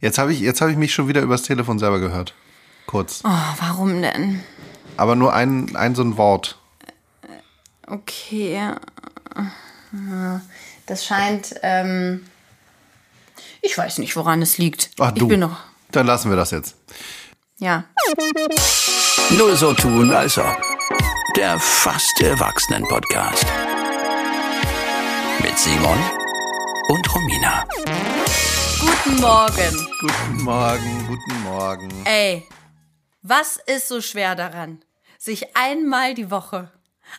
Jetzt 0.00 0.18
habe 0.18 0.32
ich, 0.32 0.40
jetzt 0.40 0.60
hab 0.60 0.68
ich 0.68 0.76
mich 0.76 0.94
schon 0.94 1.08
wieder 1.08 1.20
übers 1.20 1.42
Telefon 1.42 1.78
selber 1.78 2.00
gehört. 2.00 2.34
Kurz. 2.86 3.20
Oh, 3.24 3.28
warum 3.60 4.00
denn? 4.00 4.42
Aber 4.96 5.14
nur 5.14 5.34
ein, 5.34 5.76
ein 5.76 5.94
so 5.94 6.02
ein 6.02 6.16
Wort. 6.16 6.58
Okay. 7.86 8.70
Das 10.86 11.04
scheint. 11.04 11.54
Ähm, 11.62 12.26
ich 13.60 13.76
weiß 13.76 13.98
nicht, 13.98 14.16
woran 14.16 14.40
es 14.40 14.58
liegt. 14.58 14.90
Ach 14.98 15.12
du. 15.12 15.24
Ich 15.24 15.28
bin 15.28 15.40
noch. 15.40 15.58
Dann 15.92 16.06
lassen 16.06 16.30
wir 16.30 16.36
das 16.36 16.50
jetzt. 16.50 16.76
Ja. 17.58 17.84
Nur 19.36 19.54
so 19.56 19.74
tun, 19.74 20.12
als 20.12 20.38
ob. 20.38 20.56
Der 21.36 21.58
fast 21.58 22.20
Erwachsenen-Podcast. 22.22 23.44
Mit 25.42 25.58
Simon 25.58 25.98
und 26.88 27.14
Romina. 27.14 27.64
Guten 29.02 29.20
Morgen. 29.22 29.86
Guten 29.98 30.42
Morgen, 30.42 31.06
guten 31.06 31.42
Morgen. 31.42 31.88
Ey, 32.04 32.46
was 33.22 33.56
ist 33.56 33.88
so 33.88 34.02
schwer 34.02 34.34
daran, 34.34 34.84
sich 35.18 35.56
einmal 35.56 36.12
die 36.12 36.30
Woche 36.30 36.70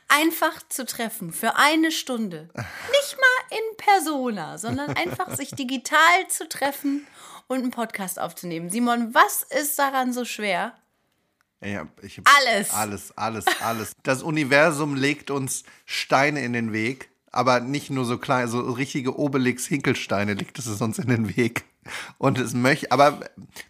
einfach 0.08 0.62
zu 0.70 0.86
treffen 0.86 1.34
für 1.34 1.56
eine 1.56 1.92
Stunde? 1.92 2.50
Nicht 2.54 3.18
mal 3.18 3.58
in 3.58 3.78
Persona, 3.78 4.60
sondern 4.60 4.92
einfach 4.96 5.36
sich 5.36 5.50
digital 5.52 6.28
zu 6.30 6.48
treffen 6.48 7.08
und 7.48 7.62
einen 7.62 7.72
Podcast 7.72 8.20
aufzunehmen. 8.20 8.70
Simon, 8.70 9.16
was 9.16 9.42
ist 9.42 9.80
daran 9.80 10.14
so 10.14 10.24
schwer? 10.24 10.74
Ja, 11.66 11.88
ich 12.04 12.20
hab 12.20 12.30
Alles. 12.38 12.74
Alles, 12.76 13.18
alles, 13.18 13.46
alles. 13.60 13.94
Das 14.04 14.22
Universum 14.22 14.96
legt 14.96 15.32
uns 15.32 15.64
Steine 15.86 16.44
in 16.46 16.54
den 16.54 16.74
Weg, 16.74 17.10
aber 17.32 17.60
nicht 17.60 17.90
nur 17.90 18.06
so 18.06 18.20
klein, 18.20 18.48
so 18.48 18.60
richtige 18.70 19.18
Obelix-Hinkelsteine 19.18 20.36
legt 20.36 20.60
es 20.60 20.80
uns 20.80 21.00
in 21.00 21.08
den 21.08 21.36
Weg. 21.36 21.66
Und 22.18 22.38
es 22.40 22.54
möchte, 22.54 22.92
aber 22.92 23.20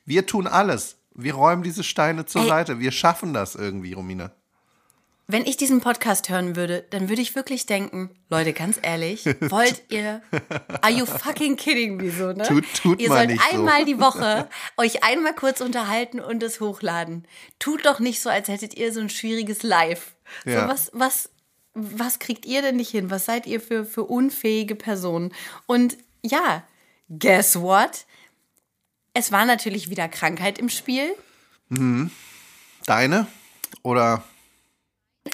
wir 0.06 0.26
tun 0.26 0.48
alles. 0.48 0.98
Wir 1.14 1.34
räumen 1.36 1.64
diese 1.64 1.84
Steine 1.84 2.26
zur 2.26 2.42
Ey. 2.42 2.48
Seite. 2.48 2.80
Wir 2.80 2.92
schaffen 2.92 3.34
das 3.34 3.56
irgendwie, 3.56 3.94
Romina. 3.94 4.32
Wenn 5.28 5.46
ich 5.46 5.56
diesen 5.56 5.80
Podcast 5.80 6.28
hören 6.30 6.58
würde, 6.58 6.84
dann 6.90 7.08
würde 7.08 7.22
ich 7.22 7.36
wirklich 7.36 7.66
denken, 7.66 8.10
Leute, 8.30 8.52
ganz 8.52 8.78
ehrlich, 8.82 9.26
wollt 9.50 9.84
ihr, 9.90 10.22
are 10.82 10.92
you 10.92 11.06
fucking 11.06 11.56
kidding 11.56 11.96
me 11.96 12.12
so, 12.12 12.34
ne? 12.34 12.44
Tut- 12.44 12.66
tut 12.74 13.00
ihr 13.00 13.08
mal 13.08 13.20
sollt 13.20 13.30
nicht 13.30 13.42
so. 13.50 13.56
einmal 13.58 13.86
die 13.86 14.00
Woche 14.00 14.50
euch 14.78 15.06
einmal 15.06 15.34
kurz 15.34 15.62
unterhalten 15.62 16.20
und 16.20 16.44
es 16.44 16.60
hochladen. 16.60 17.26
Tut 17.60 17.86
doch 17.86 18.00
nicht 18.02 18.20
so, 18.22 18.30
als 18.30 18.50
hättet 18.50 18.74
ihr 18.76 18.92
so 18.92 19.00
ein 19.00 19.10
schwieriges 19.10 19.64
Live. 19.64 20.16
Ja. 20.44 20.64
So, 20.64 20.68
was, 20.68 20.92
was, 20.94 21.30
was 21.74 22.20
kriegt 22.20 22.46
ihr 22.46 22.62
denn 22.62 22.76
nicht 22.76 22.92
hin? 22.92 23.10
Was 23.10 23.24
seid 23.26 23.48
ihr 23.48 23.62
für, 23.62 23.86
für 23.86 24.04
unfähige 24.04 24.76
Personen? 24.76 25.34
Und 25.66 25.98
ja, 26.24 26.64
guess 27.20 27.56
what? 27.56 28.06
Es 29.14 29.32
war 29.32 29.46
natürlich 29.46 29.90
wieder 29.90 30.08
Krankheit 30.08 30.58
im 30.58 30.70
Spiel. 30.70 31.14
Deine? 32.86 33.28
Oder 33.84 34.24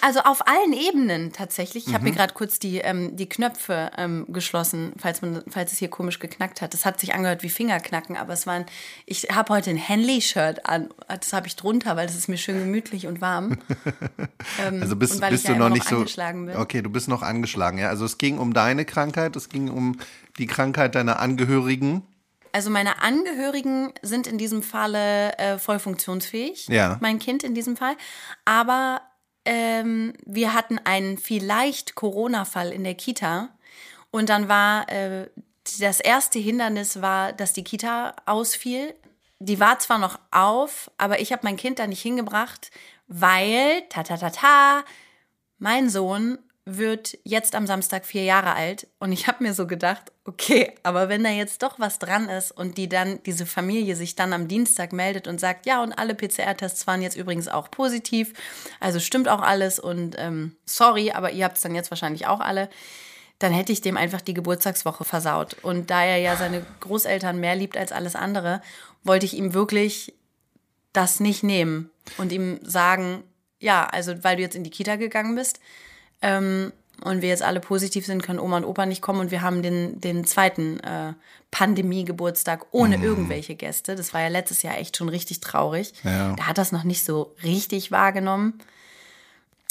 Also 0.01 0.19
auf 0.19 0.45
allen 0.47 0.73
Ebenen 0.73 1.31
tatsächlich. 1.31 1.87
Ich 1.87 1.93
habe 1.93 2.03
Mhm. 2.03 2.09
mir 2.09 2.15
gerade 2.17 2.33
kurz 2.33 2.59
die, 2.59 2.79
ähm, 2.79 3.15
die 3.15 3.29
Knöpfe 3.29 3.89
ähm, 3.97 4.25
geschlossen, 4.27 4.91
falls, 4.97 5.21
man, 5.21 5.43
falls 5.49 5.71
es 5.71 5.77
hier 5.79 5.89
komisch 5.89 6.19
geknackt 6.19 6.61
hat. 6.61 6.73
Das 6.73 6.83
hat 6.85 6.99
sich 6.99 7.13
angehört 7.13 7.41
wie 7.41 7.49
Fingerknacken, 7.49 8.17
aber 8.17 8.33
es 8.33 8.45
waren. 8.45 8.65
Ich 9.05 9.29
habe 9.33 9.53
heute 9.53 9.69
ein 9.69 9.77
Henley-Shirt 9.77 10.65
an. 10.65 10.89
Das 11.07 11.31
habe 11.31 11.47
ich 11.47 11.55
drunter, 11.55 11.95
weil 11.95 12.05
es 12.05 12.17
ist 12.17 12.27
mir 12.27 12.37
schön 12.37 12.59
gemütlich 12.59 13.07
und 13.07 13.21
warm. 13.21 13.57
Ähm, 14.65 14.81
also 14.81 14.95
bist, 14.95 15.15
und 15.15 15.21
weil 15.21 15.31
bist 15.31 15.43
ich 15.43 15.49
ja 15.49 15.55
du 15.55 15.59
noch 15.59 15.69
nicht 15.69 15.87
so. 15.87 15.97
angeschlagen 15.97 16.45
bin. 16.45 16.55
Okay, 16.57 16.81
du 16.81 16.89
bist 16.89 17.07
noch 17.07 17.21
angeschlagen, 17.21 17.77
ja. 17.77 17.89
Also 17.89 18.05
es 18.05 18.17
ging 18.17 18.37
um 18.39 18.53
deine 18.53 18.85
Krankheit, 18.85 19.35
es 19.35 19.49
ging 19.49 19.69
um 19.69 19.97
die 20.37 20.47
Krankheit 20.47 20.95
deiner 20.95 21.19
Angehörigen. 21.19 22.03
Also 22.53 22.69
meine 22.69 23.01
Angehörigen 23.01 23.93
sind 24.01 24.25
in 24.27 24.37
diesem 24.37 24.63
Falle 24.63 25.37
äh, 25.37 25.57
voll 25.59 25.79
funktionsfähig. 25.79 26.67
Ja. 26.69 26.97
Mein 27.01 27.19
Kind 27.19 27.43
in 27.43 27.53
diesem 27.55 27.77
Fall. 27.77 27.95
Aber 28.45 29.01
ähm, 29.47 30.11
wir 30.25 30.53
hatten 30.53 30.77
einen 30.83 31.17
vielleicht 31.17 31.95
Corona-Fall 31.95 32.71
in 32.71 32.83
der 32.83 32.95
Kita. 32.95 33.49
Und 34.11 34.27
dann 34.29 34.49
war 34.49 34.89
äh, 34.91 35.29
das 35.79 36.01
erste 36.01 36.37
Hindernis 36.37 37.01
war, 37.01 37.31
dass 37.31 37.53
die 37.53 37.63
Kita 37.63 38.13
ausfiel. 38.25 38.93
Die 39.39 39.59
war 39.59 39.79
zwar 39.79 39.99
noch 39.99 40.19
auf, 40.31 40.91
aber 40.97 41.21
ich 41.21 41.31
habe 41.31 41.43
mein 41.45 41.55
Kind 41.55 41.79
da 41.79 41.87
nicht 41.87 42.01
hingebracht, 42.01 42.71
weil, 43.07 43.83
ta 43.89 44.03
ta 44.03 44.17
ta 44.17 44.31
ta, 44.31 44.83
mein 45.59 45.89
Sohn 45.89 46.39
wird 46.69 47.17
jetzt 47.23 47.55
am 47.55 47.65
Samstag 47.65 48.05
vier 48.05 48.23
Jahre 48.23 48.53
alt 48.53 48.87
und 48.99 49.13
ich 49.13 49.27
habe 49.27 49.43
mir 49.43 49.53
so 49.53 49.67
gedacht, 49.67 50.11
okay, 50.25 50.73
aber 50.83 51.07
wenn 51.07 51.23
da 51.23 51.29
jetzt 51.29 51.63
doch 51.63 51.79
was 51.79 51.97
dran 51.97 52.27
ist 52.27 52.51
und 52.51 52.77
die 52.77 52.89
dann, 52.89 53.23
diese 53.23 53.45
Familie 53.45 53.95
sich 53.95 54.15
dann 54.15 54.33
am 54.33 54.49
Dienstag 54.49 54.91
meldet 54.91 55.27
und 55.27 55.39
sagt, 55.39 55.65
ja, 55.65 55.81
und 55.81 55.93
alle 55.93 56.13
PCR-Tests 56.13 56.85
waren 56.85 57.01
jetzt 57.01 57.15
übrigens 57.15 57.47
auch 57.47 57.71
positiv, 57.71 58.33
also 58.81 58.99
stimmt 58.99 59.29
auch 59.29 59.41
alles 59.41 59.79
und 59.79 60.15
ähm, 60.19 60.57
sorry, 60.65 61.11
aber 61.11 61.31
ihr 61.31 61.45
habt 61.45 61.55
es 61.55 61.63
dann 61.63 61.73
jetzt 61.73 61.89
wahrscheinlich 61.89 62.27
auch 62.27 62.41
alle, 62.41 62.69
dann 63.39 63.53
hätte 63.53 63.71
ich 63.71 63.79
dem 63.79 63.95
einfach 63.95 64.21
die 64.21 64.33
Geburtstagswoche 64.33 65.05
versaut. 65.05 65.55
Und 65.61 65.89
da 65.89 66.03
er 66.03 66.17
ja 66.17 66.35
seine 66.35 66.65
Großeltern 66.81 67.39
mehr 67.39 67.55
liebt 67.55 67.77
als 67.77 67.91
alles 67.91 68.15
andere, 68.15 68.61
wollte 69.03 69.25
ich 69.25 69.37
ihm 69.37 69.53
wirklich 69.53 70.13
das 70.91 71.19
nicht 71.19 71.43
nehmen 71.43 71.91
und 72.17 72.31
ihm 72.31 72.59
sagen, 72.63 73.23
ja, 73.59 73.85
also 73.85 74.23
weil 74.23 74.35
du 74.35 74.41
jetzt 74.41 74.55
in 74.55 74.63
die 74.63 74.69
Kita 74.69 74.95
gegangen 74.97 75.35
bist 75.35 75.59
ähm, 76.21 76.71
und 77.03 77.21
wir 77.21 77.29
jetzt 77.29 77.43
alle 77.43 77.59
positiv 77.59 78.05
sind, 78.05 78.23
können 78.23 78.39
Oma 78.39 78.57
und 78.57 78.65
Opa 78.65 78.85
nicht 78.85 79.01
kommen 79.01 79.19
und 79.19 79.31
wir 79.31 79.41
haben 79.41 79.61
den, 79.61 80.01
den 80.01 80.25
zweiten 80.25 80.79
äh, 80.79 81.13
Pandemie-Geburtstag 81.51 82.65
ohne 82.71 82.97
irgendwelche 82.97 83.55
Gäste. 83.55 83.95
Das 83.95 84.13
war 84.13 84.21
ja 84.21 84.27
letztes 84.27 84.63
Jahr 84.63 84.77
echt 84.77 84.97
schon 84.97 85.09
richtig 85.09 85.39
traurig. 85.39 85.93
Ja. 86.03 86.33
Da 86.35 86.47
hat 86.47 86.57
das 86.57 86.71
noch 86.71 86.83
nicht 86.83 87.05
so 87.05 87.35
richtig 87.43 87.91
wahrgenommen. 87.91 88.59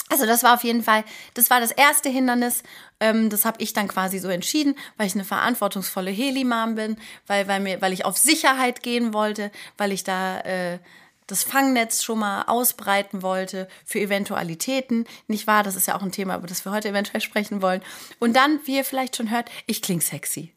Also 0.08 0.24
das 0.24 0.44
war 0.44 0.54
auf 0.54 0.62
jeden 0.62 0.84
Fall, 0.84 1.02
das 1.34 1.50
war 1.50 1.60
das 1.60 1.72
erste 1.72 2.08
Hindernis. 2.08 2.62
Ähm, 3.00 3.28
das 3.28 3.44
habe 3.44 3.60
ich 3.60 3.72
dann 3.72 3.88
quasi 3.88 4.20
so 4.20 4.28
entschieden, 4.28 4.76
weil 4.96 5.08
ich 5.08 5.14
eine 5.14 5.24
verantwortungsvolle 5.24 6.12
Heli-Mom 6.12 6.76
bin, 6.76 6.96
weil, 7.26 7.48
weil, 7.48 7.58
mir, 7.60 7.82
weil 7.82 7.92
ich 7.92 8.04
auf 8.04 8.16
Sicherheit 8.16 8.84
gehen 8.84 9.12
wollte, 9.12 9.50
weil 9.76 9.90
ich 9.90 10.04
da 10.04 10.40
äh, 10.40 10.78
das 11.26 11.42
Fangnetz 11.42 12.02
schon 12.02 12.20
mal 12.20 12.42
ausbreiten 12.42 13.22
wollte 13.22 13.68
für 13.84 14.00
Eventualitäten. 14.00 15.04
Nicht 15.26 15.46
wahr? 15.46 15.62
Das 15.62 15.76
ist 15.76 15.86
ja 15.86 15.96
auch 15.96 16.02
ein 16.02 16.12
Thema, 16.12 16.36
über 16.36 16.46
das 16.46 16.64
wir 16.64 16.72
heute 16.72 16.88
eventuell 16.88 17.20
sprechen 17.20 17.62
wollen. 17.62 17.82
Und 18.18 18.36
dann, 18.36 18.60
wie 18.64 18.76
ihr 18.76 18.84
vielleicht 18.84 19.16
schon 19.16 19.30
hört, 19.30 19.50
ich 19.66 19.82
kling 19.82 20.00
sexy. 20.00 20.52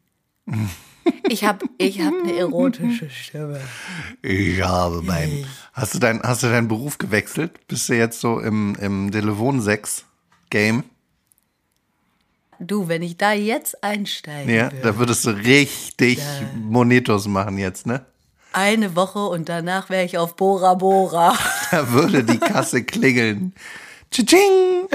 Ich 1.27 1.43
habe 1.43 1.65
ich 1.77 2.01
hab 2.01 2.13
eine 2.13 2.35
erotische 2.35 3.09
Stimme. 3.09 3.59
Ich 4.21 4.61
habe 4.61 5.01
mein. 5.01 5.45
Hast 5.73 5.95
du, 5.95 5.99
dein, 5.99 6.21
hast 6.21 6.43
du 6.43 6.47
deinen 6.47 6.67
Beruf 6.67 6.99
gewechselt? 6.99 7.67
Bist 7.67 7.89
du 7.89 7.93
jetzt 7.93 8.19
so 8.19 8.39
im, 8.39 8.75
im 8.79 9.09
Telefon-6-Game? 9.09 10.83
Du, 12.59 12.89
wenn 12.89 13.01
ich 13.01 13.17
da 13.17 13.31
jetzt 13.31 13.83
einsteige, 13.83 14.53
Ja, 14.53 14.69
da 14.69 14.97
würdest 14.97 15.25
du 15.25 15.29
richtig 15.31 16.19
Monetos 16.55 17.27
machen 17.27 17.57
jetzt, 17.57 17.87
ne? 17.87 18.05
Eine 18.53 18.95
Woche 18.95 19.19
und 19.25 19.49
danach 19.49 19.89
wäre 19.89 20.03
ich 20.05 20.17
auf 20.17 20.35
Bora 20.35 20.73
Bora. 20.75 21.37
Da 21.71 21.91
würde 21.91 22.23
die 22.23 22.39
Kasse 22.39 22.83
klingeln. 22.83 23.53
Tsching! 24.09 24.87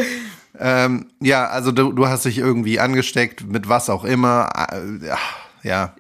Ähm, 0.58 1.10
ja, 1.20 1.46
also 1.46 1.70
du, 1.70 1.92
du 1.92 2.08
hast 2.08 2.24
dich 2.24 2.38
irgendwie 2.38 2.80
angesteckt, 2.80 3.46
mit 3.46 3.68
was 3.68 3.88
auch 3.90 4.04
immer. 4.04 4.48
Äh, 4.72 5.14
Ja, 5.62 5.94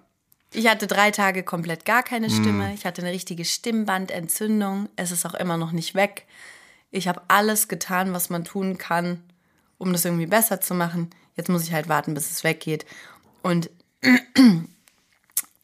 Ich 0.52 0.68
hatte 0.68 0.86
drei 0.88 1.10
Tage 1.12 1.42
komplett 1.44 1.84
gar 1.84 2.02
keine 2.02 2.28
Stimme. 2.30 2.74
Ich 2.74 2.84
hatte 2.84 3.02
eine 3.02 3.12
richtige 3.12 3.44
Stimmbandentzündung. 3.44 4.88
Es 4.96 5.10
ist 5.12 5.24
auch 5.26 5.34
immer 5.34 5.56
noch 5.56 5.72
nicht 5.72 5.94
weg. 5.94 6.26
Ich 6.90 7.08
habe 7.08 7.22
alles 7.28 7.68
getan, 7.68 8.12
was 8.12 8.30
man 8.30 8.44
tun 8.44 8.78
kann, 8.78 9.20
um 9.78 9.92
das 9.92 10.04
irgendwie 10.04 10.26
besser 10.26 10.60
zu 10.60 10.74
machen. 10.74 11.10
Jetzt 11.36 11.48
muss 11.48 11.64
ich 11.64 11.72
halt 11.72 11.88
warten, 11.88 12.14
bis 12.14 12.30
es 12.30 12.44
weggeht. 12.44 12.84
Und 13.42 13.70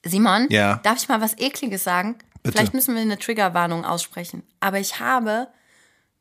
Simon, 0.05 0.47
Ja. 0.51 0.77
darf 0.83 0.99
ich 1.03 1.09
mal 1.09 1.21
was 1.21 1.37
Ekliges 1.39 1.85
sagen? 1.85 2.17
Bitte. 2.43 2.57
Vielleicht 2.57 2.75
müssen 2.75 2.95
wir 2.95 3.03
eine 3.03 3.19
Triggerwarnung 3.19 3.85
aussprechen. 3.85 4.43
Aber 4.61 4.79
ich 4.79 4.99
habe 5.01 5.49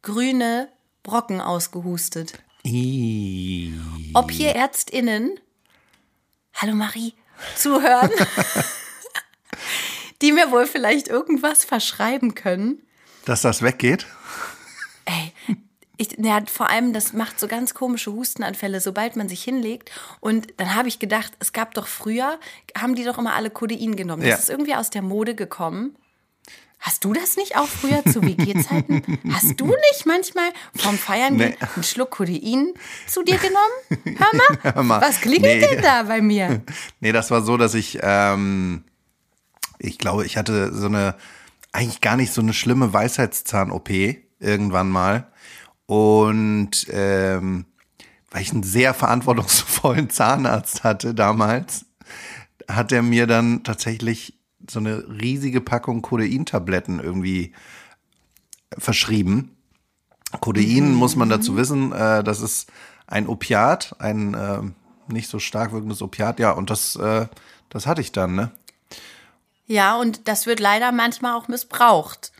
grüne 0.01 0.69
Brocken 1.03 1.39
ausgehustet. 1.41 2.33
Ih. 2.63 3.73
Ob 4.13 4.31
hier 4.31 4.53
ÄrztInnen, 4.55 5.39
hallo 6.55 6.75
Marie, 6.75 7.13
zuhören, 7.55 8.11
die 10.21 10.31
mir 10.33 10.51
wohl 10.51 10.65
vielleicht 10.65 11.07
irgendwas 11.07 11.63
verschreiben 11.63 12.35
können. 12.35 12.81
dass 13.25 13.41
das 13.43 13.61
weggeht? 13.61 14.05
Ich, 16.01 16.15
ja, 16.17 16.41
vor 16.51 16.69
allem, 16.69 16.93
das 16.93 17.11
macht 17.11 17.39
so 17.41 17.47
ganz 17.49 17.73
komische 17.73 18.13
Hustenanfälle, 18.13 18.79
sobald 18.79 19.17
man 19.17 19.27
sich 19.27 19.43
hinlegt. 19.43 19.91
Und 20.21 20.47
dann 20.55 20.73
habe 20.73 20.87
ich 20.87 20.97
gedacht, 20.99 21.33
es 21.39 21.51
gab 21.51 21.73
doch 21.73 21.87
früher, 21.87 22.39
haben 22.77 22.95
die 22.95 23.03
doch 23.03 23.17
immer 23.17 23.33
alle 23.35 23.49
Codein 23.49 23.97
genommen. 23.97 24.21
Das 24.21 24.29
Ja. 24.29 24.35
ist 24.37 24.49
irgendwie 24.49 24.75
aus 24.75 24.89
der 24.89 25.01
Mode 25.01 25.35
gekommen. 25.35 25.95
Hast 26.79 27.03
du 27.03 27.11
das 27.11 27.35
nicht 27.35 27.57
auch 27.57 27.67
früher 27.67 28.01
zu 28.05 28.21
WG-Zeiten? 28.23 29.01
Hast 29.33 29.59
du 29.59 29.65
nicht 29.65 30.05
manchmal 30.05 30.49
vom 30.73 30.97
Feiern 30.97 31.35
Nee. 31.35 31.57
einen 31.75 31.83
Schluck 31.83 32.11
Codein 32.11 32.73
zu 33.05 33.21
dir 33.23 33.37
genommen? 33.37 34.15
Hör 34.17 34.37
mal, 34.37 34.73
Hör 34.75 34.83
mal. 34.83 35.01
was 35.01 35.19
klingelt 35.19 35.59
Nee. 35.59 35.67
denn 35.75 35.81
da 35.83 36.03
bei 36.03 36.21
mir? 36.21 36.61
Nee, 37.01 37.11
das 37.11 37.29
war 37.31 37.41
so, 37.41 37.57
dass 37.57 37.73
ich 37.73 37.99
ähm, 38.01 38.85
Ich 39.79 39.97
glaube, 39.97 40.25
ich 40.25 40.37
hatte 40.37 40.73
so 40.73 40.85
eine, 40.85 41.15
eigentlich 41.73 41.99
gar 41.99 42.15
nicht 42.15 42.31
so 42.31 42.39
eine 42.39 42.53
schlimme 42.53 42.93
Weisheitszahn-OP 42.93 43.89
irgendwann 44.39 44.89
mal. 44.89 45.28
Und 45.89 46.85
ähm, 46.91 47.65
weil 48.29 48.43
ich 48.43 48.51
einen 48.51 48.61
sehr 48.61 48.93
verantwortungsvollen 48.93 50.07
Zahnarzt 50.11 50.83
hatte 50.83 51.15
damals, 51.15 51.87
hat 52.67 52.91
er 52.91 53.01
mir 53.01 53.25
dann 53.25 53.63
tatsächlich 53.63 54.37
so 54.69 54.77
eine 54.77 55.03
riesige 55.19 55.61
Packung 55.61 56.03
Kodeintabletten 56.03 56.99
irgendwie 56.99 57.53
verschrieben. 58.77 59.57
Codein 60.41 60.93
muss 60.93 61.15
man 61.15 61.27
dazu 61.27 61.57
wissen, 61.57 61.91
äh, 61.91 62.23
das 62.23 62.41
ist 62.41 62.71
ein 63.07 63.25
Opiat, 63.27 63.95
ein 63.97 64.35
äh, 64.35 64.61
nicht 65.11 65.27
so 65.27 65.39
stark 65.39 65.71
wirkendes 65.71 66.03
Opiat, 66.03 66.39
ja, 66.39 66.51
und 66.51 66.69
das, 66.69 66.97
äh, 66.97 67.25
das 67.69 67.87
hatte 67.87 68.01
ich 68.01 68.11
dann, 68.11 68.35
ne? 68.35 68.51
Ja, 69.65 69.95
und 69.95 70.27
das 70.27 70.45
wird 70.45 70.59
leider 70.59 70.91
manchmal 70.91 71.33
auch 71.33 71.47
missbraucht 71.47 72.31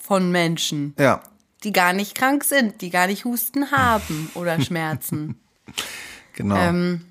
von 0.00 0.32
Menschen, 0.32 0.94
Ja, 0.98 1.20
die 1.64 1.72
gar 1.72 1.92
nicht 1.92 2.14
krank 2.14 2.44
sind, 2.44 2.80
die 2.80 2.90
gar 2.90 3.06
nicht 3.06 3.24
Husten 3.24 3.70
haben 3.70 4.30
oder 4.34 4.60
Schmerzen. 4.60 5.40
genau. 6.34 6.56
ähm, 6.56 7.04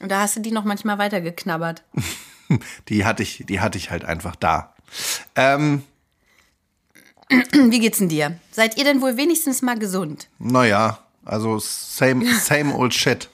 und 0.00 0.10
da 0.10 0.20
hast 0.20 0.36
du 0.36 0.40
die 0.40 0.52
noch 0.52 0.64
manchmal 0.64 0.98
weitergeknabbert. 0.98 1.82
Die 2.88 3.04
hatte 3.04 3.22
ich, 3.22 3.44
die 3.46 3.60
hatte 3.60 3.76
ich 3.76 3.90
halt 3.90 4.06
einfach 4.06 4.34
da. 4.34 4.72
Ähm, 5.34 5.82
Wie 7.52 7.78
geht's 7.78 7.98
denn 7.98 8.08
dir? 8.08 8.38
Seid 8.50 8.78
ihr 8.78 8.84
denn 8.84 9.02
wohl 9.02 9.18
wenigstens 9.18 9.60
mal 9.60 9.78
gesund? 9.78 10.28
naja, 10.38 10.98
also 11.26 11.58
same, 11.58 12.24
same 12.40 12.74
old 12.74 12.94
shit. 12.94 13.28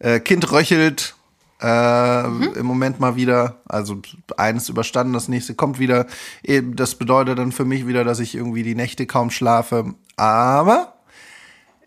Äh, 0.00 0.20
kind 0.20 0.52
röchelt 0.52 1.14
äh, 1.62 2.58
im 2.58 2.66
Moment 2.66 3.00
mal 3.00 3.16
wieder. 3.16 3.56
Also 3.66 4.00
eines 4.36 4.68
überstanden, 4.68 5.12
das 5.12 5.28
nächste 5.28 5.54
kommt 5.54 5.78
wieder. 5.78 6.06
Eh, 6.42 6.62
Das 6.62 6.96
bedeutet 6.96 7.38
dann 7.38 7.52
für 7.52 7.64
mich 7.64 7.86
wieder, 7.86 8.04
dass 8.04 8.18
ich 8.20 8.34
irgendwie 8.34 8.62
die 8.62 8.74
Nächte 8.74 9.06
kaum 9.06 9.30
schlafe. 9.30 9.94
Aber 10.16 10.94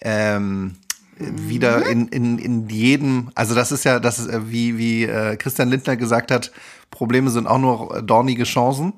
ähm, 0.01 0.75
wieder 1.17 1.85
in, 1.87 2.07
in, 2.09 2.37
in 2.39 2.69
jedem, 2.69 3.31
also 3.35 3.55
das 3.55 3.71
ist 3.71 3.85
ja, 3.85 3.99
das 3.99 4.19
ist 4.19 4.27
äh, 4.27 4.51
wie, 4.51 4.77
wie 4.77 5.03
äh, 5.03 5.37
Christian 5.37 5.69
Lindner 5.69 5.95
gesagt 5.95 6.31
hat, 6.31 6.51
Probleme 6.91 7.29
sind 7.29 7.47
auch 7.47 7.57
nur 7.59 8.01
dornige 8.01 8.43
Chancen. 8.43 8.93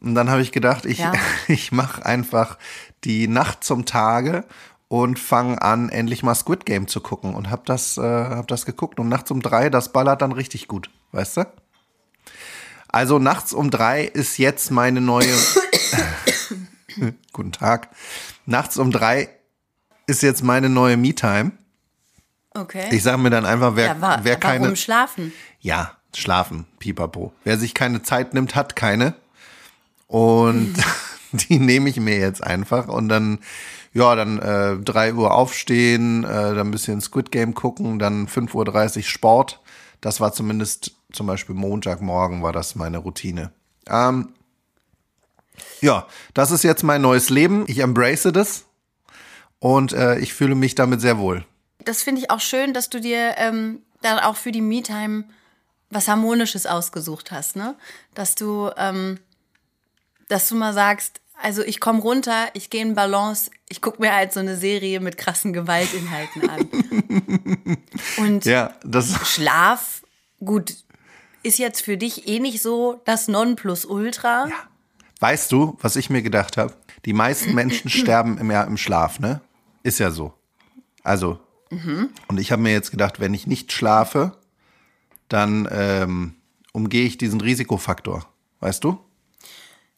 Und 0.00 0.14
dann 0.14 0.28
habe 0.30 0.42
ich 0.42 0.52
gedacht, 0.52 0.84
ich, 0.84 0.98
Ja. 0.98 1.12
ich 1.48 1.72
mache 1.72 2.04
einfach 2.04 2.58
die 3.04 3.28
Nacht 3.28 3.64
zum 3.64 3.84
Tage 3.86 4.44
und 4.88 5.18
fange 5.18 5.60
an, 5.62 5.88
endlich 5.88 6.22
mal 6.22 6.34
Squid 6.34 6.64
Game 6.64 6.86
zu 6.86 7.00
gucken 7.00 7.34
und 7.34 7.50
habe 7.50 7.62
das, 7.64 7.98
äh, 7.98 8.02
hab 8.02 8.46
das 8.48 8.66
geguckt. 8.66 9.00
Und 9.00 9.08
nachts 9.08 9.30
um 9.30 9.42
drei, 9.42 9.70
das 9.70 9.92
ballert 9.92 10.22
dann 10.22 10.32
richtig 10.32 10.68
gut, 10.68 10.90
weißt 11.12 11.38
du? 11.38 11.46
Also 12.88 13.18
nachts 13.18 13.52
um 13.52 13.70
drei 13.70 14.04
ist 14.04 14.38
jetzt 14.38 14.70
meine 14.70 15.00
neue. 15.00 15.34
Guten 17.32 17.52
Tag. 17.52 17.90
Nachts 18.46 18.78
um 18.78 18.90
drei 18.90 19.28
ist 20.06 20.22
jetzt 20.22 20.42
meine 20.42 20.68
neue 20.68 20.96
Me-Time. 20.96 21.52
Okay. 22.54 22.88
Ich 22.90 23.02
sage 23.02 23.18
mir 23.18 23.30
dann 23.30 23.44
einfach, 23.44 23.76
wer, 23.76 23.86
ja, 23.86 24.00
wa 24.00 24.20
wer 24.22 24.42
warum 24.42 24.62
keine. 24.62 24.76
schlafen? 24.76 25.32
Ja, 25.60 25.92
schlafen, 26.14 26.66
pipapo. 26.78 27.34
Wer 27.44 27.58
sich 27.58 27.74
keine 27.74 28.02
Zeit 28.02 28.32
nimmt, 28.32 28.54
hat 28.54 28.76
keine. 28.76 29.14
Und 30.06 30.74
die 31.32 31.58
nehme 31.58 31.88
ich 31.88 31.98
mir 31.98 32.18
jetzt 32.18 32.42
einfach 32.42 32.88
und 32.88 33.08
dann, 33.08 33.38
ja, 33.96 34.14
dann 34.14 34.38
äh, 34.38 34.76
3 34.76 35.14
Uhr 35.14 35.32
aufstehen, 35.32 36.22
äh, 36.22 36.26
dann 36.26 36.68
ein 36.68 36.70
bisschen 36.70 37.00
Squid 37.00 37.32
Game 37.32 37.54
gucken, 37.54 37.98
dann 37.98 38.28
5.30 38.28 38.96
Uhr 38.98 39.02
Sport. 39.02 39.60
Das 40.02 40.20
war 40.20 40.34
zumindest 40.34 40.92
zum 41.12 41.26
Beispiel 41.26 41.54
Montagmorgen 41.54 42.42
war 42.42 42.52
das 42.52 42.74
meine 42.74 42.98
Routine. 42.98 43.52
Ähm, 43.88 44.34
ja, 45.80 46.06
das 46.34 46.50
ist 46.50 46.62
jetzt 46.62 46.82
mein 46.82 47.00
neues 47.00 47.30
Leben. 47.30 47.64
Ich 47.68 47.78
embrace 47.78 48.28
das 48.34 48.66
und 49.60 49.94
äh, 49.94 50.18
ich 50.18 50.34
fühle 50.34 50.56
mich 50.56 50.74
damit 50.74 51.00
sehr 51.00 51.16
wohl. 51.16 51.46
Das 51.78 52.02
finde 52.02 52.20
ich 52.20 52.30
auch 52.30 52.40
schön, 52.40 52.74
dass 52.74 52.90
du 52.90 53.00
dir 53.00 53.36
ähm, 53.38 53.80
dann 54.02 54.18
auch 54.18 54.36
für 54.36 54.52
die 54.52 54.60
Me-Time 54.60 55.24
was 55.88 56.06
Harmonisches 56.06 56.66
ausgesucht 56.66 57.30
hast, 57.30 57.56
ne? 57.56 57.74
Dass 58.12 58.34
du, 58.34 58.70
ähm, 58.76 59.20
dass 60.28 60.50
du 60.50 60.54
mal 60.54 60.74
sagst, 60.74 61.22
also 61.40 61.62
ich 61.62 61.80
komme 61.80 62.02
runter, 62.02 62.48
ich 62.52 62.68
gehe 62.68 62.82
in 62.82 62.94
Balance, 62.94 63.50
ich 63.68 63.80
gucke 63.80 64.00
mir 64.00 64.14
halt 64.14 64.32
so 64.32 64.40
eine 64.40 64.56
Serie 64.56 65.00
mit 65.00 65.18
krassen 65.18 65.52
Gewaltinhalten 65.52 66.48
an. 66.48 66.68
Und 68.18 68.44
Ja, 68.44 68.74
das 68.84 69.28
Schlaf, 69.34 70.02
gut, 70.44 70.74
ist 71.42 71.58
jetzt 71.58 71.82
für 71.82 71.96
dich 71.96 72.28
eh 72.28 72.38
nicht 72.38 72.62
so 72.62 73.00
das 73.04 73.28
Nonplusultra. 73.28 74.48
Weißt 75.20 75.50
du, 75.50 75.76
was 75.80 75.96
ich 75.96 76.10
mir 76.10 76.22
gedacht 76.22 76.56
habe? 76.56 76.74
Die 77.04 77.12
meisten 77.12 77.54
Menschen 77.54 77.90
sterben 77.90 78.38
im, 78.38 78.50
ja, 78.50 78.62
im 78.64 78.76
Schlaf, 78.76 79.18
ne? 79.18 79.40
Ist 79.82 79.98
ja 79.98 80.10
so. 80.10 80.32
Also, 81.02 81.38
und 82.28 82.38
ich 82.40 82.52
habe 82.52 82.62
mir 82.62 82.72
jetzt 82.72 82.90
gedacht, 82.90 83.20
wenn 83.20 83.34
ich 83.34 83.46
nicht 83.46 83.72
schlafe, 83.72 84.36
dann 85.28 85.68
ähm, 85.70 86.34
umgehe 86.72 87.04
ich 87.04 87.18
diesen 87.18 87.40
Risikofaktor. 87.40 88.26
Weißt 88.60 88.82
du? 88.84 88.98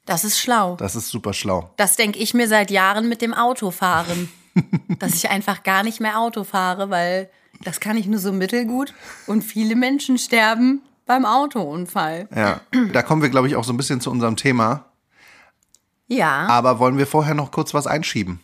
Das 0.08 0.24
ist 0.24 0.38
schlau. 0.38 0.76
Das 0.76 0.96
ist 0.96 1.08
super 1.08 1.34
schlau. 1.34 1.70
Das 1.76 1.96
denke 1.96 2.18
ich 2.18 2.34
mir 2.34 2.48
seit 2.48 2.70
Jahren 2.70 3.08
mit 3.08 3.22
dem 3.22 3.34
Autofahren. 3.34 4.28
dass 4.98 5.14
ich 5.14 5.30
einfach 5.30 5.62
gar 5.62 5.82
nicht 5.82 6.00
mehr 6.00 6.18
Auto 6.18 6.44
fahre, 6.44 6.90
weil 6.90 7.30
das 7.62 7.80
kann 7.80 7.96
ich 7.96 8.06
nur 8.06 8.18
so 8.18 8.32
mittelgut 8.32 8.94
und 9.26 9.42
viele 9.42 9.76
Menschen 9.76 10.18
sterben 10.18 10.82
beim 11.06 11.24
Autounfall. 11.24 12.28
Ja. 12.34 12.60
Da 12.92 13.02
kommen 13.02 13.22
wir, 13.22 13.30
glaube 13.30 13.48
ich, 13.48 13.56
auch 13.56 13.64
so 13.64 13.72
ein 13.72 13.76
bisschen 13.76 14.00
zu 14.00 14.10
unserem 14.10 14.36
Thema. 14.36 14.86
Ja. 16.06 16.46
Aber 16.46 16.78
wollen 16.78 16.98
wir 16.98 17.06
vorher 17.06 17.34
noch 17.34 17.50
kurz 17.50 17.74
was 17.74 17.86
einschieben? 17.86 18.40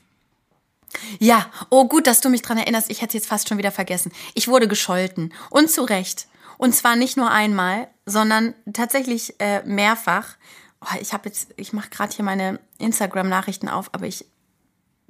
Ja, 1.19 1.47
oh 1.71 1.89
gut, 1.89 2.07
dass 2.07 2.21
du 2.21 2.29
mich 2.29 2.43
dran 2.43 2.59
erinnerst. 2.59 2.91
Ich 2.91 2.99
hätte 2.99 3.17
es 3.17 3.25
jetzt 3.25 3.29
fast 3.29 3.49
schon 3.49 3.59
wieder 3.59 3.73
vergessen. 3.73 4.13
Ich 4.35 4.49
wurde 4.49 4.69
gescholten. 4.69 5.33
Und 5.51 5.71
zu 5.71 5.83
Recht. 5.83 6.29
Und 6.57 6.75
zwar 6.75 6.95
nicht 6.95 7.17
nur 7.17 7.31
einmal, 7.31 7.89
sondern 8.07 8.55
tatsächlich 8.73 9.35
äh, 9.41 9.63
mehrfach. 9.65 10.37
Oh, 10.85 10.97
ich 11.01 11.13
habe 11.13 11.29
jetzt, 11.29 11.49
ich 11.57 11.73
mache 11.73 11.91
gerade 11.91 12.15
hier 12.15 12.25
meine 12.25 12.61
Instagram-Nachrichten 12.79 13.69
auf, 13.69 13.93
aber 13.93 14.07
ich 14.07 14.27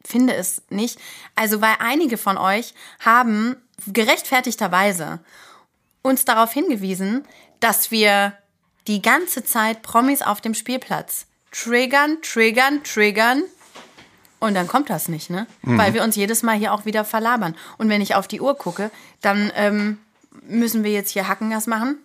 finde 0.05 0.35
es 0.35 0.62
nicht. 0.71 0.99
Also, 1.35 1.61
weil 1.61 1.76
einige 1.79 2.17
von 2.17 2.37
euch 2.38 2.75
haben 3.00 3.56
gerechtfertigterweise 3.87 5.21
uns 6.03 6.25
darauf 6.25 6.53
hingewiesen, 6.53 7.26
dass 7.61 7.91
wir 7.91 8.35
die 8.87 9.03
ganze 9.03 9.44
Zeit 9.44 9.82
Promis 9.82 10.23
auf 10.23 10.41
dem 10.41 10.55
Spielplatz 10.55 11.26
triggern, 11.50 12.19
triggern, 12.23 12.85
triggern. 12.85 13.43
Und 14.40 14.54
dann 14.54 14.69
kommt 14.69 14.90
das 14.90 15.09
nicht, 15.09 15.31
ne? 15.31 15.47
Weil 15.62 15.95
wir 15.95 16.02
uns 16.02 16.16
jedes 16.16 16.43
Mal 16.43 16.57
hier 16.57 16.75
auch 16.75 16.85
wieder 16.85 17.07
verlabern. 17.07 17.57
Und 17.78 17.88
wenn 17.88 18.02
ich 18.02 18.14
auf 18.14 18.28
die 18.28 18.43
Uhr 18.43 18.59
gucke, 18.59 18.90
dann 19.23 19.50
ähm, 19.54 19.99
müssen 20.43 20.85
wir 20.85 20.93
jetzt 20.93 21.11
hier 21.11 21.28
Hackengas 21.28 21.66
machen. 21.66 21.99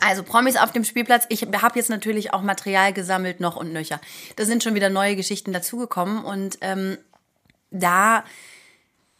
Also 0.00 0.22
Promis 0.22 0.56
auf 0.56 0.72
dem 0.72 0.84
Spielplatz. 0.84 1.24
Ich 1.28 1.42
habe 1.42 1.78
jetzt 1.78 1.90
natürlich 1.90 2.32
auch 2.32 2.42
Material 2.42 2.92
gesammelt, 2.92 3.40
noch 3.40 3.56
und 3.56 3.72
nöcher. 3.72 4.00
Da 4.36 4.44
sind 4.44 4.62
schon 4.62 4.74
wieder 4.74 4.88
neue 4.88 5.14
Geschichten 5.16 5.52
dazugekommen. 5.52 6.24
Und 6.24 6.58
ähm, 6.62 6.96
da 7.70 8.24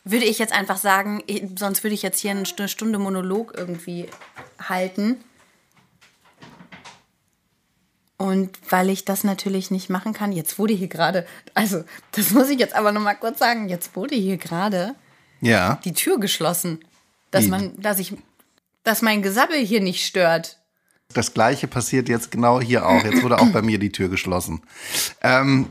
würde 0.05 0.25
ich 0.25 0.39
jetzt 0.39 0.55
einfach 0.55 0.79
sagen, 0.79 1.23
sonst 1.57 1.85
würde 1.85 1.95
ich 1.95 2.03
jetzt 2.03 2.19
hier 2.21 2.31
eine 2.31 2.47
Stu- 2.47 2.67
Stunde 2.69 2.99
Monolog 2.99 3.53
irgendwie 3.57 4.09
halten. 4.69 5.23
Und 8.17 8.51
weil 8.71 8.91
ich 8.91 9.05
das 9.07 9.25
natürlich 9.25 9.71
nicht 9.71 9.89
machen 9.89 10.13
kann, 10.13 10.33
jetzt 10.33 10.59
wurde 10.59 10.75
hier 10.75 10.89
gerade, 10.89 11.27
also 11.55 11.85
das 12.13 12.31
muss 12.31 12.51
ich 12.51 12.59
jetzt 12.59 12.75
aber 12.75 12.93
noch 12.93 13.01
mal 13.01 13.15
kurz 13.15 13.39
sagen, 13.39 13.69
jetzt 13.69 13.97
wurde 13.97 14.15
hier 14.15 14.37
gerade 14.37 14.95
Ja. 15.41 15.79
die 15.85 15.95
Tür 15.95 16.19
geschlossen, 16.21 16.85
dass 17.31 17.47
man, 17.47 17.81
dass 17.81 17.99
ich, 17.99 18.13
dass 18.85 19.01
mein 19.01 19.23
Gesabbel 19.23 19.57
hier 19.59 19.81
nicht 19.81 20.05
stört. 20.07 20.59
Das 21.15 21.35
gleiche 21.35 21.67
passiert 21.67 22.09
jetzt 22.09 22.31
genau 22.31 22.61
hier 22.61 22.87
auch. 22.87 23.03
Jetzt 23.05 23.23
wurde 23.23 23.39
auch 23.39 23.49
bei 23.49 23.63
mir 23.63 23.79
die 23.79 23.91
Tür 23.93 24.09
geschlossen. 24.09 24.63
Ähm, 25.23 25.67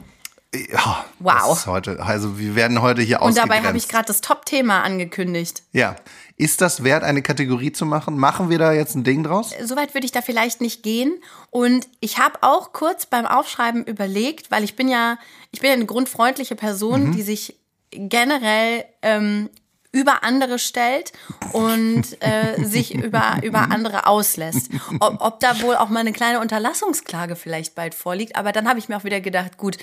ja, 0.54 1.06
Wow. 1.20 1.66
Heute, 1.68 2.02
also 2.02 2.40
wir 2.40 2.56
werden 2.56 2.82
heute 2.82 3.02
hier 3.02 3.22
Und 3.22 3.38
dabei 3.38 3.62
habe 3.62 3.78
ich 3.78 3.88
gerade 3.88 4.06
das 4.06 4.22
Top-Thema 4.22 4.82
angekündigt. 4.82 5.64
Ja. 5.74 5.96
Ist 6.38 6.62
das 6.62 6.84
wert, 6.84 7.04
eine 7.04 7.22
Kategorie 7.22 7.74
zu 7.74 7.86
machen? 7.86 8.18
Machen 8.18 8.50
wir 8.50 8.58
da 8.58 8.72
jetzt 8.72 8.96
ein 8.96 9.04
Ding 9.04 9.24
draus? 9.24 9.52
Soweit 9.62 9.94
würde 9.94 10.06
ich 10.06 10.12
da 10.14 10.22
vielleicht 10.22 10.62
nicht 10.62 10.82
gehen. 10.84 11.22
Und 11.52 11.88
ich 12.00 12.18
habe 12.18 12.40
auch 12.42 12.72
kurz 12.72 13.06
beim 13.06 13.26
Aufschreiben 13.26 13.84
überlegt, 13.84 14.50
weil 14.50 14.64
ich 14.64 14.76
bin 14.76 14.88
ja, 14.88 15.20
ich 15.52 15.60
bin 15.60 15.70
ja 15.70 15.76
eine 15.76 15.86
grundfreundliche 15.86 16.56
Person, 16.56 17.12
die 17.12 17.22
sich 17.22 17.56
generell 17.92 18.86
ähm, 19.02 19.50
über 19.92 20.24
andere 20.24 20.60
stellt 20.60 21.12
und 21.52 22.04
äh, 22.22 22.64
sich 22.64 22.94
über, 22.94 23.40
über 23.42 23.72
andere 23.72 24.06
auslässt. 24.06 24.70
Ob, 25.00 25.22
ob 25.22 25.40
da 25.40 25.62
wohl 25.62 25.76
auch 25.76 25.90
mal 25.90 26.02
eine 26.02 26.14
kleine 26.14 26.40
Unterlassungsklage 26.40 27.36
vielleicht 27.36 27.76
bald 27.76 27.96
vorliegt. 27.96 28.36
Aber 28.36 28.52
dann 28.52 28.68
habe 28.70 28.78
ich 28.80 28.88
mir 28.88 28.98
auch 28.98 29.04
wieder 29.04 29.20
gedacht, 29.20 29.58
gut, 29.58 29.78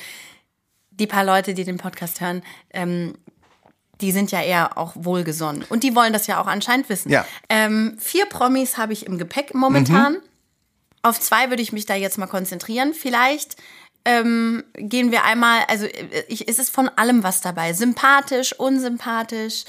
die 0.90 1.06
paar 1.06 1.24
Leute, 1.24 1.54
die 1.54 1.64
den 1.64 1.78
Podcast 1.78 2.20
hören, 2.20 2.42
ähm, 2.70 3.14
die 4.00 4.12
sind 4.12 4.30
ja 4.30 4.42
eher 4.42 4.78
auch 4.78 4.92
wohlgesonnen. 4.94 5.64
Und 5.68 5.82
die 5.82 5.96
wollen 5.96 6.12
das 6.12 6.26
ja 6.26 6.40
auch 6.40 6.46
anscheinend 6.46 6.88
wissen. 6.88 7.10
Ja. 7.10 7.26
Ähm, 7.48 7.96
vier 7.98 8.26
Promis 8.26 8.76
habe 8.76 8.92
ich 8.92 9.06
im 9.06 9.18
Gepäck 9.18 9.54
momentan. 9.54 10.18
auf 11.02 11.20
zwei 11.20 11.50
würde 11.50 11.62
ich 11.62 11.72
mich 11.72 11.86
da 11.86 11.94
jetzt 11.94 12.18
mal 12.18 12.26
konzentrieren. 12.26 12.92
Vielleicht 12.92 13.56
ähm, 14.04 14.64
gehen 14.74 15.10
wir 15.10 15.24
einmal, 15.24 15.60
also 15.68 15.86
äh, 15.86 16.24
ich, 16.28 16.48
es 16.48 16.58
ist 16.58 16.70
von 16.70 16.88
allem 16.88 17.22
was 17.22 17.40
dabei. 17.40 17.72
Sympathisch, 17.72 18.52
unsympathisch, 18.58 19.64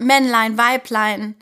Männlein, 0.00 0.56
Weiblein. 0.56 1.36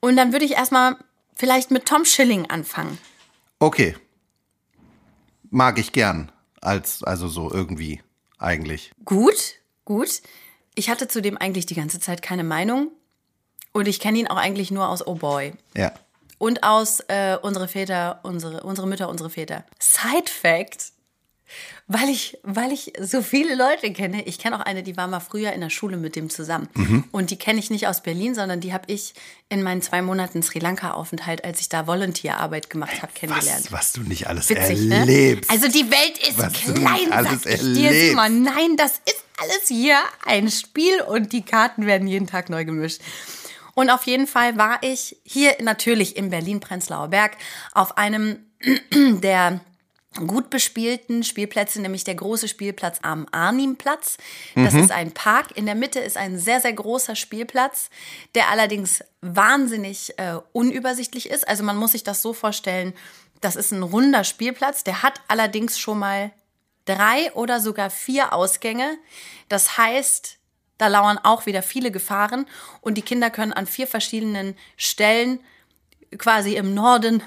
Und 0.00 0.16
dann 0.16 0.32
würde 0.32 0.44
ich 0.44 0.52
erstmal 0.52 0.96
vielleicht 1.34 1.70
mit 1.70 1.86
Tom 1.86 2.04
Schilling 2.04 2.50
anfangen. 2.50 2.98
Okay. 3.58 3.96
Mag 5.50 5.78
ich 5.78 5.92
gern. 5.92 6.32
Als, 6.60 7.04
also 7.04 7.28
so 7.28 7.52
irgendwie, 7.52 8.02
eigentlich. 8.38 8.92
Gut, 9.04 9.56
gut. 9.84 10.22
Ich 10.74 10.90
hatte 10.90 11.06
zudem 11.08 11.36
eigentlich 11.36 11.66
die 11.66 11.74
ganze 11.74 12.00
Zeit 12.00 12.22
keine 12.22 12.44
Meinung. 12.44 12.90
Und 13.72 13.86
ich 13.86 14.00
kenne 14.00 14.18
ihn 14.18 14.28
auch 14.28 14.36
eigentlich 14.36 14.70
nur 14.70 14.88
aus 14.88 15.06
Oh 15.06 15.14
Boy. 15.14 15.52
Ja. 15.76 15.92
Und 16.38 16.62
aus 16.62 17.00
äh, 17.08 17.36
unsere 17.40 17.68
Väter, 17.68 18.20
unsere, 18.22 18.62
unsere 18.62 18.86
Mütter, 18.86 19.08
unsere 19.08 19.30
Väter. 19.30 19.64
Side 19.78 20.30
Fact. 20.30 20.92
Weil 21.86 22.08
ich, 22.08 22.38
weil 22.42 22.72
ich 22.72 22.92
so 23.00 23.22
viele 23.22 23.54
Leute 23.54 23.92
kenne. 23.92 24.22
Ich 24.24 24.38
kenne 24.38 24.56
auch 24.56 24.64
eine, 24.64 24.82
die 24.82 24.96
war 24.96 25.06
mal 25.06 25.20
früher 25.20 25.52
in 25.52 25.60
der 25.60 25.70
Schule 25.70 25.96
mit 25.96 26.16
dem 26.16 26.28
zusammen. 26.30 26.68
Und 27.12 27.30
die 27.30 27.36
kenne 27.36 27.58
ich 27.58 27.70
nicht 27.70 27.86
aus 27.86 28.02
Berlin, 28.02 28.34
sondern 28.34 28.60
die 28.60 28.72
habe 28.72 28.84
ich 28.88 29.14
in 29.48 29.62
meinen 29.62 29.80
zwei 29.80 30.02
Monaten 30.02 30.42
Sri 30.42 30.58
Lanka-Aufenthalt, 30.58 31.44
als 31.44 31.60
ich 31.60 31.68
da 31.68 31.86
Volunteerarbeit 31.86 32.68
gemacht 32.68 33.00
habe, 33.00 33.12
kennengelernt. 33.14 33.72
Was, 33.72 33.72
was 33.72 33.92
du 33.92 34.02
nicht 34.02 34.26
alles 34.26 34.50
Witzig, 34.50 34.90
erlebst. 34.90 35.50
ne? 35.50 35.56
Also 35.56 35.68
die 35.68 35.90
Welt 35.90 36.18
ist 36.28 36.38
Was 36.38 36.52
klein, 36.52 37.12
alles 37.12 37.42
sag 37.42 37.52
ich 37.52 37.60
dir 37.60 37.92
jetzt 37.92 38.14
mal. 38.14 38.28
Nein, 38.28 38.76
das 38.76 38.92
ist 39.06 39.24
alles 39.38 39.68
hier 39.68 39.96
ein 40.26 40.50
Spiel 40.50 41.00
und 41.02 41.32
die 41.32 41.42
Karten 41.42 41.86
werden 41.86 42.06
jeden 42.06 42.26
Tag 42.26 42.50
neu 42.50 42.64
gemischt. 42.64 43.00
Und 43.74 43.90
auf 43.90 44.04
jeden 44.04 44.26
Fall 44.26 44.56
war 44.58 44.82
ich 44.82 45.16
hier 45.22 45.56
natürlich 45.62 46.16
in 46.16 46.30
Berlin-Prenzlauer 46.30 47.08
Berg 47.08 47.36
auf 47.72 47.96
einem 47.96 48.40
der 48.92 49.60
gut 50.14 50.50
bespielten 50.50 51.22
Spielplätze, 51.22 51.80
nämlich 51.80 52.04
der 52.04 52.14
große 52.14 52.48
Spielplatz 52.48 52.98
am 53.02 53.26
Arnimplatz. 53.30 54.16
Das 54.54 54.74
ist 54.74 54.90
ein 54.90 55.12
Park. 55.12 55.56
In 55.56 55.66
der 55.66 55.74
Mitte 55.74 56.00
ist 56.00 56.16
ein 56.16 56.38
sehr, 56.38 56.60
sehr 56.60 56.72
großer 56.72 57.14
Spielplatz, 57.14 57.90
der 58.34 58.48
allerdings 58.48 59.04
wahnsinnig 59.20 60.18
äh, 60.18 60.38
unübersichtlich 60.52 61.28
ist. 61.28 61.46
Also 61.46 61.62
man 61.62 61.76
muss 61.76 61.92
sich 61.92 62.04
das 62.04 62.22
so 62.22 62.32
vorstellen, 62.32 62.94
das 63.40 63.54
ist 63.54 63.70
ein 63.70 63.82
runder 63.82 64.24
Spielplatz, 64.24 64.82
der 64.82 65.02
hat 65.02 65.20
allerdings 65.28 65.78
schon 65.78 65.98
mal 65.98 66.32
drei 66.86 67.32
oder 67.34 67.60
sogar 67.60 67.90
vier 67.90 68.32
Ausgänge. 68.32 68.98
Das 69.48 69.76
heißt, 69.78 70.38
da 70.78 70.86
lauern 70.88 71.18
auch 71.18 71.46
wieder 71.46 71.62
viele 71.62 71.90
Gefahren 71.90 72.46
und 72.80 72.94
die 72.94 73.02
Kinder 73.02 73.30
können 73.30 73.52
an 73.52 73.66
vier 73.66 73.86
verschiedenen 73.86 74.56
Stellen 74.76 75.40
quasi 76.16 76.56
im 76.56 76.72
Norden, 76.74 77.22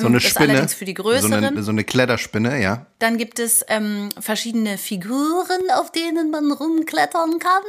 so 0.00 0.06
eine 0.06 0.18
ist 0.18 0.28
Spinne. 0.28 0.52
allerdings 0.52 0.74
für 0.74 0.84
die 0.84 0.94
so 0.96 1.02
größeren. 1.02 1.44
eine, 1.44 1.62
so 1.62 1.70
eine 1.70 1.84
Kletterspinne, 1.84 2.60
ja. 2.60 2.86
Dann 2.98 3.16
gibt 3.16 3.38
es 3.38 3.64
ähm, 3.68 4.10
verschiedene 4.20 4.76
Figuren, 4.76 5.70
auf 5.74 5.92
denen 5.92 6.30
man 6.30 6.52
rumklettern 6.52 7.38
kann. 7.38 7.62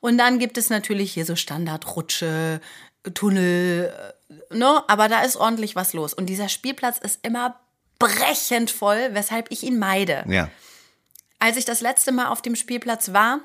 Und 0.00 0.18
dann 0.18 0.38
gibt 0.38 0.56
es 0.56 0.70
natürlich 0.70 1.12
hier 1.12 1.24
so 1.24 1.34
Standardrutsche, 1.34 2.60
Tunnel, 3.14 3.92
äh, 4.52 4.56
ne? 4.56 4.84
Aber 4.88 5.08
da 5.08 5.22
ist 5.22 5.36
ordentlich 5.36 5.74
was 5.74 5.94
los. 5.94 6.14
Und 6.14 6.26
dieser 6.26 6.48
Spielplatz 6.48 6.98
ist 6.98 7.26
immer 7.26 7.58
brechend 7.98 8.70
voll, 8.70 9.10
weshalb 9.12 9.50
ich 9.50 9.62
ihn 9.62 9.78
meide. 9.78 10.24
Ja. 10.28 10.50
Als 11.38 11.56
ich 11.56 11.64
das 11.64 11.80
letzte 11.80 12.12
Mal 12.12 12.26
auf 12.26 12.42
dem 12.42 12.56
Spielplatz 12.56 13.12
war, 13.12 13.40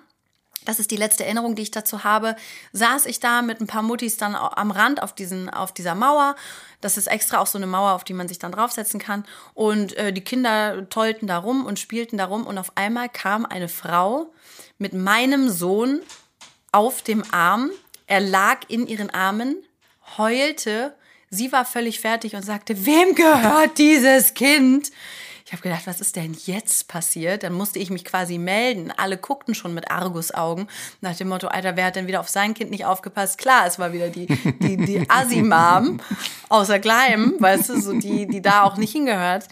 das 0.66 0.80
ist 0.80 0.92
die 0.92 0.98
letzte 0.98 1.26
Erinnerung, 1.26 1.56
die 1.56 1.62
ich 1.62 1.72
dazu 1.72 2.04
habe, 2.04 2.36
saß 2.72 3.06
ich 3.06 3.20
da 3.20 3.42
mit 3.42 3.60
ein 3.60 3.68
paar 3.68 3.82
Muttis 3.82 4.18
dann 4.18 4.36
am 4.36 4.72
Rand 4.72 5.02
auf, 5.02 5.14
diesen, 5.14 5.50
auf 5.50 5.74
dieser 5.74 5.96
Mauer. 5.96 6.36
Das 6.82 6.98
ist 6.98 7.08
extra 7.08 7.40
auch 7.40 7.48
so 7.48 7.58
eine 7.58 7.68
Mauer, 7.68 7.92
auf 7.94 8.04
die 8.04 8.14
man 8.14 8.28
sich 8.28 8.40
dann 8.40 8.52
draufsetzen 8.52 9.00
kann. 9.00 9.26
Und 9.54 9.96
äh, 9.98 10.14
die 10.14 10.24
Kinder 10.24 10.90
tollten 10.90 11.28
da 11.28 11.38
rum 11.38 11.66
und 11.66 11.80
spielten 11.80 12.18
da 12.18 12.26
rum. 12.26 12.46
Und 12.46 12.58
auf 12.58 12.72
einmal 12.76 13.10
kam 13.10 13.46
eine 13.46 13.70
Frau 13.70 14.34
mit 14.78 14.94
meinem 14.94 15.50
Sohn 15.50 16.02
auf 16.72 17.02
dem 17.02 17.24
Arm. 17.32 17.72
Er 18.08 18.22
lag 18.22 18.62
in 18.68 18.88
ihren 18.88 19.10
Armen, 19.10 19.58
heulte. 20.18 20.96
Sie 21.34 21.52
war 21.52 21.66
völlig 21.66 22.00
fertig 22.00 22.36
und 22.36 22.44
sagte, 22.44 22.86
wem 22.86 23.16
gehört 23.16 23.78
dieses 23.80 24.36
Kind? 24.36 24.92
Ich 25.46 25.52
habe 25.52 25.64
gedacht, 25.64 25.86
was 25.86 26.00
ist 26.00 26.16
denn 26.16 26.38
jetzt 26.46 26.88
passiert? 26.88 27.44
Dann 27.44 27.54
musste 27.54 27.80
ich 27.80 27.90
mich 27.90 28.06
quasi 28.06 28.38
melden. 28.38 28.94
Alle 28.96 29.18
guckten 29.18 29.56
schon 29.56 29.74
mit 29.74 29.90
Argusaugen 29.90 30.68
nach 31.02 31.16
dem 31.16 31.30
Motto, 31.30 31.48
Alter, 31.48 31.76
wer 31.76 31.88
hat 31.88 31.96
denn 31.96 32.08
wieder 32.08 32.20
auf 32.20 32.30
sein 32.30 32.54
Kind 32.54 32.70
nicht 32.70 32.86
aufgepasst? 32.86 33.40
Klar, 33.40 33.66
es 33.66 33.80
war 33.80 33.94
wieder 33.94 34.10
die, 34.10 34.28
die, 34.28 34.78
die 34.78 35.06
Assi-Mom 35.10 36.00
außer 36.50 36.80
Gleim, 36.80 37.36
weißt 37.40 37.70
du, 37.70 37.82
so 37.82 38.00
die, 38.00 38.28
die 38.28 38.42
da 38.42 38.64
auch 38.64 38.78
nicht 38.78 38.92
hingehört 38.92 39.48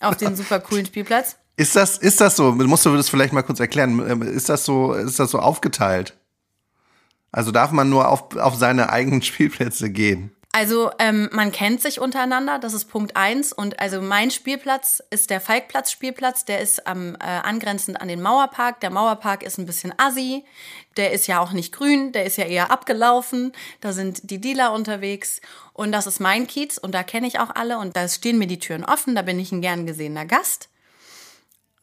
auf 0.00 0.16
den 0.16 0.34
super 0.34 0.58
coolen 0.58 0.86
Spielplatz. 0.86 1.36
Ist 1.56 1.76
das, 1.76 1.98
ist 1.98 2.20
das 2.20 2.34
so? 2.34 2.50
Musst 2.52 2.84
du 2.84 2.96
das 2.96 3.08
vielleicht 3.08 3.32
mal 3.32 3.42
kurz 3.42 3.60
erklären? 3.60 4.22
Ist 4.22 4.48
das 4.48 4.64
so, 4.64 4.92
ist 4.94 5.20
das 5.20 5.30
so 5.30 5.38
aufgeteilt? 5.38 6.16
Also 7.30 7.52
darf 7.52 7.70
man 7.70 7.88
nur 7.88 8.08
auf, 8.08 8.36
auf 8.36 8.56
seine 8.56 8.90
eigenen 8.90 9.22
Spielplätze 9.22 9.90
gehen? 9.90 10.32
Also 10.54 10.90
ähm, 10.98 11.30
man 11.32 11.50
kennt 11.50 11.80
sich 11.80 11.98
untereinander, 11.98 12.58
das 12.58 12.74
ist 12.74 12.84
Punkt 12.84 13.16
eins. 13.16 13.54
Und 13.54 13.80
also 13.80 14.02
mein 14.02 14.30
Spielplatz 14.30 15.02
ist 15.08 15.30
der 15.30 15.40
Falkplatz-Spielplatz, 15.40 16.44
der 16.44 16.60
ist 16.60 16.86
am, 16.86 17.14
äh, 17.14 17.20
angrenzend 17.20 17.98
an 17.98 18.08
den 18.08 18.20
Mauerpark. 18.20 18.78
Der 18.80 18.90
Mauerpark 18.90 19.42
ist 19.44 19.56
ein 19.56 19.64
bisschen 19.64 19.94
assi, 19.96 20.44
der 20.98 21.12
ist 21.12 21.26
ja 21.26 21.40
auch 21.40 21.52
nicht 21.52 21.72
grün, 21.72 22.12
der 22.12 22.26
ist 22.26 22.36
ja 22.36 22.44
eher 22.44 22.70
abgelaufen. 22.70 23.52
Da 23.80 23.94
sind 23.94 24.30
die 24.30 24.42
Dealer 24.42 24.72
unterwegs. 24.74 25.40
Und 25.72 25.90
das 25.90 26.06
ist 26.06 26.20
mein 26.20 26.46
Kiez 26.46 26.76
und 26.76 26.92
da 26.94 27.02
kenne 27.02 27.26
ich 27.26 27.38
auch 27.40 27.50
alle 27.54 27.78
und 27.78 27.96
da 27.96 28.06
stehen 28.06 28.36
mir 28.36 28.46
die 28.46 28.58
Türen 28.58 28.84
offen, 28.84 29.14
da 29.14 29.22
bin 29.22 29.40
ich 29.40 29.52
ein 29.52 29.62
gern 29.62 29.86
gesehener 29.86 30.26
Gast. 30.26 30.68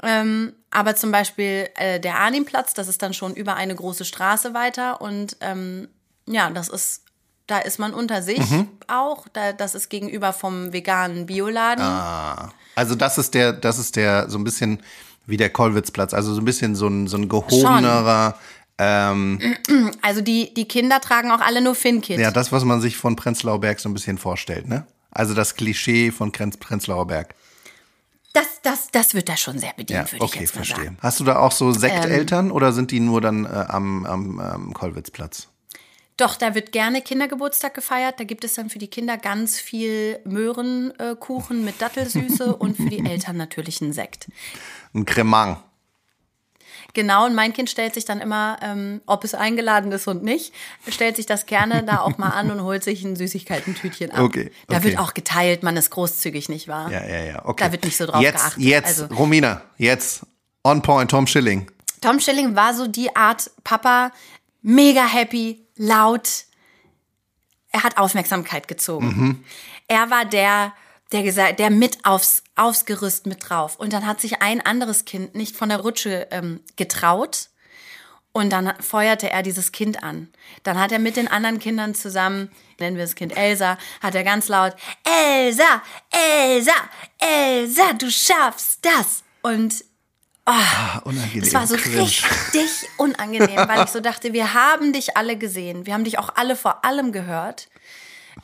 Ähm, 0.04 0.54
aber 0.70 0.96
zum 0.96 1.12
Beispiel 1.12 1.70
äh, 1.76 2.00
der 2.00 2.20
Arnimplatz, 2.20 2.76
das 2.76 2.88
ist 2.88 3.02
dann 3.02 3.16
schon 3.16 3.34
über 3.34 3.56
eine 3.56 3.76
große 3.76 4.06
Straße 4.06 4.54
weiter 4.54 5.02
und 5.02 5.38
ähm, 5.42 5.90
ja, 6.28 6.52
das 6.52 6.70
ist, 6.70 7.04
da 7.50 7.60
ist 7.60 7.80
man 7.80 7.94
unter 7.94 8.22
sich 8.22 8.42
auch. 8.88 9.28
Da, 9.34 9.54
das 9.54 9.76
ist 9.76 9.90
gegenüber 9.90 10.34
vom 10.34 10.72
veganen 10.74 11.26
Bioladen. 11.26 11.84
Also 12.76 12.96
das 12.96 13.18
ist 13.18 13.34
der, 13.34 13.54
das 13.54 13.80
ist 13.80 13.96
der 13.96 14.30
so 14.30 14.38
ein 14.38 14.44
bisschen 14.44 14.82
wie 15.26 15.38
der 15.38 15.50
Kollwitzplatz, 15.50 16.14
also 16.14 16.34
so 16.34 16.42
ein 16.42 16.46
bisschen 16.46 16.76
so 16.76 16.88
ein, 16.88 17.08
so 17.08 17.18
ein 17.18 17.30
gehobenerer, 17.30 18.36
ähm, 18.80 19.40
Also 20.02 20.22
die, 20.22 20.54
die 20.54 20.68
Kinder 20.68 21.02
tragen 21.02 21.32
auch 21.32 21.42
alle 21.42 21.62
nur 21.62 21.76
Finkit. 21.76 22.18
ja, 22.20 22.32
das, 22.32 22.52
was 22.52 22.64
man 22.64 22.82
sich 22.82 22.98
von 22.98 23.16
Prenzlauer 23.16 23.60
Berg 23.60 23.80
so 23.80 23.90
ein 23.90 23.94
bisschen 23.94 24.18
vorstellt, 24.18 24.68
ne? 24.68 24.88
Also 25.12 25.34
das 25.34 25.56
Klischee 25.56 26.12
von 26.12 26.32
Prenzlauer 26.32 27.06
Berg. 27.08 27.36
Das, 28.34 28.46
das, 28.62 28.90
das 28.92 29.14
wird 29.16 29.28
da 29.28 29.36
schon 29.38 29.58
sehr 29.60 29.74
bedient, 29.76 29.90
Ja, 30.08 30.12
würde 30.12 30.18
ich 30.26 30.32
okay, 30.32 30.40
jetzt 30.42 30.56
mal 30.56 30.64
verstehe. 30.64 30.86
sagen. 30.86 30.98
Hast 31.02 31.20
du 31.20 31.24
da 31.26 31.38
auch 31.38 31.52
so 31.52 31.72
Sekteltern 31.72 32.52
oder 32.52 32.72
sind 32.74 32.92
die 32.92 33.00
nur 33.00 33.20
dann 33.22 33.46
äh, 33.46 33.50
am, 33.68 34.06
am, 34.06 34.40
am 34.40 34.74
Kollwitzplatz? 34.74 35.48
Doch, 36.20 36.36
da 36.36 36.54
wird 36.54 36.74
gerne 36.74 37.02
Kindergeburtstag 37.02 37.74
gefeiert. 37.74 38.20
Da 38.20 38.26
gibt 38.26 38.44
es 38.44 38.56
dann 38.56 38.70
für 38.70 38.78
die 38.78 38.90
Kinder 38.90 39.18
ganz 39.18 39.58
viel 39.58 40.20
Möhrenkuchen 40.26 41.64
mit 41.64 41.82
Dattelsüße 41.82 42.56
und 42.60 42.76
für 42.76 42.90
die 42.90 43.06
Eltern 43.06 43.38
natürlich 43.38 43.82
einen 43.82 43.94
Sekt. 43.94 44.28
Ein 44.94 45.06
Cremant. 45.06 45.60
Genau, 46.94 47.26
und 47.26 47.36
mein 47.36 47.54
Kind 47.54 47.70
stellt 47.70 47.94
sich 47.94 48.04
dann 48.04 48.20
immer, 48.20 48.58
ähm, 48.62 49.02
ob 49.06 49.24
es 49.24 49.34
eingeladen 49.36 49.92
ist 49.92 50.08
und 50.08 50.24
nicht, 50.24 50.54
stellt 50.90 51.16
sich 51.16 51.26
das 51.26 51.46
gerne 51.46 51.84
da 51.84 52.00
auch 52.02 52.18
mal 52.18 52.30
an 52.30 52.52
und 52.52 52.64
holt 52.64 52.84
sich 52.84 53.04
ein 53.04 53.16
Süßigkeitentütchen 53.16 54.12
ab. 54.12 54.20
Okay, 54.24 54.52
Da 54.68 54.78
okay. 54.78 54.86
wird 54.86 54.98
auch 55.00 55.14
geteilt, 55.14 55.62
man 55.64 55.78
ist 55.78 55.92
großzügig, 55.92 56.50
nicht 56.50 56.68
wahr? 56.68 56.92
Ja, 56.92 57.06
ja, 57.06 57.24
ja. 57.24 57.46
Okay. 57.46 57.64
Da 57.64 57.72
wird 57.72 57.86
nicht 57.86 57.96
so 57.96 58.08
drauf 58.08 58.22
jetzt, 58.22 58.38
geachtet. 58.40 58.64
Jetzt, 58.64 59.02
Also- 59.02 59.16
Romina, 59.16 59.62
jetzt 59.78 60.26
on 60.64 60.82
point, 60.82 61.12
Tom 61.12 61.28
Schilling. 61.28 61.70
Tom 62.02 62.20
Schilling 62.20 62.56
war 62.56 62.74
so 62.74 62.88
die 62.88 63.16
Art 63.16 63.52
Papa, 63.64 64.12
mega 64.62 65.06
happy, 65.06 65.64
laut. 65.80 66.46
Er 67.72 67.84
hat 67.84 67.98
Aufmerksamkeit 67.98 68.68
gezogen. 68.68 69.44
Er 69.88 70.12
war 70.12 70.26
der, 70.26 70.74
der 71.12 71.24
gesagt, 71.24 71.58
der 71.58 71.72
mit 71.72 72.06
aufs, 72.06 72.44
aufs 72.56 72.86
Gerüst 72.86 73.26
mit 73.26 73.50
drauf. 73.50 73.78
Und 73.78 73.94
dann 73.94 74.06
hat 74.06 74.22
sich 74.22 74.42
ein 74.42 74.64
anderes 74.64 75.06
Kind 75.06 75.34
nicht 75.34 75.56
von 75.56 75.70
der 75.70 75.80
Rutsche 75.80 76.28
ähm, 76.30 76.60
getraut. 76.76 77.50
Und 78.32 78.52
dann 78.52 78.74
feuerte 78.80 79.32
er 79.32 79.42
dieses 79.42 79.72
Kind 79.72 80.04
an. 80.04 80.30
Dann 80.62 80.80
hat 80.80 80.92
er 80.92 81.00
mit 81.00 81.16
den 81.16 81.28
anderen 81.28 81.58
Kindern 81.58 81.96
zusammen, 81.96 82.52
nennen 82.80 82.96
wir 82.96 83.04
das 83.04 83.16
Kind 83.16 83.36
Elsa, 83.36 83.78
hat 84.02 84.14
er 84.14 84.24
ganz 84.24 84.48
laut, 84.48 84.76
Elsa, 85.04 85.82
Elsa, 86.12 86.76
Elsa, 87.18 87.94
du 87.94 88.12
schaffst 88.12 88.86
das. 88.86 89.24
Und 89.42 89.84
Ah, 90.52 91.00
unangenehm. 91.04 91.44
es 91.44 91.54
war 91.54 91.68
so 91.68 91.76
cringe. 91.76 92.00
richtig 92.00 92.90
unangenehm, 92.98 93.68
weil 93.68 93.84
ich 93.84 93.92
so 93.92 94.00
dachte, 94.00 94.34
wir 94.34 94.54
haben 94.56 94.94
dich 94.94 95.16
alle 95.16 95.38
gesehen, 95.38 95.86
wir 95.86 95.94
haben 95.94 96.04
dich 96.04 96.18
auch 96.18 96.36
alle 96.36 96.56
vor 96.56 96.84
allem 96.86 97.12
gehört. 97.12 97.70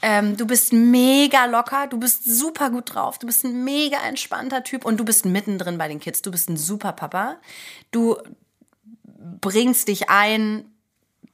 Ähm, 0.02 0.38
du 0.38 0.46
bist 0.46 0.72
mega 0.74 1.46
locker, 1.46 1.88
du 1.88 2.00
bist 2.00 2.26
super 2.26 2.70
gut 2.70 2.94
drauf, 2.94 3.18
du 3.18 3.26
bist 3.26 3.44
ein 3.44 3.64
mega 3.64 3.98
entspannter 4.06 4.64
Typ 4.64 4.86
und 4.86 4.98
du 4.98 5.06
bist 5.06 5.26
mittendrin 5.26 5.78
bei 5.78 5.88
den 5.88 6.00
Kids. 6.00 6.22
Du 6.22 6.32
bist 6.32 6.50
ein 6.50 6.58
super 6.58 6.92
Papa. 6.92 7.38
Du 7.92 8.18
bringst 9.42 9.88
dich 9.88 10.10
ein, 10.10 10.66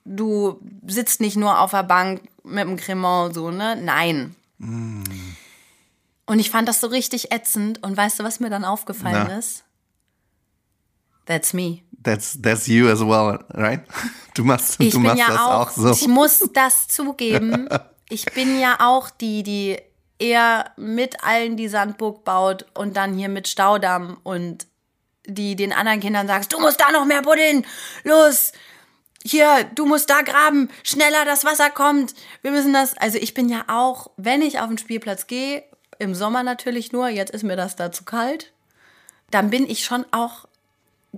du 0.05 0.61
sitzt 0.87 1.19
nicht 1.21 1.35
nur 1.35 1.59
auf 1.59 1.71
der 1.71 1.83
Bank 1.83 2.21
mit 2.43 2.63
dem 2.63 2.77
Cremant 2.77 3.33
so, 3.33 3.51
ne? 3.51 3.75
Nein. 3.75 4.35
Und 6.27 6.39
ich 6.39 6.49
fand 6.49 6.69
das 6.69 6.79
so 6.79 6.87
richtig 6.87 7.31
ätzend. 7.33 7.83
Und 7.83 7.97
weißt 7.97 8.19
du, 8.19 8.23
was 8.23 8.39
mir 8.39 8.49
dann 8.49 8.63
aufgefallen 8.63 9.27
Na? 9.27 9.37
ist? 9.37 9.65
That's 11.31 11.53
me. 11.53 11.83
That's, 12.03 12.37
that's 12.41 12.67
you 12.67 12.89
as 12.89 13.01
well, 13.01 13.39
right? 13.53 13.81
Du 14.33 14.45
machst, 14.45 14.79
Ich 14.79 14.93
du 14.93 14.99
machst 14.99 15.19
ja 15.19 15.27
das 15.27 15.39
auch, 15.39 15.67
auch, 15.67 15.69
so. 15.71 15.91
ich 15.91 16.07
muss 16.07 16.39
das 16.53 16.87
zugeben. 16.87 17.69
Ich 18.09 18.25
bin 18.25 18.59
ja 18.59 18.75
auch 18.81 19.09
die, 19.09 19.41
die 19.41 19.77
eher 20.19 20.71
mit 20.75 21.23
allen 21.23 21.55
die 21.55 21.69
Sandburg 21.69 22.25
baut 22.25 22.65
und 22.73 22.97
dann 22.97 23.13
hier 23.13 23.29
mit 23.29 23.47
Staudamm 23.47 24.17
und 24.23 24.67
die 25.25 25.55
den 25.55 25.71
anderen 25.71 26.01
Kindern 26.01 26.27
sagst, 26.27 26.51
du 26.51 26.59
musst 26.59 26.81
da 26.81 26.91
noch 26.91 27.05
mehr 27.05 27.21
buddeln, 27.21 27.65
los, 28.03 28.51
hier, 29.23 29.63
du 29.75 29.85
musst 29.85 30.09
da 30.09 30.23
graben, 30.23 30.69
schneller 30.83 31.23
das 31.23 31.45
Wasser 31.45 31.69
kommt, 31.69 32.13
wir 32.41 32.51
müssen 32.51 32.73
das, 32.73 32.97
also 32.97 33.17
ich 33.17 33.33
bin 33.33 33.47
ja 33.47 33.63
auch, 33.67 34.11
wenn 34.17 34.41
ich 34.41 34.59
auf 34.59 34.67
den 34.67 34.77
Spielplatz 34.77 35.27
gehe, 35.27 35.63
im 35.97 36.13
Sommer 36.13 36.43
natürlich 36.43 36.91
nur, 36.91 37.07
jetzt 37.07 37.31
ist 37.31 37.43
mir 37.43 37.55
das 37.55 37.77
da 37.77 37.93
zu 37.93 38.03
kalt, 38.03 38.51
dann 39.29 39.49
bin 39.49 39.69
ich 39.69 39.85
schon 39.85 40.05
auch, 40.11 40.49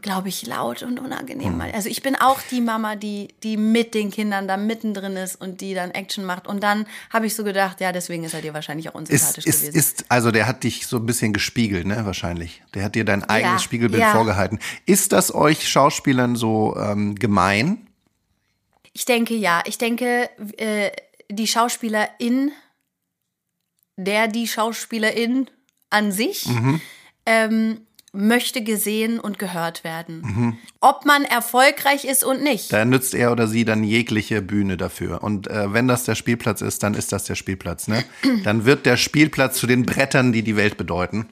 glaube 0.02 0.30
ich, 0.30 0.46
laut 0.48 0.82
und 0.82 1.00
unangenehm. 1.00 1.62
Also 1.72 1.88
ich 1.88 2.02
bin 2.02 2.16
auch 2.16 2.40
die 2.50 2.62
Mama, 2.62 2.96
die, 2.96 3.28
die 3.44 3.58
mit 3.58 3.94
den 3.94 4.10
Kindern 4.10 4.48
da 4.48 4.58
mittendrin 4.58 5.16
ist 5.16 5.40
und 5.40 5.62
die 5.62 5.76
dann 5.76 5.92
Action 5.92 6.26
macht. 6.26 6.48
Und 6.48 6.64
dann 6.64 6.88
habe 7.12 7.28
ich 7.28 7.36
so 7.36 7.44
gedacht, 7.44 7.80
ja, 7.80 7.92
deswegen 7.92 8.24
ist 8.24 8.34
er 8.34 8.42
dir 8.42 8.56
wahrscheinlich 8.56 8.90
auch 8.90 8.96
unsympathisch 8.96 9.46
ist, 9.46 9.62
gewesen. 9.62 9.78
ist, 9.78 10.06
also 10.10 10.32
der 10.32 10.48
hat 10.48 10.64
dich 10.64 10.88
so 10.88 10.98
ein 10.98 11.06
bisschen 11.06 11.32
gespiegelt, 11.32 11.86
ne, 11.86 12.06
wahrscheinlich. 12.06 12.64
Der 12.74 12.84
hat 12.84 12.96
dir 12.96 13.06
dein 13.06 13.24
eigenes 13.24 13.62
Ja, 13.62 13.66
Spiegelbild 13.66 14.02
ja. 14.02 14.12
vorgehalten. 14.14 14.58
Ist 14.88 15.12
das 15.12 15.34
euch 15.34 15.70
Schauspielern 15.70 16.36
so 16.36 16.76
ähm, 16.76 17.14
gemein? 17.14 17.88
Ich 18.94 19.06
denke 19.06 19.36
ja. 19.36 19.62
Ich 19.66 19.78
denke, 19.78 20.30
äh, 20.58 20.90
die 21.30 21.48
Schauspielerin, 21.48 22.52
der 23.96 24.28
die 24.28 24.48
Schauspielerin 24.48 25.52
an 25.92 26.12
sich, 26.12 26.48
ähm, 27.28 27.82
möchte 28.14 28.64
gesehen 28.64 29.20
und 29.20 29.40
gehört 29.40 29.84
werden. 29.84 30.58
Ob 30.80 31.06
man 31.06 31.26
erfolgreich 31.26 32.06
ist 32.06 32.24
und 32.24 32.44
nicht. 32.44 32.72
Da 32.72 32.86
nützt 32.86 33.16
er 33.16 33.32
oder 33.32 33.48
sie 33.48 33.66
dann 33.66 33.84
jegliche 33.84 34.42
Bühne 34.42 34.78
dafür. 34.78 35.24
Und 35.24 35.48
äh, 35.48 35.74
wenn 35.74 35.88
das 35.88 36.04
der 36.04 36.16
Spielplatz 36.16 36.62
ist, 36.62 36.84
dann 36.84 36.94
ist 36.94 37.12
das 37.12 37.24
der 37.26 37.36
Spielplatz. 37.36 37.88
Ne? 37.88 38.04
Dann 38.44 38.66
wird 38.66 38.86
der 38.86 38.98
Spielplatz 38.98 39.58
zu 39.58 39.68
den 39.68 39.84
Brettern, 39.84 40.32
die 40.32 40.44
die 40.44 40.56
Welt 40.56 40.78
bedeuten. 40.78 41.28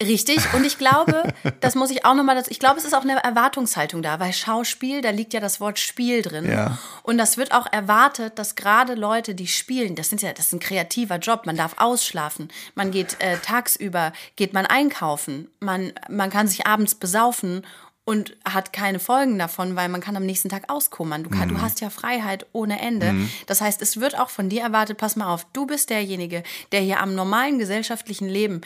Richtig. 0.00 0.54
Und 0.54 0.64
ich 0.64 0.78
glaube, 0.78 1.34
das 1.60 1.74
muss 1.74 1.90
ich 1.90 2.04
auch 2.04 2.14
nochmal 2.14 2.36
dazu, 2.36 2.50
ich 2.50 2.60
glaube, 2.60 2.78
es 2.78 2.84
ist 2.84 2.94
auch 2.94 3.02
eine 3.02 3.22
Erwartungshaltung 3.22 4.02
da, 4.02 4.20
weil 4.20 4.32
Schauspiel, 4.32 5.00
da 5.00 5.10
liegt 5.10 5.34
ja 5.34 5.40
das 5.40 5.60
Wort 5.60 5.78
Spiel 5.78 6.22
drin. 6.22 6.48
Ja. 6.48 6.78
Und 7.02 7.18
das 7.18 7.36
wird 7.36 7.52
auch 7.52 7.66
erwartet, 7.70 8.38
dass 8.38 8.54
gerade 8.54 8.94
Leute, 8.94 9.34
die 9.34 9.48
spielen, 9.48 9.96
das 9.96 10.08
sind 10.08 10.22
ja, 10.22 10.32
das 10.32 10.46
ist 10.46 10.52
ein 10.52 10.60
kreativer 10.60 11.16
Job, 11.16 11.46
man 11.46 11.56
darf 11.56 11.74
ausschlafen, 11.78 12.48
man 12.74 12.92
geht 12.92 13.16
äh, 13.20 13.38
tagsüber, 13.38 14.12
geht 14.36 14.52
man 14.52 14.66
einkaufen, 14.66 15.48
man, 15.58 15.92
man 16.08 16.30
kann 16.30 16.46
sich 16.46 16.66
abends 16.66 16.94
besaufen 16.94 17.66
und 18.04 18.36
hat 18.44 18.72
keine 18.72 19.00
Folgen 19.00 19.38
davon, 19.38 19.76
weil 19.76 19.90
man 19.90 20.00
kann 20.00 20.16
am 20.16 20.24
nächsten 20.24 20.48
Tag 20.48 20.70
auskummern. 20.70 21.24
Du, 21.24 21.28
kann, 21.28 21.50
du 21.50 21.60
hast 21.60 21.82
ja 21.82 21.90
Freiheit 21.90 22.46
ohne 22.52 22.80
Ende. 22.80 23.14
Das 23.46 23.60
heißt, 23.60 23.82
es 23.82 24.00
wird 24.00 24.18
auch 24.18 24.30
von 24.30 24.48
dir 24.48 24.62
erwartet, 24.62 24.96
pass 24.96 25.14
mal 25.14 25.30
auf, 25.30 25.46
du 25.52 25.66
bist 25.66 25.90
derjenige, 25.90 26.42
der 26.72 26.80
hier 26.80 27.00
am 27.00 27.14
normalen 27.14 27.58
gesellschaftlichen 27.58 28.26
Leben 28.26 28.62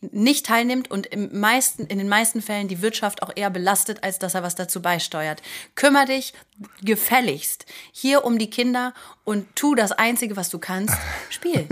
nicht 0.00 0.46
teilnimmt 0.46 0.90
und 0.90 1.06
im 1.06 1.40
meisten, 1.40 1.86
in 1.86 1.98
den 1.98 2.08
meisten 2.08 2.40
Fällen 2.40 2.68
die 2.68 2.82
Wirtschaft 2.82 3.22
auch 3.22 3.32
eher 3.34 3.50
belastet, 3.50 4.04
als 4.04 4.18
dass 4.18 4.34
er 4.34 4.42
was 4.42 4.54
dazu 4.54 4.80
beisteuert. 4.80 5.42
Kümmer 5.74 6.06
dich 6.06 6.34
gefälligst 6.82 7.66
hier 7.92 8.24
um 8.24 8.38
die 8.38 8.50
Kinder 8.50 8.94
und 9.24 9.46
tu 9.56 9.74
das 9.74 9.92
Einzige, 9.92 10.36
was 10.36 10.50
du 10.50 10.58
kannst, 10.58 10.96
spiel. 11.30 11.66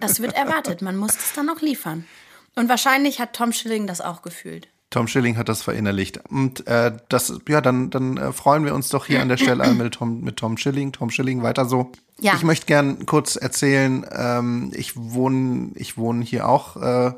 Das 0.00 0.20
wird 0.20 0.34
erwartet. 0.34 0.82
Man 0.82 0.96
muss 0.96 1.16
es 1.16 1.32
dann 1.34 1.48
auch 1.48 1.60
liefern. 1.60 2.06
Und 2.54 2.68
wahrscheinlich 2.68 3.20
hat 3.20 3.34
Tom 3.34 3.52
Schilling 3.52 3.86
das 3.86 4.00
auch 4.00 4.22
gefühlt. 4.22 4.68
Tom 4.90 5.08
Schilling 5.08 5.36
hat 5.36 5.48
das 5.48 5.62
verinnerlicht. 5.62 6.20
Und 6.30 6.66
äh, 6.66 6.92
das, 7.08 7.40
ja, 7.48 7.60
dann, 7.60 7.90
dann 7.90 8.16
äh, 8.16 8.32
freuen 8.32 8.64
wir 8.64 8.74
uns 8.74 8.88
doch 8.90 9.06
hier 9.06 9.20
an 9.22 9.28
der 9.28 9.36
Stelle 9.36 9.72
mit 9.74 9.94
Tom, 9.94 10.20
mit 10.20 10.36
Tom 10.36 10.56
Schilling. 10.56 10.92
Tom 10.92 11.10
Schilling, 11.10 11.42
weiter 11.42 11.66
so. 11.66 11.90
Ja. 12.20 12.34
Ich 12.36 12.44
möchte 12.44 12.66
gern 12.66 13.06
kurz 13.06 13.36
erzählen, 13.36 14.06
ähm, 14.12 14.70
ich 14.74 14.92
wohne, 14.96 15.72
ich 15.74 15.96
wohne 15.96 16.24
hier 16.24 16.48
auch, 16.48 16.76
äh, 16.76 17.12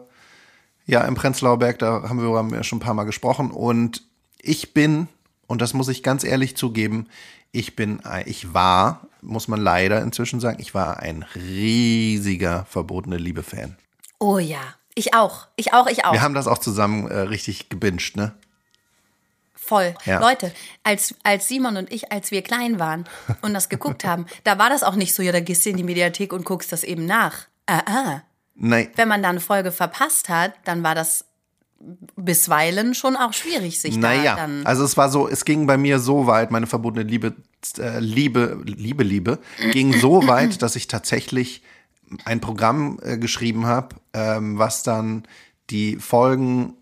ja, 0.87 1.03
im 1.03 1.17
Prenzlauer 1.17 1.59
Berg, 1.59 1.79
da 1.81 2.09
haben 2.09 2.23
wir 2.23 2.37
haben 2.39 2.63
schon 2.63 2.79
ein 2.79 2.81
paar 2.81 2.95
Mal 2.95 3.05
gesprochen. 3.05 3.51
Und 3.51 4.05
ich 4.41 4.73
bin, 4.73 5.09
und 5.47 5.61
das 5.61 5.75
muss 5.75 5.89
ich 5.89 6.03
ganz 6.03 6.25
ehrlich 6.25 6.57
zugeben, 6.57 7.09
ich 7.53 7.77
bin, 7.77 8.01
ich 8.25 8.55
war, 8.55 9.07
muss 9.23 9.49
man 9.49 9.61
leider 9.61 10.03
inzwischen 10.03 10.41
sagen, 10.41 10.59
ich 10.61 10.75
war 10.75 11.01
ein 11.01 11.25
riesiger 11.35 12.67
verbotene 12.69 13.17
Liebe-Fan. 13.17 13.77
Oh 14.19 14.39
ja, 14.39 14.61
ich 14.97 15.15
auch. 15.15 15.47
Ich 15.55 15.73
auch, 15.73 15.87
ich 15.87 16.05
auch. 16.05 16.13
Wir 16.13 16.23
haben 16.23 16.35
das 16.35 16.49
auch 16.49 16.59
zusammen 16.59 17.09
äh, 17.09 17.19
richtig 17.21 17.69
gebinged, 17.69 18.17
ne? 18.17 18.33
Voll. 19.55 19.95
Ja. 20.05 20.21
Leute, 20.21 20.53
als, 20.85 21.15
als 21.23 21.49
Simon 21.49 21.77
und 21.77 21.93
ich, 21.93 22.13
als 22.13 22.31
wir 22.31 22.43
klein 22.43 22.79
waren 22.79 23.05
und 23.43 23.53
das 23.53 23.69
geguckt 23.69 24.05
haben, 24.05 24.27
da 24.45 24.59
war 24.59 24.71
das 24.71 24.83
auch 24.83 24.95
nicht 24.95 25.15
so, 25.15 25.23
ja, 25.23 25.33
da 25.33 25.41
gehst 25.41 25.67
du 25.67 25.71
in 25.71 25.77
die 25.77 25.83
Mediathek 25.83 26.33
und 26.33 26.45
guckst 26.45 26.73
das 26.73 26.83
eben 26.83 27.05
nach. 27.05 27.47
Ah, 27.67 27.83
ah. 27.87 28.23
Nein, 28.55 28.89
Wenn 28.97 29.09
man 29.09 29.23
da 29.23 29.29
eine 29.29 29.41
Folge 29.41 29.71
verpasst 29.71 30.29
hat, 30.29 30.55
dann 30.65 30.83
war 30.83 30.95
das 30.95 31.27
bisweilen 32.17 32.95
schon 32.95 33.17
auch 33.17 33.35
schwierig, 33.35 33.79
sich 33.81 34.01
da 34.01 34.09
Naja, 34.09 34.37
dann. 34.37 34.65
also 34.65 34.83
es 34.83 34.97
war 34.97 35.11
so, 35.11 35.29
es 35.29 35.45
ging 35.45 35.67
bei 35.67 35.77
mir 35.77 35.99
so 35.99 36.27
weit, 36.27 36.51
meine 36.51 36.67
verbotene 36.67 37.05
Liebe, 37.05 37.35
äh, 37.79 37.99
Liebe, 37.99 38.63
Liebe, 38.65 39.05
Liebe, 39.05 39.39
ging 39.73 39.93
so 39.93 40.27
weit, 40.29 40.63
dass 40.63 40.75
ich 40.75 40.87
tatsächlich 40.87 41.63
ein 42.25 42.41
Programm 42.41 42.99
äh, 43.03 43.19
geschrieben 43.19 43.67
habe, 43.67 43.97
ähm, 44.13 44.59
was 44.59 44.83
dann 44.83 45.25
die 45.71 45.97
Folgen 45.97 46.75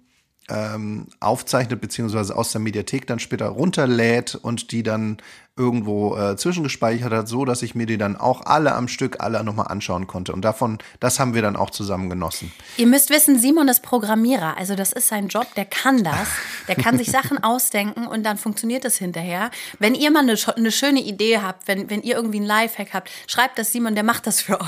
ähm, 0.48 1.06
aufzeichnet, 1.20 1.80
beziehungsweise 1.80 2.36
aus 2.36 2.52
der 2.52 2.60
Mediathek 2.60 3.06
dann 3.06 3.18
später 3.18 3.46
runterlädt 3.46 4.34
und 4.34 4.72
die 4.72 4.82
dann 4.82 5.18
irgendwo 5.56 6.16
äh, 6.16 6.36
zwischengespeichert 6.36 7.12
hat, 7.12 7.28
so 7.28 7.44
dass 7.44 7.62
ich 7.62 7.76
mir 7.76 7.86
die 7.86 7.96
dann 7.96 8.16
auch 8.16 8.44
alle 8.44 8.74
am 8.74 8.88
Stück 8.88 9.20
alle 9.20 9.42
nochmal 9.44 9.68
anschauen 9.68 10.08
konnte. 10.08 10.32
Und 10.32 10.42
davon, 10.42 10.78
das 10.98 11.20
haben 11.20 11.32
wir 11.34 11.42
dann 11.42 11.54
auch 11.54 11.70
zusammen 11.70 12.10
genossen. 12.10 12.52
Ihr 12.76 12.88
müsst 12.88 13.10
wissen, 13.10 13.38
Simon 13.38 13.68
ist 13.68 13.80
Programmierer, 13.82 14.56
also 14.58 14.74
das 14.74 14.90
ist 14.92 15.06
sein 15.08 15.28
Job, 15.28 15.46
der 15.54 15.64
kann 15.64 16.02
das. 16.02 16.26
Der 16.66 16.74
kann 16.74 16.98
sich 16.98 17.10
Sachen 17.10 17.38
ausdenken 17.44 18.06
und 18.08 18.24
dann 18.24 18.36
funktioniert 18.36 18.84
es 18.84 18.96
hinterher. 18.96 19.50
Wenn 19.78 19.94
ihr 19.94 20.10
mal 20.10 20.20
eine, 20.28 20.36
eine 20.56 20.72
schöne 20.72 21.00
Idee 21.00 21.38
habt, 21.38 21.68
wenn, 21.68 21.88
wenn 21.88 22.02
ihr 22.02 22.16
irgendwie 22.16 22.38
einen 22.38 22.46
Lifehack 22.46 22.88
habt, 22.92 23.10
schreibt 23.28 23.56
das 23.58 23.70
Simon, 23.70 23.94
der 23.94 24.02
macht 24.04 24.26
das 24.26 24.40
für 24.40 24.60
euch. 24.60 24.66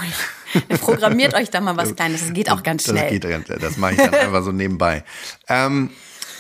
Der 0.70 0.77
programmiert 0.79 1.35
euch 1.35 1.51
da 1.51 1.61
mal 1.61 1.77
was 1.77 1.96
Kleines. 1.96 2.20
Das 2.20 2.33
geht 2.33 2.51
auch 2.51 2.62
ganz 2.62 2.85
Das, 2.85 2.92
schnell. 2.96 3.11
geht, 3.11 3.29
ganz- 3.29 3.49
das 3.61 3.77
mache 3.77 3.92
ich 3.94 3.99
dann 3.99 4.14
einfach 4.14 4.44
so 4.44 4.53
nebenbei. 4.53 5.03
Ähm, 5.49 5.90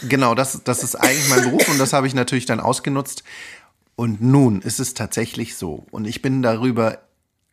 genau, 0.08 0.34
das, 0.36 0.62
das 0.62 0.82
ist 0.84 0.94
eigentlich 0.94 1.28
mein 1.28 1.42
Beruf 1.42 1.68
und 1.68 1.78
das 1.78 1.92
habe 1.92 2.06
ich 2.06 2.14
natürlich 2.14 2.46
dann 2.46 2.60
ausgenutzt. 2.60 3.24
Und 3.96 4.20
nun 4.20 4.60
ist 4.60 4.78
es 4.78 4.94
tatsächlich 4.94 5.56
so, 5.56 5.86
und 5.90 6.06
ich 6.06 6.22
bin 6.22 6.42
darüber 6.42 6.98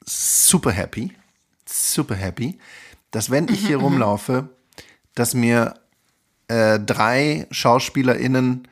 super 0.05 0.71
happy, 0.71 1.13
super 1.65 2.15
happy, 2.15 2.59
dass 3.11 3.31
wenn 3.31 3.47
ich 3.47 3.65
hier 3.65 3.77
rumlaufe, 3.79 4.49
dass 5.15 5.33
mir 5.33 5.75
äh, 6.49 6.79
drei 6.79 7.47
SchauspielerInnen 7.49 8.67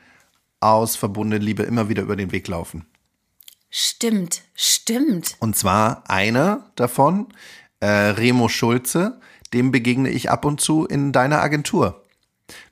aus 0.59 0.95
Verbundene 0.97 1.43
Liebe 1.43 1.63
immer 1.63 1.89
wieder 1.89 2.03
über 2.03 2.17
den 2.17 2.31
Weg 2.31 2.47
laufen. 2.47 2.85
Stimmt, 3.69 4.41
stimmt. 4.53 5.37
Und 5.39 5.55
zwar 5.55 6.09
einer 6.09 6.69
davon, 6.75 7.27
äh, 7.79 7.87
Remo 7.87 8.49
Schulze, 8.49 9.19
dem 9.53 9.71
begegne 9.71 10.09
ich 10.09 10.29
ab 10.29 10.43
und 10.43 10.59
zu 10.59 10.85
in 10.85 11.13
deiner 11.13 11.41
Agentur, 11.41 12.00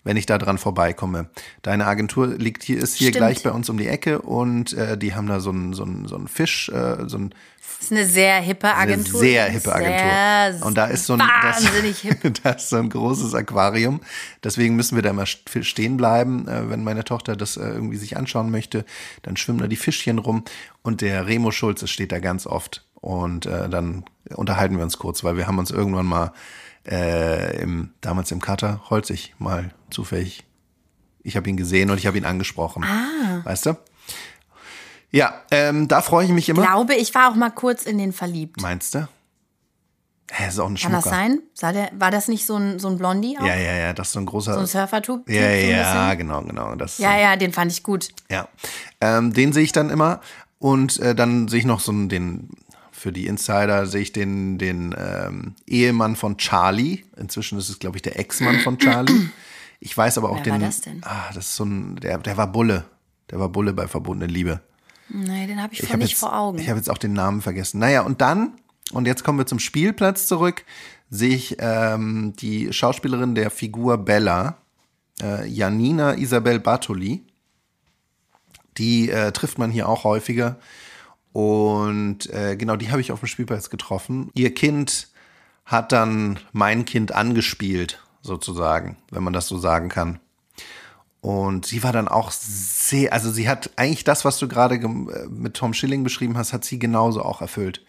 wenn 0.04 0.18
ich 0.18 0.26
da 0.26 0.38
dran 0.38 0.58
vorbeikomme. 0.58 1.30
Deine 1.62 1.86
Agentur 1.88 2.28
liegt 2.28 2.64
hier, 2.64 2.78
ist 2.78 2.96
hier 2.96 3.10
Stimmt. 3.10 3.18
gleich 3.18 3.44
bei 3.44 3.52
uns 3.52 3.70
um 3.70 3.78
die 3.78 3.88
Ecke 3.88 4.22
und 4.22 4.74
äh, 4.74 4.98
die 4.98 5.14
haben 5.16 5.28
da 5.28 5.40
so 5.40 5.50
einen 5.52 5.74
so 5.74 5.84
einen- 5.84 6.08
so 6.08 6.16
einen 6.16 6.28
Fisch, 6.28 6.70
äh, 6.70 7.08
so 7.08 7.18
ein 7.18 7.30
Das 7.62 7.86
ist 7.86 7.92
eine 7.92 8.06
sehr 8.06 8.40
hippe 8.42 8.68
eine 8.74 8.94
Agentur. 8.94 9.20
sehr 9.20 9.46
hippe 9.46 9.74
Agentur. 9.74 9.98
Sehr 10.60 10.66
und 10.66 10.78
da 10.78 10.86
ist 10.88 11.06
so 11.06 11.14
ein 11.14 11.20
wahnsinnig 11.20 12.02
das, 12.04 12.22
hip. 12.22 12.44
da 12.44 12.50
ist 12.52 12.70
so 12.70 12.78
ein 12.78 12.90
großes 12.90 13.34
Aquarium. 13.36 14.02
Deswegen 14.44 14.76
müssen 14.76 14.96
wir 14.96 15.02
da 15.02 15.14
mal 15.14 15.26
st- 15.26 15.64
stehen 15.64 15.96
bleiben. 15.98 16.48
Äh, 16.48 16.70
wenn 16.70 16.84
meine 16.84 17.04
Tochter 17.04 17.36
das 17.36 17.58
äh, 17.58 17.62
irgendwie 17.70 17.98
sich 17.98 18.18
anschauen 18.18 18.52
möchte, 18.52 18.86
dann 19.22 19.38
schwimmen 19.38 19.60
da 19.60 19.68
die 19.68 19.76
Fischchen 19.78 20.18
rum. 20.20 20.44
Und 20.82 21.02
der 21.02 21.28
Remo 21.28 21.52
Schulze 21.52 21.88
steht 21.88 22.12
da 22.12 22.20
ganz 22.20 22.46
oft. 22.48 22.86
Und 22.96 23.46
äh, 23.46 23.70
dann 23.70 24.04
unterhalten 24.36 24.76
wir 24.76 24.84
uns 24.84 24.98
kurz, 24.98 25.24
weil 25.24 25.38
wir 25.38 25.48
haben 25.48 25.58
uns 25.58 25.72
irgendwann 25.72 26.06
mal 26.06 26.34
äh, 26.88 27.62
im, 27.62 27.92
damals 28.02 28.32
im 28.32 28.42
Kater 28.42 28.82
Holzig 28.90 29.36
mal 29.40 29.72
zufällig. 29.90 30.44
Ich 31.22 31.36
habe 31.36 31.50
ihn 31.50 31.58
gesehen 31.58 31.90
und 31.90 31.98
ich 31.98 32.08
habe 32.08 32.18
ihn 32.18 32.26
angesprochen. 32.26 32.84
Ah. 32.84 33.42
Weißt 33.44 33.66
du? 33.66 33.78
Ja, 35.12 35.42
ähm, 35.52 35.88
da 35.88 36.02
freue 36.02 36.26
ich 36.26 36.32
mich 36.32 36.48
immer. 36.50 36.62
Glaube, 36.62 36.96
ich 36.96 37.14
war 37.16 37.32
auch 37.32 37.36
mal 37.36 37.50
kurz 37.50 37.84
in 37.84 37.98
den 37.98 38.14
verliebt. 38.14 38.62
Meinst 38.62 38.96
du? 38.96 39.08
Hä, 40.32 40.48
ist 40.48 40.60
auch 40.60 40.66
ein 40.68 40.76
Kann 40.76 40.92
Schmucker. 40.92 41.10
das 41.10 41.10
sein? 41.10 41.42
Der, 41.74 41.90
war 41.98 42.12
das 42.12 42.28
nicht 42.28 42.46
so 42.46 42.56
ein, 42.56 42.78
so 42.78 42.88
ein 42.88 42.98
Blondie 42.98 43.38
auch? 43.40 43.46
Ja, 43.46 43.56
ja, 43.56 43.74
ja, 43.74 43.94
das 43.94 44.08
ist 44.08 44.14
so 44.14 44.20
ein 44.20 44.28
großer. 44.28 44.54
So 44.54 44.60
ein 44.60 44.68
Surfer-Typ? 44.68 45.28
ja, 45.28 45.42
so 45.42 45.48
ein 45.48 45.70
ja, 45.70 46.14
genau, 46.14 46.42
genau. 46.44 46.76
Das, 46.76 47.00
Ja, 47.00 47.18
ja, 47.18 47.36
den 47.36 47.52
fand 47.52 47.72
ich 47.72 47.82
gut. 47.82 48.10
Ja, 48.30 48.48
ähm, 49.02 49.34
den 49.34 49.54
sehe 49.54 49.64
ich 49.64 49.72
dann 49.72 49.90
immer 49.90 50.22
und 50.60 51.00
äh, 51.00 51.16
dann 51.16 51.48
sehe 51.48 51.60
ich 51.60 51.66
noch 51.66 51.80
so 51.80 51.92
einen, 51.92 52.10
den 52.10 52.50
für 53.00 53.12
die 53.12 53.28
Insider 53.28 53.86
sehe 53.88 54.02
ich 54.02 54.12
den 54.12 54.58
den 54.58 54.94
ähm, 54.98 55.56
Ehemann 55.66 56.16
von 56.16 56.38
Charlie. 56.38 57.04
Inzwischen 57.18 57.58
ist 57.58 57.70
es 57.70 57.80
glaube 57.80 57.98
ich 57.98 58.02
der 58.02 58.20
Ex-Mann 58.20 58.60
von 58.60 58.78
Charlie. 58.78 59.30
Ich 59.80 59.98
weiß 59.98 60.18
aber 60.18 60.30
auch 60.30 60.36
Wer 60.38 60.44
den. 60.44 60.52
war 60.54 60.60
das 60.60 60.82
denn? 60.82 61.02
Ah, 61.06 61.30
das 61.34 61.46
ist 61.46 61.56
so 61.56 61.64
ein 61.64 61.96
der 61.98 62.18
der 62.18 62.36
war 62.38 62.48
Bulle. 62.52 62.84
Der 63.32 63.40
war 63.40 63.50
Bulle 63.50 63.74
bei 63.74 63.88
Verbundene 63.88 64.32
Liebe. 64.32 64.60
Nee, 65.08 65.48
den 65.48 65.62
habe 65.62 65.74
ich, 65.74 65.82
Ich 65.82 65.90
habe 65.90 66.00
nicht 66.00 66.12
jetzt 66.12 66.20
vor 66.20 66.36
Augen. 66.38 66.60
ich 66.60 66.68
habe 66.70 66.78
jetzt 66.78 66.90
auch 66.90 66.98
den 66.98 67.14
Namen 67.14 67.42
vergessen. 67.42 67.80
Naja 67.80 68.02
und 68.02 68.22
dann 68.22 68.54
und 68.92 69.06
jetzt 69.08 69.24
kommen 69.24 69.38
wir 69.40 69.46
zum 69.48 69.60
Spielplatz 69.60 70.28
zurück. 70.28 70.66
Sehe 71.10 71.34
ich 71.36 71.56
ähm, 71.60 72.34
die 72.40 72.72
Schauspielerin 72.74 73.34
der 73.36 73.50
Figur 73.50 73.98
Bella, 73.98 74.58
äh, 75.22 75.48
Janina 75.48 76.14
Isabel 76.16 76.60
Bartoli. 76.60 77.24
Die 78.78 79.10
äh, 79.10 79.32
trifft 79.32 79.58
man 79.58 79.72
hier 79.72 79.88
auch 79.90 80.04
häufiger. 80.04 80.58
Und 81.34 82.30
äh, 82.32 82.56
genau, 82.56 82.76
die 82.76 82.92
habe 82.92 83.02
ich 83.02 83.12
auf 83.12 83.20
dem 83.20 83.28
Spielplatz 83.28 83.70
getroffen. 83.70 84.32
Ihr 84.34 84.54
Kind 84.54 85.10
hat 85.66 85.92
dann 85.92 86.40
mein 86.52 86.86
Kind 86.86 87.12
angespielt, 87.12 88.02
sozusagen, 88.22 88.98
wenn 89.12 89.24
man 89.24 89.34
das 89.34 89.48
so 89.48 89.60
sagen 89.60 89.90
kann. 89.90 90.20
Und 91.22 91.66
sie 91.66 91.84
war 91.84 91.92
dann 91.92 92.08
auch 92.08 92.32
sehr, 92.32 93.12
also 93.14 93.30
sie 93.30 93.50
hat 93.50 93.72
eigentlich 93.76 94.06
das, 94.06 94.24
was 94.26 94.38
du 94.38 94.48
gerade 94.48 94.76
äh, 94.76 94.88
mit 95.30 95.54
Tom 95.56 95.74
Schilling 95.74 96.04
beschrieben 96.04 96.38
hast, 96.38 96.54
hat 96.54 96.64
sie 96.64 96.80
genauso 96.80 97.24
auch 97.24 97.42
erfüllt. 97.42 97.84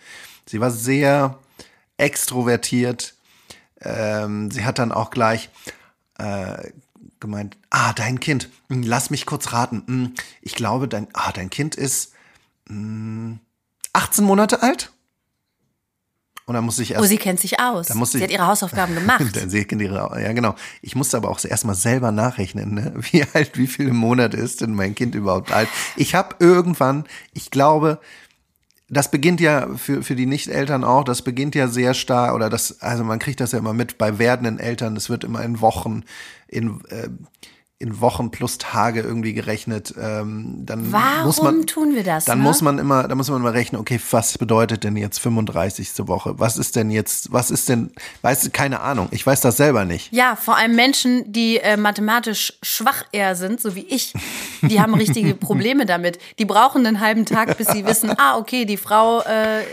Sie 0.46 0.60
war 0.60 0.70
sehr 0.70 1.38
extrovertiert. 1.96 3.14
Ähm, 3.80 4.50
sie 4.50 4.64
hat 4.64 4.78
dann 4.78 4.92
auch 4.92 5.10
gleich 5.10 5.48
äh, 6.18 6.70
gemeint, 7.20 7.56
ah, 7.70 7.92
dein 7.92 8.18
Kind, 8.18 8.48
hm, 8.68 8.82
lass 8.82 9.10
mich 9.10 9.26
kurz 9.26 9.52
raten. 9.52 9.84
Hm, 9.86 10.14
Ich 10.42 10.54
glaube, 10.54 10.88
dein, 10.88 11.06
ah, 11.12 11.32
dein 11.32 11.50
Kind 11.50 11.76
ist 11.76 12.12
18 13.92 14.24
Monate 14.24 14.62
alt. 14.62 14.92
Und 16.46 16.54
dann 16.54 16.64
muss 16.64 16.80
ich 16.80 16.90
erst 16.90 17.04
oh, 17.04 17.06
sie 17.06 17.18
kennt 17.18 17.38
sich 17.38 17.60
aus. 17.60 17.86
Da 17.86 17.94
muss 17.94 18.10
sie 18.10 18.18
ich- 18.18 18.24
hat 18.24 18.30
ihre 18.32 18.46
Hausaufgaben 18.46 18.94
gemacht. 18.96 19.36
Dann 19.36 19.50
sehe 19.50 19.64
ich 19.64 19.72
ihre, 19.72 20.20
ja, 20.20 20.32
genau. 20.32 20.56
Ich 20.82 20.96
musste 20.96 21.16
aber 21.16 21.28
auch 21.28 21.44
erstmal 21.44 21.76
selber 21.76 22.10
nachrechnen, 22.10 22.74
ne? 22.74 22.92
wie 23.12 23.24
alt, 23.34 23.56
wie 23.56 23.68
viele 23.68 23.92
Monate 23.92 24.36
ist 24.36 24.60
denn 24.60 24.74
mein 24.74 24.94
Kind 24.96 25.14
überhaupt 25.14 25.52
alt. 25.52 25.68
Ich 25.94 26.14
habe 26.16 26.34
irgendwann, 26.40 27.04
ich 27.34 27.52
glaube, 27.52 28.00
das 28.88 29.12
beginnt 29.12 29.40
ja 29.40 29.68
für, 29.76 30.02
für 30.02 30.16
die 30.16 30.26
Nicht-Eltern 30.26 30.82
auch, 30.82 31.04
das 31.04 31.22
beginnt 31.22 31.54
ja 31.54 31.68
sehr 31.68 31.94
stark, 31.94 32.34
oder 32.34 32.50
das, 32.50 32.80
also 32.80 33.04
man 33.04 33.20
kriegt 33.20 33.38
das 33.38 33.52
ja 33.52 33.60
immer 33.60 33.72
mit 33.72 33.96
bei 33.98 34.18
werdenden 34.18 34.58
Eltern, 34.58 34.96
das 34.96 35.08
wird 35.08 35.22
immer 35.22 35.44
in 35.44 35.60
Wochen, 35.60 36.02
in, 36.48 36.80
äh, 36.88 37.08
in 37.80 37.98
Wochen 38.02 38.30
plus 38.30 38.58
Tage 38.58 39.00
irgendwie 39.00 39.32
gerechnet. 39.32 39.94
Ähm, 39.98 40.66
dann 40.66 40.92
Warum 40.92 41.24
muss 41.24 41.40
man, 41.40 41.66
tun 41.66 41.94
wir 41.94 42.04
das? 42.04 42.26
Dann 42.26 42.38
ne? 42.38 42.44
muss 42.44 42.60
man 42.60 42.78
immer, 42.78 43.08
da 43.08 43.14
muss 43.14 43.30
man 43.30 43.40
immer 43.40 43.54
rechnen, 43.54 43.80
okay, 43.80 43.98
was 44.10 44.36
bedeutet 44.36 44.84
denn 44.84 44.96
jetzt 44.96 45.18
35. 45.18 45.90
Woche? 46.06 46.38
Was 46.38 46.58
ist 46.58 46.76
denn 46.76 46.90
jetzt, 46.90 47.32
was 47.32 47.50
ist 47.50 47.70
denn, 47.70 47.90
weißt 48.20 48.44
du, 48.44 48.50
keine 48.50 48.80
Ahnung, 48.80 49.08
ich 49.12 49.26
weiß 49.26 49.40
das 49.40 49.56
selber 49.56 49.86
nicht. 49.86 50.12
Ja, 50.12 50.36
vor 50.36 50.58
allem 50.58 50.76
Menschen, 50.76 51.32
die 51.32 51.56
äh, 51.56 51.78
mathematisch 51.78 52.52
schwach 52.62 53.04
eher 53.12 53.34
sind, 53.34 53.62
so 53.62 53.74
wie 53.74 53.86
ich, 53.86 54.12
die 54.60 54.78
haben 54.78 54.92
richtige 54.92 55.34
Probleme 55.34 55.86
damit. 55.86 56.18
Die 56.38 56.44
brauchen 56.44 56.86
einen 56.86 57.00
halben 57.00 57.24
Tag, 57.24 57.56
bis 57.56 57.68
sie 57.68 57.86
wissen, 57.86 58.12
ah, 58.18 58.36
okay, 58.36 58.66
die 58.66 58.76
Frau, 58.76 59.22
äh, 59.22 59.64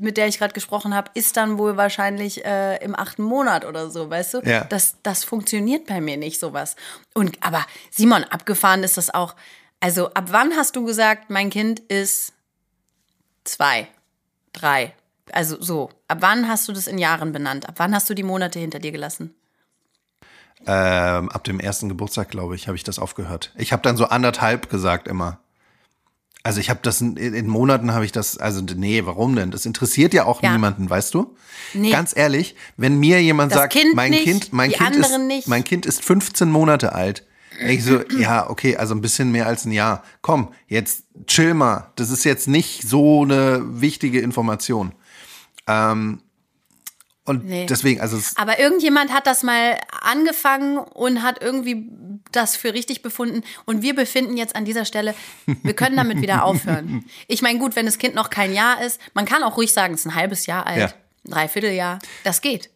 mit 0.00 0.16
der 0.16 0.26
ich 0.26 0.38
gerade 0.38 0.54
gesprochen 0.54 0.94
habe, 0.94 1.10
ist 1.14 1.36
dann 1.36 1.58
wohl 1.58 1.76
wahrscheinlich 1.76 2.44
äh, 2.44 2.76
im 2.82 2.98
achten 2.98 3.22
Monat 3.22 3.64
oder 3.64 3.90
so, 3.90 4.10
weißt 4.10 4.34
du? 4.34 4.40
Ja. 4.40 4.64
Das, 4.64 4.96
das 5.02 5.24
funktioniert 5.24 5.86
bei 5.86 6.00
mir 6.00 6.16
nicht, 6.16 6.40
sowas. 6.40 6.76
Und 7.14 7.38
aber 7.42 7.64
Simon, 7.90 8.24
abgefahren 8.24 8.82
ist 8.82 8.96
das 8.96 9.12
auch. 9.12 9.36
Also, 9.80 10.12
ab 10.14 10.26
wann 10.30 10.52
hast 10.56 10.76
du 10.76 10.84
gesagt, 10.84 11.30
mein 11.30 11.50
Kind 11.50 11.80
ist 11.80 12.32
zwei, 13.44 13.88
drei? 14.52 14.94
Also 15.32 15.60
so. 15.60 15.90
Ab 16.08 16.18
wann 16.20 16.48
hast 16.48 16.68
du 16.68 16.72
das 16.72 16.86
in 16.86 16.98
Jahren 16.98 17.32
benannt? 17.32 17.68
Ab 17.68 17.74
wann 17.78 17.94
hast 17.94 18.10
du 18.10 18.14
die 18.14 18.22
Monate 18.22 18.58
hinter 18.58 18.78
dir 18.78 18.92
gelassen? 18.92 19.34
Ähm, 20.66 21.30
ab 21.30 21.44
dem 21.44 21.60
ersten 21.60 21.88
Geburtstag, 21.88 22.28
glaube 22.28 22.54
ich, 22.54 22.66
habe 22.66 22.76
ich 22.76 22.84
das 22.84 22.98
aufgehört. 22.98 23.52
Ich 23.56 23.72
habe 23.72 23.82
dann 23.82 23.96
so 23.96 24.06
anderthalb 24.06 24.68
gesagt 24.68 25.08
immer. 25.08 25.38
Also 26.42 26.58
ich 26.60 26.70
habe 26.70 26.80
das 26.82 27.00
in, 27.02 27.16
in 27.16 27.46
Monaten 27.46 27.92
habe 27.92 28.04
ich 28.04 28.12
das, 28.12 28.38
also 28.38 28.62
nee, 28.62 29.02
warum 29.04 29.36
denn? 29.36 29.50
Das 29.50 29.66
interessiert 29.66 30.14
ja 30.14 30.24
auch 30.24 30.42
Ja. 30.42 30.52
niemanden, 30.52 30.88
weißt 30.88 31.12
du? 31.12 31.36
Nee. 31.74 31.90
Ganz 31.90 32.16
ehrlich, 32.16 32.56
wenn 32.78 32.98
mir 32.98 33.22
jemand 33.22 33.52
Das 33.52 33.58
sagt, 33.60 33.72
Kind 33.74 33.94
mein 33.94 34.10
nicht, 34.10 34.24
Kind, 34.24 34.52
mein 34.52 34.72
Kind 34.72 34.96
ist, 34.96 35.18
nicht. 35.18 35.48
mein 35.48 35.64
Kind 35.64 35.84
ist 35.84 36.02
15 36.02 36.50
Monate 36.50 36.94
alt. 36.94 37.26
Ich 37.68 37.84
so, 37.84 38.00
ja, 38.18 38.48
okay, 38.48 38.76
also 38.78 38.94
ein 38.94 39.02
bisschen 39.02 39.30
mehr 39.32 39.46
als 39.46 39.66
ein 39.66 39.72
Jahr. 39.72 40.02
Komm, 40.22 40.48
jetzt 40.66 41.04
chill 41.26 41.52
mal. 41.52 41.90
Das 41.96 42.10
ist 42.10 42.24
jetzt 42.24 42.48
nicht 42.48 42.88
so 42.88 43.22
eine 43.22 43.60
wichtige 43.80 44.20
Information. 44.20 44.92
Ähm, 45.66 46.22
und 47.30 47.44
Nee. 47.46 47.66
deswegen, 47.66 48.00
also 48.00 48.18
Aber 48.36 48.58
irgendjemand 48.58 49.12
hat 49.12 49.26
das 49.26 49.42
mal 49.42 49.78
angefangen 50.02 50.78
und 50.78 51.22
hat 51.22 51.40
irgendwie 51.42 51.88
das 52.32 52.56
für 52.56 52.74
richtig 52.74 53.02
befunden. 53.02 53.42
Und 53.64 53.82
wir 53.82 53.94
befinden 53.94 54.36
jetzt 54.36 54.54
an 54.56 54.64
dieser 54.64 54.84
Stelle, 54.84 55.14
wir 55.46 55.74
können 55.74 55.96
damit 55.96 56.20
wieder 56.20 56.44
aufhören. 56.44 57.04
Ich 57.28 57.40
meine, 57.42 57.58
gut, 57.58 57.76
wenn 57.76 57.86
das 57.86 57.98
Kind 57.98 58.14
noch 58.14 58.30
kein 58.30 58.52
Jahr 58.52 58.82
ist, 58.82 59.00
man 59.14 59.24
kann 59.24 59.42
auch 59.42 59.56
ruhig 59.56 59.72
sagen, 59.72 59.94
es 59.94 60.00
ist 60.00 60.06
ein 60.06 60.14
halbes 60.14 60.46
Jahr 60.46 60.66
alt, 60.66 60.78
Ja. 60.78 60.86
ein 61.26 61.30
Dreivierteljahr. 61.30 61.98
Das 62.24 62.40
geht. 62.42 62.70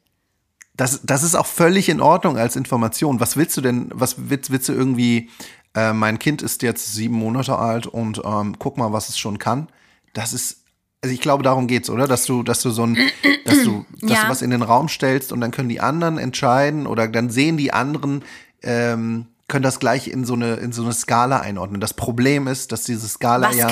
das, 0.76 1.00
das 1.04 1.22
ist 1.22 1.34
auch 1.36 1.46
völlig 1.46 1.88
in 1.88 2.00
Ordnung 2.00 2.36
als 2.36 2.56
Information. 2.56 3.20
Was 3.20 3.36
willst 3.36 3.56
du 3.56 3.60
denn, 3.60 3.90
was 3.94 4.16
willst, 4.28 4.50
willst 4.50 4.68
du 4.68 4.72
irgendwie, 4.72 5.30
äh, 5.76 5.92
mein 5.92 6.18
Kind 6.18 6.42
ist 6.42 6.62
jetzt 6.62 6.92
sieben 6.94 7.14
Monate 7.16 7.56
alt 7.58 7.86
und 7.86 8.20
ähm, 8.24 8.56
guck 8.58 8.76
mal, 8.76 8.92
was 8.92 9.08
es 9.08 9.18
schon 9.18 9.38
kann. 9.38 9.68
Das 10.14 10.32
ist, 10.32 10.63
also 11.04 11.12
ich 11.14 11.20
glaube, 11.20 11.42
darum 11.42 11.66
geht's, 11.66 11.90
oder? 11.90 12.08
Dass 12.08 12.24
du, 12.24 12.42
dass 12.42 12.62
du 12.62 12.70
so 12.70 12.84
ein, 12.86 12.96
dass 13.44 13.62
du, 13.62 13.84
dass 14.00 14.10
Ja. 14.10 14.22
du 14.24 14.28
was 14.30 14.40
in 14.40 14.48
den 14.50 14.62
Raum 14.62 14.88
stellst 14.88 15.32
und 15.32 15.40
dann 15.42 15.50
können 15.50 15.68
die 15.68 15.80
anderen 15.80 16.16
entscheiden 16.16 16.86
oder 16.86 17.06
dann 17.08 17.28
sehen 17.28 17.58
die 17.58 17.74
anderen, 17.74 18.24
ähm, 18.62 19.26
können 19.46 19.62
das 19.62 19.78
gleich 19.78 20.08
in 20.08 20.24
so 20.24 20.32
eine 20.32 20.54
in 20.54 20.72
so 20.72 20.82
eine 20.82 20.94
Skala 20.94 21.40
einordnen. 21.40 21.78
Das 21.78 21.92
Problem 21.92 22.46
ist, 22.46 22.72
dass 22.72 22.84
diese 22.84 23.06
Skala 23.06 23.50
Was 23.50 23.56
ja 23.58 23.66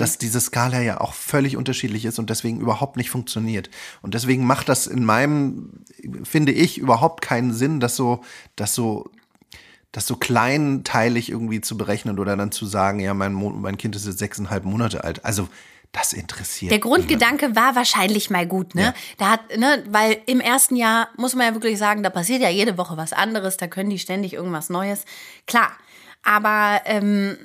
dass 0.00 0.16
diese 0.16 0.40
Skala 0.40 0.80
ja 0.80 1.02
auch 1.02 1.12
völlig 1.12 1.58
unterschiedlich 1.58 2.06
ist 2.06 2.18
und 2.18 2.30
deswegen 2.30 2.58
überhaupt 2.58 2.96
nicht 2.96 3.10
funktioniert. 3.10 3.68
Und 4.00 4.14
deswegen 4.14 4.46
macht 4.46 4.70
das 4.70 4.86
in 4.86 5.04
meinem 5.04 5.84
finde 6.24 6.52
ich 6.52 6.78
überhaupt 6.78 7.20
keinen 7.20 7.52
Sinn, 7.52 7.78
das 7.80 7.94
so 7.96 8.22
das 8.56 8.74
so 8.74 9.10
das 9.92 10.06
so 10.06 10.16
kleinteilig 10.16 11.30
irgendwie 11.30 11.60
zu 11.60 11.76
berechnen 11.76 12.18
oder 12.18 12.34
dann 12.34 12.50
zu 12.50 12.64
sagen, 12.64 12.98
ja, 12.98 13.12
mein, 13.12 13.34
Mo 13.34 13.50
mein 13.50 13.76
Kind 13.76 13.94
ist 13.94 14.06
jetzt 14.06 14.18
sechseinhalb 14.18 14.64
Monate 14.64 15.04
alt. 15.04 15.22
Also 15.26 15.46
das 15.92 16.12
interessiert. 16.14 16.70
Der 16.72 16.78
Grundgedanke 16.78 17.54
war 17.54 17.76
wahrscheinlich 17.76 18.30
mal 18.30 18.46
gut, 18.46 18.74
ne? 18.74 18.82
Ja. 18.82 18.94
Da 19.18 19.30
hat, 19.30 19.56
ne, 19.56 19.84
weil 19.88 20.20
im 20.26 20.40
ersten 20.40 20.74
Jahr 20.76 21.08
muss 21.16 21.34
man 21.34 21.46
ja 21.46 21.54
wirklich 21.54 21.78
sagen, 21.78 22.02
da 22.02 22.08
passiert 22.10 22.40
ja 22.40 22.48
jede 22.48 22.78
Woche 22.78 22.96
was 22.96 23.12
anderes, 23.12 23.58
da 23.58 23.66
können 23.66 23.90
die 23.90 23.98
ständig 23.98 24.32
irgendwas 24.32 24.70
Neues. 24.70 25.04
Klar. 25.46 25.72
Aber 26.24 26.80
ähm, 26.84 27.36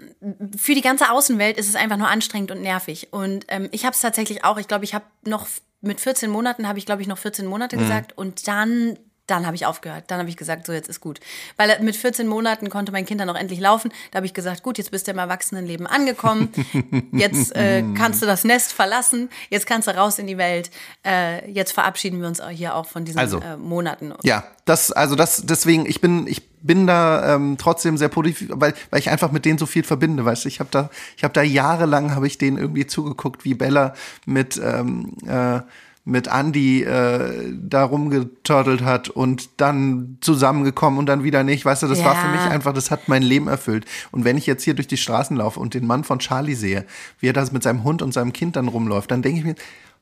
für 0.56 0.76
die 0.76 0.82
ganze 0.82 1.12
Außenwelt 1.12 1.58
ist 1.58 1.68
es 1.68 1.76
einfach 1.76 1.98
nur 1.98 2.08
anstrengend 2.10 2.52
und 2.52 2.62
nervig. 2.62 3.08
Und 3.12 3.46
ähm, 3.48 3.70
ich 3.72 3.86
habe 3.86 3.96
es 3.96 4.02
tatsächlich 4.02 4.44
auch, 4.44 4.58
ich 4.60 4.68
glaube, 4.68 4.86
ich 4.86 4.94
habe 4.94 5.06
noch 5.26 5.48
mit 5.82 6.00
14 6.00 6.30
Monaten, 6.30 6.68
habe 6.68 6.78
ich, 6.80 6.86
glaube 6.86 7.02
ich, 7.02 7.08
noch 7.08 7.18
14 7.18 7.48
Monate 7.48 7.76
Mhm. 7.76 7.82
gesagt. 7.82 8.18
Und 8.18 8.48
dann, 8.48 8.98
dann 9.28 9.46
habe 9.46 9.56
ich 9.56 9.66
aufgehört. 9.66 10.06
Dann 10.08 10.20
habe 10.20 10.30
ich 10.30 10.38
gesagt, 10.38 10.66
so 10.66 10.74
jetzt 10.74 10.90
ist 10.90 11.02
gut. 11.02 11.20
Weil 11.58 11.78
mit 11.82 11.96
14 11.96 12.28
Monaten 12.28 12.70
konnte 12.70 12.92
mein 12.92 13.06
Kind 13.06 13.22
dann 13.22 13.30
auch 13.30 13.36
endlich 13.36 13.60
laufen. 13.60 13.92
Da 14.12 14.18
habe 14.18 14.26
ich 14.26 14.34
gesagt, 14.34 14.64
gut, 14.64 14.78
jetzt 14.78 14.92
bist 14.92 15.08
du 15.08 15.12
im 15.12 15.20
Erwachsenenleben 15.20 15.86
angekommen. 15.86 16.50
Jetzt 17.12 17.56
äh, 17.56 17.84
kannst 17.96 18.22
du 18.22 18.26
das 18.26 18.44
Nest 18.44 18.74
verlassen. 18.74 19.30
Jetzt 19.50 19.66
kannst 19.66 19.88
du 19.88 19.96
raus 19.96 20.20
in 20.20 20.28
die 20.28 20.38
Welt. 20.38 20.70
Äh, 21.06 21.50
jetzt 21.52 21.72
verabschieden 21.72 22.22
wir 22.22 22.28
uns 22.28 22.42
hier 22.50 22.76
auch 22.76 22.86
von 22.86 23.06
diesen 23.06 23.20
Also. 23.20 23.40
äh, 23.40 23.58
Monaten. 23.58 24.14
Ja, 24.24 24.44
das, 24.66 24.92
also 24.92 25.16
das, 25.16 25.44
deswegen, 25.46 25.86
ich 25.86 26.02
bin, 26.02 26.28
ich 26.28 26.48
bin 26.62 26.88
da 26.88 27.36
ähm, 27.36 27.58
trotzdem 27.58 27.98
sehr 27.98 28.10
positiv, 28.10 28.50
weil, 28.52 28.74
weil 28.90 29.00
ich 29.00 29.10
einfach 29.10 29.32
mit 29.32 29.46
denen 29.46 29.58
so 29.58 29.66
viel 29.66 29.84
verbinde, 29.84 30.26
weißt 30.26 30.46
du, 30.46 30.50
ich 30.50 30.60
habe 30.60 30.70
da, 30.72 30.90
ich 31.16 31.24
habe 31.24 31.34
da 31.34 31.42
jahrelang, 31.42 32.16
habe 32.16 32.28
ich 32.28 32.38
denen 32.38 32.58
irgendwie 32.58 32.88
zugeguckt, 32.88 33.46
wie 33.46 33.54
Bella 33.54 33.94
mit, 34.26 34.60
ähm, 34.64 35.14
äh, 35.26 35.62
mit 36.08 36.28
Andy 36.28 36.84
äh, 36.84 37.54
da 37.62 37.84
rumgeturtelt 37.84 38.82
hat 38.82 39.10
und 39.10 39.50
dann 39.60 40.18
zusammengekommen 40.22 40.98
und 41.00 41.06
dann 41.08 41.24
wieder 41.26 41.44
nicht, 41.44 41.66
weißt 41.66 41.84
du, 41.84 41.88
das 41.88 42.02
war 42.02 42.16
für 42.16 42.28
Ja. 42.28 42.32
mich 42.32 42.42
einfach, 42.50 42.72
das 42.72 42.92
hat 42.92 43.10
mein 43.10 43.22
Leben 43.22 43.48
erfüllt. 43.50 43.86
Und 44.12 44.24
wenn 44.24 44.38
ich 44.38 44.46
jetzt 44.46 44.64
hier 44.64 44.74
durch 44.74 44.88
die 44.88 44.96
Straßen 44.96 45.36
laufe 45.36 45.60
und 45.60 45.74
den 45.74 45.86
Mann 45.86 46.06
von 46.06 46.20
Charlie 46.20 46.56
sehe, 46.56 46.86
wie 47.20 47.28
er 47.28 47.34
das 47.34 47.52
mit 47.52 47.62
seinem 47.62 47.84
Hund 47.84 48.02
und 48.02 48.14
seinem 48.14 48.32
Kind 48.32 48.56
dann 48.56 48.70
rumläuft, 48.70 49.12
dann 49.12 49.22
denke 49.22 49.40
ich 49.40 49.46
mir, 49.46 49.56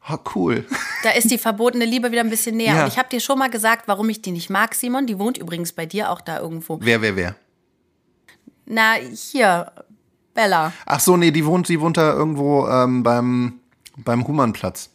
oh, 0.07 0.17
cool. 0.35 0.63
Da 1.01 1.09
ist 1.09 1.31
die 1.31 1.39
verbotene 1.39 1.85
Liebe 1.85 2.11
wieder 2.11 2.21
ein 2.21 2.29
bisschen 2.29 2.55
näher. 2.57 2.75
Ja. 2.75 2.83
Und 2.83 2.89
ich 2.89 2.99
habe 2.99 3.09
dir 3.09 3.19
schon 3.19 3.39
mal 3.39 3.49
gesagt, 3.49 3.87
warum 3.87 4.07
ich 4.09 4.21
die 4.21 4.31
nicht 4.31 4.51
mag, 4.51 4.75
Simon. 4.75 5.07
Die 5.07 5.17
wohnt 5.17 5.39
übrigens 5.39 5.73
bei 5.73 5.87
dir 5.87 6.11
auch 6.11 6.21
da 6.21 6.39
irgendwo. 6.39 6.77
Wer, 6.83 7.01
wer, 7.01 7.15
wer? 7.15 7.35
Na, 8.67 8.93
hier, 8.93 9.71
Bella. 10.35 10.71
Ach 10.85 10.99
so, 10.99 11.17
nee, 11.17 11.31
die 11.31 11.45
wohnt, 11.45 11.67
die 11.67 11.81
wohnt 11.81 11.97
da 11.97 12.13
irgendwo 12.13 12.67
ähm, 12.67 13.01
beim, 13.01 13.53
beim 13.97 14.27
Humannplatz. 14.27 14.91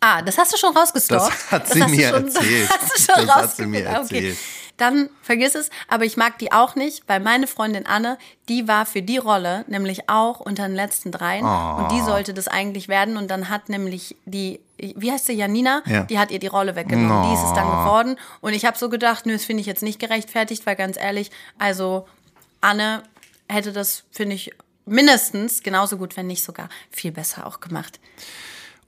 Ah, 0.00 0.22
das 0.22 0.38
hast 0.38 0.52
du 0.52 0.56
schon 0.56 0.74
rausgestalkt. 0.76 1.26
Das 1.26 1.50
hat 1.50 1.68
sie 1.68 1.78
mir 1.86 2.08
schon, 2.08 2.24
erzählt. 2.26 2.70
Hast 2.80 3.08
du 3.08 3.12
schon 3.12 3.26
Das 3.26 3.36
hat 3.36 3.56
sie 3.56 3.66
mir. 3.66 3.80
Okay. 3.80 3.94
erzählt. 3.96 4.38
Dann 4.78 5.10
vergiss 5.20 5.54
es, 5.54 5.68
aber 5.88 6.06
ich 6.06 6.16
mag 6.16 6.38
die 6.38 6.52
auch 6.52 6.74
nicht, 6.74 7.02
weil 7.06 7.20
meine 7.20 7.46
Freundin 7.46 7.84
Anne, 7.84 8.16
die 8.48 8.66
war 8.66 8.86
für 8.86 9.02
die 9.02 9.18
Rolle 9.18 9.66
nämlich 9.68 10.08
auch 10.08 10.40
unter 10.40 10.66
den 10.66 10.74
letzten 10.74 11.12
dreien 11.12 11.44
und 11.44 11.84
Oh. 11.84 11.88
die 11.92 12.00
sollte 12.00 12.32
das 12.32 12.48
eigentlich 12.48 12.88
werden 12.88 13.18
und 13.18 13.28
dann 13.30 13.50
hat 13.50 13.68
nämlich 13.68 14.16
die, 14.24 14.58
wie 14.78 15.12
heißt 15.12 15.26
sie, 15.26 15.34
Janina, 15.34 15.82
Ja. 15.84 16.04
die 16.04 16.18
hat 16.18 16.30
ihr 16.30 16.38
die 16.38 16.46
Rolle 16.46 16.76
weggenommen, 16.76 17.28
die 17.28 17.34
ist 17.34 17.44
es 17.46 17.52
dann 17.52 17.66
geworden 17.70 18.16
und 18.40 18.54
ich 18.54 18.64
habe 18.64 18.78
so 18.78 18.88
gedacht, 18.88 19.26
nö, 19.26 19.34
das 19.34 19.44
finde 19.44 19.60
ich 19.60 19.66
jetzt 19.66 19.82
nicht 19.82 19.98
gerechtfertigt, 20.00 20.64
weil 20.64 20.76
ganz 20.76 20.96
ehrlich, 20.96 21.30
also 21.58 22.08
Anne 22.62 23.02
hätte 23.50 23.72
das, 23.74 24.04
finde 24.10 24.34
ich, 24.36 24.50
mindestens 24.86 25.62
genauso 25.62 25.98
gut, 25.98 26.16
wenn 26.16 26.26
nicht 26.26 26.42
sogar 26.42 26.70
viel 26.90 27.12
besser 27.12 27.46
auch 27.46 27.60
gemacht. 27.60 28.00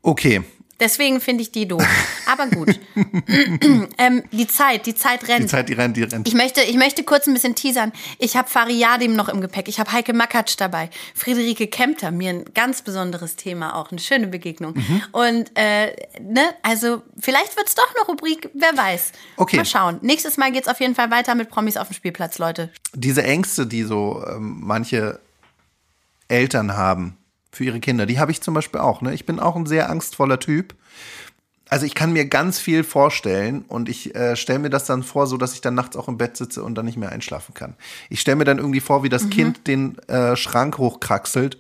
Okay. 0.01 0.43
Deswegen 0.83 1.21
finde 1.21 1.43
ich 1.43 1.53
die 1.53 1.69
doof. 1.69 1.87
Aber 2.27 2.49
gut. 2.49 2.81
ähm, 3.99 4.25
die 4.33 4.49
Zeit, 4.49 4.85
die 4.85 4.97
Zeit 4.97 5.29
rennt. 5.29 5.45
Die 5.45 5.47
Zeit, 5.47 5.69
die 5.69 5.75
rennt, 5.75 5.97
die 5.97 6.03
rennt. 6.03 6.27
Ich 6.27 6.35
möchte, 6.35 6.61
ich 6.61 6.75
möchte 6.75 7.05
kurz 7.05 7.29
ein 7.29 7.35
bisschen 7.35 7.55
teasern. 7.55 7.93
Ich 8.19 8.37
habe 8.37 8.51
Fariadim 8.51 9.15
noch 9.15 9.29
im 9.29 9.41
Gepäck. 9.41 9.69
Ich 9.69 9.79
habe 9.79 9.93
Heike 9.93 10.13
Makatsch 10.13 10.57
dabei. 10.59 10.91
Friederike 11.15 11.69
Kempter, 11.69 12.11
mir 12.11 12.31
ein 12.31 12.45
ganz 12.53 12.83
besonderes 12.83 13.37
Thema 13.37 13.77
auch. 13.77 13.93
Eine 13.93 14.01
schöne 14.01 14.27
Begegnung. 14.27 14.75
Mhm. 14.75 15.03
Und, 15.13 15.53
äh, 15.55 15.95
ne, 16.21 16.43
also 16.65 17.03
vielleicht 17.17 17.57
wird's 17.57 17.77
doch 17.77 17.95
eine 17.95 18.05
Rubrik, 18.05 18.51
wer 18.53 18.77
weiß. 18.77 19.13
Okay. 19.37 19.59
Mal 19.59 19.65
schauen. 19.65 20.01
Nächstes 20.03 20.37
Mal 20.37 20.51
geht's 20.51 20.67
auf 20.67 20.81
jeden 20.81 20.97
Fall 20.97 21.13
weiter 21.13 21.37
mit 21.37 21.49
Promis 21.49 21.77
auf 21.77 21.87
dem 21.87 21.95
Spielplatz, 21.95 22.39
Leute. 22.39 22.71
Diese 22.93 23.23
Ängste, 23.23 23.69
die 23.69 23.85
so 23.85 24.25
ähm, 24.29 24.59
manche 24.63 25.21
Eltern 26.27 26.77
haben 26.77 27.19
für 27.53 27.65
ihre 27.65 27.81
Kinder, 27.81 28.07
die 28.07 28.19
habe 28.19 28.33
ich 28.33 28.41
zum 28.41 28.55
Beispiel 28.55 28.81
auch. 28.81 29.03
Ne? 29.03 29.15
Ich 29.15 29.27
bin 29.27 29.39
auch 29.39 29.55
ein 29.57 29.67
sehr 29.67 29.91
angstvoller 29.91 30.41
Typ. 30.41 30.75
Also 31.69 31.87
ich 31.87 31.95
kann 31.95 32.13
mir 32.13 32.27
ganz 32.27 32.59
viel 32.59 32.85
vorstellen 32.85 33.63
und 33.63 33.89
ich 33.89 34.15
äh, 34.15 34.37
stelle 34.37 34.59
mir 34.59 34.71
das 34.71 34.85
dann 34.85 35.03
vor, 35.03 35.27
so 35.27 35.37
dass 35.37 35.55
ich 35.55 35.61
dann 35.61 35.75
nachts 35.75 35.97
auch 35.97 36.09
im 36.09 36.19
Bett 36.19 36.37
sitze 36.37 36.63
und 36.63 36.75
dann 36.75 36.85
nicht 36.85 36.99
mehr 36.99 37.13
einschlafen 37.13 37.55
kann. 37.55 37.77
Ich 38.11 38.21
stelle 38.21 38.37
mir 38.37 38.45
dann 38.45 38.59
irgendwie 38.59 38.81
vor, 38.81 39.03
wie 39.05 39.09
das 39.09 39.31
Kind 39.31 39.67
den 39.67 39.99
äh, 40.09 40.37
Schrank 40.37 40.77
hochkraxelt 40.77 41.59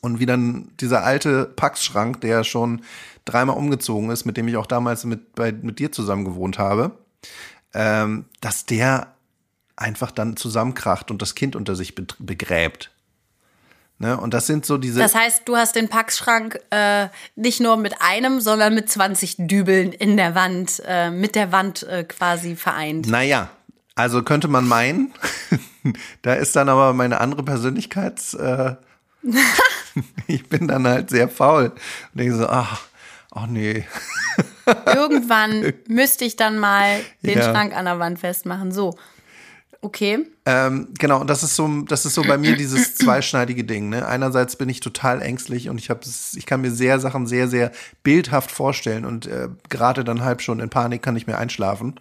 und 0.00 0.20
wie 0.20 0.26
dann 0.26 0.70
dieser 0.80 1.02
alte 1.02 1.44
Packschrank, 1.44 2.20
der 2.20 2.44
schon 2.44 2.82
dreimal 3.24 3.56
umgezogen 3.56 4.10
ist, 4.10 4.24
mit 4.26 4.36
dem 4.36 4.48
ich 4.48 4.56
auch 4.56 4.66
damals 4.66 5.04
mit, 5.04 5.34
bei, 5.34 5.52
mit 5.52 5.78
dir 5.78 5.90
zusammen 5.90 6.24
gewohnt 6.24 6.58
habe, 6.58 6.92
ähm, 7.74 8.26
dass 8.40 8.66
der 8.66 9.14
einfach 9.76 10.10
dann 10.10 10.36
zusammenkracht 10.36 11.10
und 11.10 11.20
das 11.20 11.34
Kind 11.34 11.56
unter 11.56 11.74
sich 11.74 11.94
begräbt. 11.96 12.92
Ne? 14.00 14.18
Und 14.18 14.32
das 14.32 14.46
sind 14.46 14.64
so 14.64 14.78
diese. 14.78 14.98
Das 14.98 15.14
heißt, 15.14 15.42
du 15.44 15.56
hast 15.56 15.76
den 15.76 15.88
Packschrank 15.88 16.58
äh, 16.70 17.08
nicht 17.36 17.60
nur 17.60 17.76
mit 17.76 18.00
einem, 18.00 18.40
sondern 18.40 18.74
mit 18.74 18.88
20 18.90 19.36
Dübeln 19.40 19.92
in 19.92 20.16
der 20.16 20.34
Wand, 20.34 20.82
äh, 20.86 21.10
mit 21.10 21.34
der 21.34 21.52
Wand 21.52 21.82
äh, 21.82 22.04
quasi 22.04 22.56
vereint. 22.56 23.06
Naja, 23.08 23.50
also 23.94 24.22
könnte 24.22 24.48
man 24.48 24.66
meinen, 24.66 25.12
da 26.22 26.32
ist 26.32 26.56
dann 26.56 26.70
aber 26.70 26.94
meine 26.94 27.20
andere 27.20 27.42
Persönlichkeits. 27.42 28.32
Äh, 28.34 28.76
ich 30.26 30.48
bin 30.48 30.68
dann 30.68 30.86
halt 30.86 31.10
sehr 31.10 31.28
faul 31.28 31.64
und 31.64 32.18
denke 32.18 32.36
so, 32.36 32.48
ach, 32.48 32.80
ach 33.30 33.46
nee. 33.46 33.84
Irgendwann 34.86 35.72
müsste 35.88 36.24
ich 36.24 36.36
dann 36.36 36.58
mal 36.58 37.00
den 37.22 37.38
Ja. 37.38 37.50
Schrank 37.50 37.76
an 37.76 37.84
der 37.84 37.98
Wand 37.98 38.18
festmachen. 38.18 38.72
So. 38.72 38.96
Okay. 39.82 40.26
Ähm, 40.44 40.88
genau, 40.98 41.22
und 41.22 41.30
das 41.30 41.42
ist 41.42 41.56
so, 41.56 41.66
das 41.82 42.04
ist 42.04 42.14
so 42.14 42.22
bei 42.22 42.36
mir 42.36 42.54
dieses 42.54 42.94
zweischneidige 42.96 43.64
Ding. 43.64 43.88
Ne? 43.88 44.06
Einerseits 44.06 44.56
bin 44.56 44.68
ich 44.68 44.80
total 44.80 45.22
ängstlich 45.22 45.70
und 45.70 45.78
ich 45.78 45.88
habe, 45.88 46.00
ich 46.04 46.46
kann 46.46 46.60
mir 46.60 46.70
sehr 46.70 47.00
Sachen 47.00 47.26
sehr, 47.26 47.48
sehr 47.48 47.72
bildhaft 48.02 48.50
vorstellen 48.50 49.06
und 49.06 49.26
äh, 49.26 49.48
gerade 49.70 50.04
dann 50.04 50.22
halb 50.22 50.42
schon 50.42 50.60
in 50.60 50.68
Panik 50.68 51.02
kann 51.02 51.16
ich 51.16 51.26
mir 51.26 51.38
einschlafen. 51.38 51.94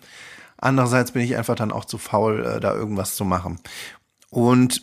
Andererseits 0.57 1.13
bin 1.13 1.21
ich 1.21 1.37
einfach 1.37 1.55
dann 1.55 1.71
auch 1.71 1.85
zu 1.85 1.97
faul, 1.97 2.45
äh, 2.45 2.59
da 2.59 2.73
irgendwas 2.73 3.15
zu 3.15 3.23
machen. 3.23 3.59
Und 4.29 4.81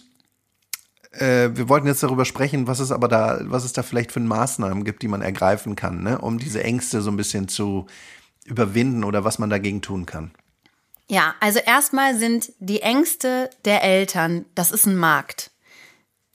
äh, 1.13 1.51
wir 1.53 1.69
wollten 1.69 1.87
jetzt 1.87 2.03
darüber 2.03 2.25
sprechen, 2.25 2.67
was 2.67 2.79
es 2.79 2.93
aber 2.93 3.09
da, 3.09 3.41
was 3.43 3.65
es 3.65 3.75
da 3.75 3.83
vielleicht 3.83 4.11
für 4.11 4.21
Maßnahmen 4.21 4.85
gibt, 4.85 5.03
die 5.03 5.09
man 5.09 5.21
ergreifen 5.21 5.77
kann, 5.77 6.03
ne? 6.03 6.19
um 6.19 6.39
diese 6.39 6.65
Ängste 6.65 7.03
so 7.03 7.11
ein 7.11 7.19
bisschen 7.19 7.49
zu 7.49 7.87
überwinden 8.47 9.05
oder 9.05 9.25
was 9.25 9.39
man 9.39 9.51
dagegen 9.51 9.83
tun 9.83 10.07
kann. 10.07 10.31
Ja, 11.09 11.35
also 11.41 11.61
erstmal 11.61 12.17
sind 12.17 12.53
die 12.59 12.83
Ängste 12.83 13.51
der 13.65 13.83
Eltern, 13.85 14.45
das 14.55 14.73
ist 14.73 14.87
ein 14.87 14.97
Markt. 14.97 15.51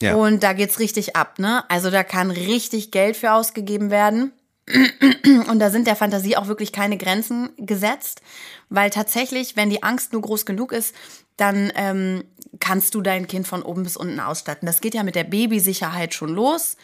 Ja. 0.02 0.16
Und 0.16 0.44
da 0.44 0.54
geht's 0.54 0.80
richtig 0.80 1.16
ab, 1.16 1.40
ne? 1.40 1.70
Also 1.70 1.92
da 1.92 2.04
kann 2.04 2.32
richtig 2.32 2.92
Geld 2.92 3.18
für 3.18 3.34
ausgegeben 3.34 3.92
werden. 3.92 4.32
Und 5.50 5.60
da 5.60 5.70
sind 5.70 5.88
der 5.88 5.96
Fantasie 5.96 6.38
auch 6.38 6.48
wirklich 6.48 6.72
keine 6.72 6.98
Grenzen 6.98 7.50
gesetzt, 7.58 8.22
weil 8.70 8.90
tatsächlich, 8.90 9.56
wenn 9.56 9.70
die 9.70 9.84
Angst 9.84 10.14
nur 10.14 10.22
groß 10.22 10.46
genug 10.46 10.72
ist, 10.72 10.96
dann 11.38 11.72
ähm, 11.76 12.24
kannst 12.60 12.96
du 12.96 13.02
dein 13.02 13.28
Kind 13.28 13.48
von 13.48 13.64
oben 13.64 13.84
bis 13.84 13.98
unten 13.98 14.20
ausstatten. 14.20 14.66
Das 14.66 14.82
geht 14.82 14.94
ja 14.94 15.04
mit 15.04 15.16
der 15.16 15.24
Babysicherheit 15.24 16.14
schon 16.14 16.30
los 16.30 16.78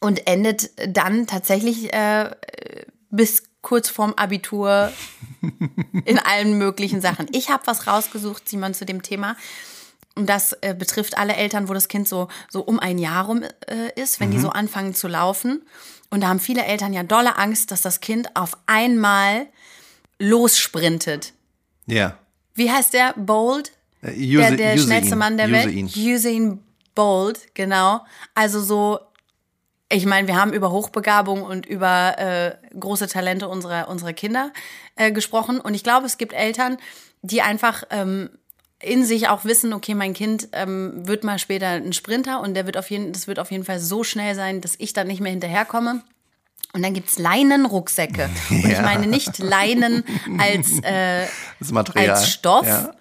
und 0.00 0.26
endet 0.26 0.70
dann 0.94 1.26
tatsächlich 1.26 1.92
äh, 1.92 2.30
bis 3.10 3.44
kurz 3.64 3.88
vorm 3.88 4.14
Abitur 4.14 4.92
in 6.04 6.20
allen 6.20 6.56
möglichen 6.56 7.00
Sachen. 7.00 7.26
Ich 7.32 7.50
habe 7.50 7.66
was 7.66 7.88
rausgesucht, 7.88 8.48
Simon, 8.48 8.74
zu 8.74 8.84
dem 8.86 9.02
Thema. 9.02 9.36
Und 10.14 10.28
das 10.28 10.52
äh, 10.60 10.74
betrifft 10.78 11.18
alle 11.18 11.34
Eltern, 11.34 11.68
wo 11.68 11.74
das 11.74 11.88
Kind 11.88 12.06
so, 12.06 12.28
so 12.48 12.60
um 12.60 12.78
ein 12.78 12.98
Jahr 12.98 13.24
rum 13.26 13.42
äh, 13.42 14.00
ist, 14.00 14.20
wenn 14.20 14.30
die 14.30 14.38
so 14.38 14.50
anfangen 14.50 14.94
zu 14.94 15.08
laufen. 15.08 15.62
Und 16.10 16.20
da 16.20 16.28
haben 16.28 16.38
viele 16.38 16.64
Eltern 16.64 16.92
ja 16.92 17.02
dolle 17.02 17.36
Angst, 17.36 17.72
dass 17.72 17.82
das 17.82 18.00
Kind 18.00 18.36
auf 18.36 18.56
einmal 18.66 19.46
lossprintet. 20.20 21.32
Ja. 21.86 22.16
Wie 22.54 22.70
heißt 22.70 22.94
der? 22.94 23.14
Bold? 23.16 23.72
Der 24.02 24.12
Use- 24.14 24.56
der 24.56 24.74
use 24.74 24.84
schnellste 24.84 25.14
ihn. 25.14 25.18
Mann 25.18 25.36
der 25.36 25.46
Use 25.48 25.54
Welt. 25.54 25.72
ihn. 25.74 25.86
Usain 26.14 26.60
Bolt, 26.94 27.54
genau. 27.54 28.04
Also 28.34 28.60
so, 28.62 29.00
ich 29.90 30.06
meine, 30.06 30.26
wir 30.26 30.36
haben 30.36 30.52
über 30.52 30.70
Hochbegabung 30.70 31.42
und 31.42 31.66
über 31.66 32.18
äh, 32.18 32.56
große 32.78 33.06
Talente 33.06 33.48
unserer, 33.48 33.88
unserer 33.88 34.12
Kinder 34.12 34.52
äh, 34.96 35.12
gesprochen. 35.12 35.60
Und 35.60 35.74
ich 35.74 35.84
glaube, 35.84 36.06
es 36.06 36.18
gibt 36.18 36.32
Eltern, 36.32 36.78
die 37.22 37.42
einfach 37.42 37.84
ähm, 37.90 38.30
in 38.80 39.04
sich 39.04 39.28
auch 39.28 39.44
wissen, 39.44 39.72
okay, 39.72 39.94
mein 39.94 40.14
Kind 40.14 40.48
ähm, 40.52 41.06
wird 41.06 41.24
mal 41.24 41.38
später 41.38 41.68
ein 41.68 41.92
Sprinter 41.92 42.40
und 42.40 42.54
der 42.54 42.66
wird 42.66 42.76
auf 42.76 42.90
jeden, 42.90 43.12
das 43.12 43.26
wird 43.26 43.38
auf 43.38 43.50
jeden 43.50 43.64
Fall 43.64 43.78
so 43.78 44.04
schnell 44.04 44.34
sein, 44.34 44.60
dass 44.60 44.74
ich 44.78 44.92
dann 44.92 45.06
nicht 45.06 45.20
mehr 45.20 45.32
hinterherkomme. 45.32 46.02
Und 46.72 46.82
dann 46.82 46.92
gibt's 46.92 47.18
Leinenrucksäcke. 47.18 48.28
Und 48.50 48.64
ich 48.64 48.72
Ja. 48.72 48.82
meine 48.82 49.06
nicht 49.06 49.38
Leinen 49.38 50.02
als 50.38 50.72
äh, 50.82 51.26
als 51.94 52.28
Stoff. 52.30 52.66
Ja. 52.66 52.94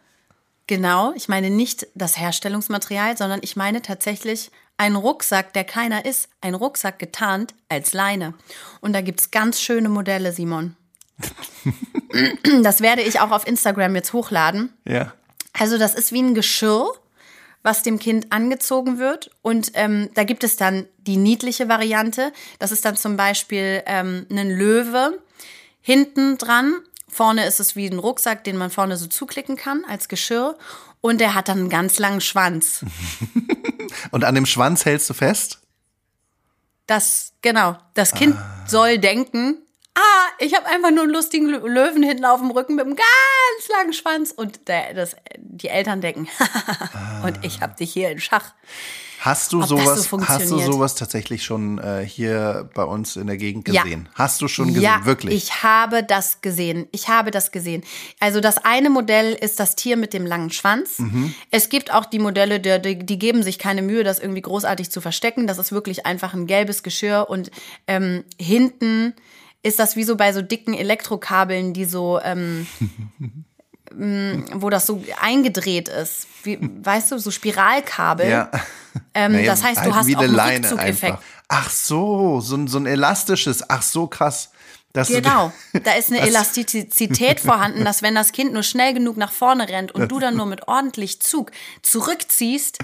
Genau, 0.67 1.11
ich 1.15 1.27
meine 1.27 1.49
nicht 1.49 1.87
das 1.95 2.17
Herstellungsmaterial, 2.17 3.17
sondern 3.17 3.39
ich 3.41 3.55
meine 3.55 3.81
tatsächlich 3.81 4.51
einen 4.77 4.95
Rucksack, 4.95 5.53
der 5.53 5.63
keiner 5.63 6.05
ist. 6.05 6.29
Ein 6.41 6.55
Rucksack 6.55 6.99
getarnt 6.99 7.53
als 7.69 7.93
Leine. 7.93 8.33
Und 8.81 8.93
da 8.93 9.01
gibt's 9.01 9.31
ganz 9.31 9.61
schöne 9.61 9.89
Modelle, 9.89 10.31
Simon. 10.31 10.75
Das 12.61 12.81
werde 12.81 13.01
ich 13.01 13.19
auch 13.21 13.31
auf 13.31 13.47
Instagram 13.47 13.95
jetzt 13.95 14.13
hochladen. 14.13 14.71
ja. 14.85 15.13
Also 15.53 15.77
das 15.77 15.93
ist 15.93 16.11
wie 16.11 16.21
ein 16.21 16.33
Geschirr, 16.33 16.91
was 17.61 17.83
dem 17.83 17.99
Kind 17.99 18.31
angezogen 18.31 18.97
wird. 18.97 19.29
Und 19.43 19.71
ähm, 19.75 20.09
da 20.15 20.23
gibt 20.23 20.43
es 20.43 20.57
dann 20.57 20.87
die 20.97 21.17
niedliche 21.17 21.69
Variante. 21.69 22.33
Das 22.59 22.71
ist 22.71 22.85
dann 22.85 22.97
zum 22.97 23.17
Beispiel 23.17 23.83
ähm, 23.85 24.25
ein 24.31 24.49
Löwe 24.49 25.19
hinten 25.81 26.37
dran. 26.39 26.73
Vorne 27.07 27.45
ist 27.45 27.59
es 27.59 27.75
wie 27.75 27.87
ein 27.87 27.99
Rucksack, 27.99 28.43
den 28.43 28.57
man 28.57 28.71
vorne 28.71 28.97
so 28.97 29.05
zuklicken 29.05 29.55
kann 29.55 29.85
als 29.85 30.07
Geschirr. 30.07 30.57
Und 31.05 31.19
der 31.19 31.35
hat 31.35 31.49
dann 31.49 31.59
einen 31.59 31.69
ganz 31.69 31.99
langen 31.99 32.21
Schwanz. 32.21 32.85
Und 34.11 34.23
an 34.23 34.35
dem 34.35 34.45
Schwanz 34.45 34.85
hältst 34.85 35.09
du 35.09 35.13
fest? 35.13 35.59
Das, 36.87 37.33
genau, 37.41 37.77
das 37.93 38.13
Kind 38.13 38.37
soll 38.67 38.99
denken, 38.99 39.57
ah, 39.95 40.27
ich 40.39 40.55
habe 40.55 40.65
einfach 40.67 40.91
nur 40.91 41.03
einen 41.03 41.11
lustigen 41.13 41.47
Lö- 41.49 41.67
Löwen 41.67 42.03
hinten 42.03 42.25
auf 42.25 42.39
dem 42.39 42.51
Rücken 42.51 42.75
mit 42.75 42.85
einem 42.85 42.95
ganz 42.95 43.67
langen 43.77 43.93
Schwanz. 43.93 44.31
Und 44.31 44.67
der, 44.67 44.93
das, 44.93 45.15
die 45.37 45.67
Eltern 45.69 46.01
denken, 46.01 46.27
und 47.23 47.43
ich 47.43 47.61
habe 47.61 47.75
dich 47.75 47.91
hier 47.93 48.09
in 48.09 48.19
Schach. 48.19 48.53
Hast 49.19 49.53
du 49.53 49.57
Ob 49.57 49.61
das 49.61 49.69
so 49.69 49.77
sowas, 49.77 50.27
hast 50.27 50.51
du 50.51 50.59
sowas 50.59 50.95
tatsächlich 50.95 51.45
schon 51.45 51.77
äh, 51.77 52.05
hier 52.05 52.69
bei 52.73 52.83
uns 52.83 53.15
in 53.15 53.27
der 53.27 53.37
Gegend 53.37 53.69
Ja. 53.69 53.83
gesehen? 53.83 54.09
Hast 54.15 54.41
du 54.41 54.49
schon 54.49 54.67
gesehen? 54.67 54.81
Ja, 54.81 55.05
Wirklich? 55.05 55.33
ich 55.33 55.63
habe 55.63 56.03
das 56.03 56.41
gesehen. 56.41 56.89
Ich 56.91 57.07
habe 57.07 57.31
das 57.31 57.53
gesehen. 57.53 57.85
Also 58.19 58.41
das 58.41 58.57
eine 58.65 58.89
Modell 58.89 59.31
ist 59.33 59.61
das 59.61 59.77
Tier 59.77 59.95
mit 59.95 60.13
dem 60.13 60.25
langen 60.25 60.51
Schwanz. 60.51 60.99
Mhm. 60.99 61.33
Es 61.51 61.69
gibt 61.69 61.93
auch 61.93 62.03
die 62.03 62.19
Modelle, 62.19 62.59
die, 62.59 62.81
die, 62.81 62.99
die 62.99 63.17
geben 63.17 63.43
sich 63.43 63.59
keine 63.59 63.81
Mühe, 63.81 64.03
das 64.03 64.19
irgendwie 64.19 64.41
großartig 64.41 64.91
zu 64.91 64.99
verstecken. 64.99 65.47
Das 65.47 65.57
ist 65.57 65.71
wirklich 65.71 66.05
einfach 66.05 66.33
ein 66.33 66.45
gelbes 66.45 66.83
Geschirr 66.83 67.27
und 67.29 67.49
ähm, 67.87 68.25
hinten 68.37 69.13
ist 69.63 69.79
das 69.79 69.95
wie 69.95 70.03
so 70.03 70.15
bei 70.15 70.33
so 70.33 70.41
dicken 70.41 70.73
Elektrokabeln, 70.73 71.73
die 71.73 71.85
so, 71.85 72.19
ähm, 72.21 72.67
m, 73.91 74.45
wo 74.53 74.69
das 74.69 74.85
so 74.85 75.03
eingedreht 75.19 75.87
ist. 75.87 76.27
Wie, 76.43 76.59
weißt 76.61 77.11
du, 77.11 77.17
so 77.17 77.31
Spiralkabel. 77.31 78.29
ja. 78.29 78.51
Ähm, 79.15 79.31
Naja, 79.31 79.47
das 79.47 79.63
heißt, 79.63 79.77
du 79.77 79.81
halt 79.85 79.95
hast 79.95 80.15
auch 80.15 80.21
eine 80.21 80.43
einen 80.43 80.63
Rückzugeffekt. 80.65 81.17
Ach 81.47 81.69
so, 81.69 82.41
so 82.41 82.55
ein, 82.55 82.67
so 82.67 82.77
ein 82.77 82.85
elastisches. 82.85 83.67
Ach 83.67 83.81
so, 83.81 84.05
krass. 84.07 84.51
Dass 84.91 85.07
Genau, 85.07 85.51
da 85.83 85.93
ist 85.93 86.11
eine 86.11 86.21
Elastizität 86.21 87.39
vorhanden, 87.39 87.83
dass 87.83 88.03
wenn 88.03 88.13
das 88.13 88.31
Kind 88.31 88.53
nur 88.53 88.61
schnell 88.61 88.93
genug 88.93 89.17
nach 89.17 89.31
vorne 89.31 89.67
rennt 89.67 89.91
und 89.91 90.11
du 90.11 90.19
dann 90.19 90.35
nur 90.37 90.45
mit 90.45 90.67
ordentlich 90.67 91.19
Zug 91.21 91.51
zurückziehst, 91.81 92.77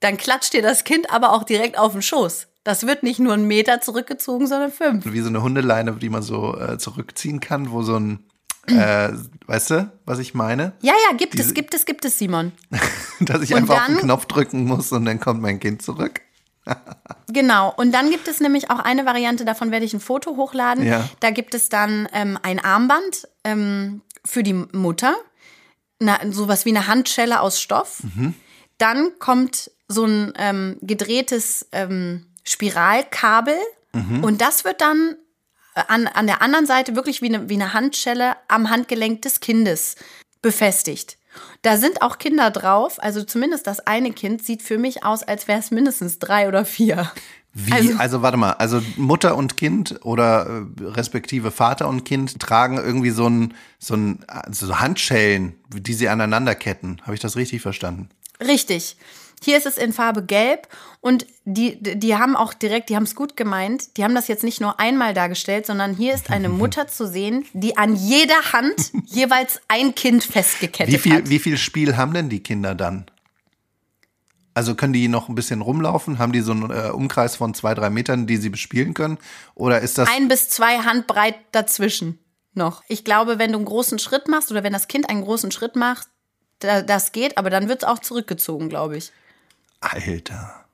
dann 0.00 0.18
klatscht 0.18 0.52
dir 0.52 0.60
das 0.60 0.84
Kind 0.84 1.10
aber 1.10 1.32
auch 1.32 1.44
direkt 1.44 1.78
auf 1.78 1.92
den 1.92 2.02
Schoß. 2.02 2.48
Das 2.64 2.86
wird 2.86 3.02
nicht 3.02 3.18
nur 3.20 3.32
einen 3.34 3.46
Meter 3.46 3.80
zurückgezogen, 3.80 4.46
sondern 4.46 4.70
fünf. 4.70 5.04
wie 5.10 5.20
so 5.20 5.28
eine 5.28 5.42
Hundeleine, 5.42 5.92
die 5.92 6.10
man 6.10 6.22
so 6.22 6.56
äh, 6.58 6.76
zurückziehen 6.78 7.40
kann, 7.40 7.70
wo 7.70 7.82
so 7.82 7.96
ein, 7.98 8.24
äh, 8.66 9.10
weißt 9.46 9.70
du, 9.70 9.92
was 10.04 10.18
ich 10.18 10.34
meine? 10.34 10.72
Ja, 10.82 10.92
ja, 11.10 11.16
gibt 11.16 11.34
Diese- 11.34 11.48
es, 11.48 11.54
gibt 11.54 11.72
es, 11.74 11.86
gibt 11.86 12.04
es, 12.04 12.18
Simon. 12.18 12.52
Dass 13.20 13.40
ich 13.42 13.52
Und 13.54 13.60
einfach 13.62 13.80
auf 13.80 13.86
den 13.86 13.94
dann- 13.96 14.04
Knopf 14.04 14.26
drücken 14.26 14.64
muss 14.66 14.92
und 14.92 15.04
dann 15.06 15.18
kommt 15.20 15.40
mein 15.40 15.58
Kind 15.60 15.82
zurück. 15.82 16.20
Genau. 17.32 17.72
Und 17.76 17.92
dann 17.92 18.10
gibt 18.10 18.26
es 18.26 18.40
nämlich 18.40 18.70
auch 18.70 18.80
eine 18.80 19.06
Variante, 19.06 19.44
davon 19.44 19.70
werde 19.70 19.84
ich 19.86 19.94
ein 19.94 20.00
Foto 20.00 20.36
hochladen. 20.36 20.84
Ja. 20.84 21.08
Da 21.20 21.30
gibt 21.30 21.54
es 21.54 21.68
dann 21.68 22.08
ähm, 22.12 22.36
ein 22.42 22.58
Armband 22.58 23.28
ähm, 23.44 24.02
für 24.24 24.42
die 24.42 24.52
Mutter, 24.52 25.14
na, 26.00 26.18
sowas 26.32 26.64
wie 26.64 26.70
eine 26.70 26.88
Handschelle 26.88 27.40
aus 27.40 27.60
Stoff. 27.60 28.02
Mhm. 28.02 28.34
Dann 28.78 29.12
kommt 29.20 29.70
so 29.86 30.04
ein 30.06 30.32
ähm, 30.38 30.76
gedrehtes 30.80 31.68
ähm, 31.70 32.26
Spiralkabel 32.50 33.56
Mhm. 33.92 34.22
und 34.22 34.40
das 34.40 34.64
wird 34.64 34.80
dann 34.80 35.16
äh, 35.74 35.82
an, 35.88 36.06
an 36.06 36.28
der 36.28 36.42
anderen 36.42 36.64
Seite 36.66 36.94
wirklich 36.94 37.22
wie 37.22 37.34
eine, 37.34 37.48
wie 37.48 37.54
eine 37.54 37.74
Handschelle 37.74 38.36
am 38.46 38.70
Handgelenk 38.70 39.22
des 39.22 39.40
Kindes 39.40 39.96
befestigt. 40.42 41.16
Da 41.62 41.76
sind 41.76 42.00
auch 42.00 42.18
Kinder 42.18 42.50
drauf, 42.52 43.02
also 43.02 43.24
zumindest 43.24 43.66
das 43.66 43.80
eine 43.86 44.12
Kind 44.12 44.44
sieht 44.44 44.62
für 44.62 44.78
mich 44.78 45.04
aus, 45.04 45.24
als 45.24 45.48
wäre 45.48 45.58
es 45.58 45.72
mindestens 45.72 46.20
drei 46.20 46.46
oder 46.46 46.64
vier. 46.64 47.10
Wie? 47.52 47.72
Also, 47.72 47.98
Also- 47.98 48.22
warte 48.22 48.36
mal, 48.36 48.52
also 48.52 48.80
Mutter 48.96 49.36
und 49.36 49.56
Kind 49.56 49.98
oder 50.04 50.46
äh, 50.80 50.84
respektive 50.84 51.50
Vater 51.50 51.88
und 51.88 52.04
Kind 52.04 52.38
tragen 52.38 52.76
irgendwie 52.78 53.10
so 53.10 53.28
ein, 53.28 53.54
so 53.80 53.94
ein 53.94 54.24
so 54.52 54.78
Handschellen, 54.78 55.56
die 55.68 55.94
sie 55.94 56.08
aneinander 56.08 56.54
ketten. 56.54 56.98
Habe 57.02 57.14
ich 57.14 57.20
das 57.20 57.34
richtig 57.34 57.60
verstanden? 57.60 58.08
Richtig. 58.40 58.96
Hier 59.42 59.56
ist 59.56 59.66
es 59.66 59.78
in 59.78 59.92
Farbe 59.92 60.22
gelb 60.22 60.68
und 61.00 61.26
die, 61.44 61.78
die 61.82 62.16
haben 62.16 62.36
auch 62.36 62.52
direkt, 62.52 62.90
die 62.90 62.96
haben 62.96 63.04
es 63.04 63.14
gut 63.14 63.36
gemeint, 63.36 63.96
die 63.96 64.04
haben 64.04 64.14
das 64.14 64.28
jetzt 64.28 64.44
nicht 64.44 64.60
nur 64.60 64.78
einmal 64.78 65.14
dargestellt, 65.14 65.66
sondern 65.66 65.94
hier 65.94 66.14
ist 66.14 66.30
eine 66.30 66.48
Mutter 66.48 66.88
zu 66.88 67.08
sehen, 67.08 67.46
die 67.54 67.76
an 67.76 67.96
jeder 67.96 68.52
Hand 68.52 68.92
jeweils 69.06 69.60
ein 69.68 69.94
Kind 69.94 70.24
festgekettet 70.24 70.94
Wie 70.94 70.98
viel, 70.98 71.14
hat. 71.14 71.30
wie 71.30 71.38
viel 71.38 71.56
Spiel 71.56 71.96
haben 71.96 72.12
denn 72.12 72.28
die 72.28 72.42
Kinder 72.42 72.74
dann? 72.74 73.06
Also 74.52 74.74
können 74.74 74.92
die 74.92 75.08
noch 75.08 75.28
ein 75.28 75.34
bisschen 75.34 75.62
rumlaufen? 75.62 76.18
Haben 76.18 76.32
die 76.32 76.40
so 76.40 76.52
einen 76.52 76.70
äh, 76.70 76.90
Umkreis 76.90 77.36
von 77.36 77.54
zwei, 77.54 77.74
drei 77.74 77.88
Metern, 77.88 78.26
die 78.26 78.36
sie 78.36 78.50
bespielen 78.50 78.94
können? 78.94 79.16
Oder 79.54 79.80
ist 79.80 79.96
das 79.96 80.08
Ein 80.08 80.28
bis 80.28 80.48
zwei 80.48 80.80
Handbreit 80.80 81.36
dazwischen 81.52 82.18
noch. 82.54 82.82
Ich 82.88 83.04
glaube, 83.04 83.38
wenn 83.38 83.52
du 83.52 83.58
einen 83.58 83.64
großen 83.64 83.98
Schritt 83.98 84.28
machst 84.28 84.50
oder 84.50 84.64
wenn 84.64 84.72
das 84.72 84.88
Kind 84.88 85.08
einen 85.08 85.22
großen 85.22 85.50
Schritt 85.50 85.76
macht, 85.76 86.08
da, 86.58 86.82
das 86.82 87.12
geht, 87.12 87.38
aber 87.38 87.50
dann 87.50 87.68
wird 87.68 87.82
es 87.82 87.88
auch 87.88 88.00
zurückgezogen, 88.00 88.68
glaube 88.68 88.96
ich. 88.96 89.12
Alter, 89.80 90.64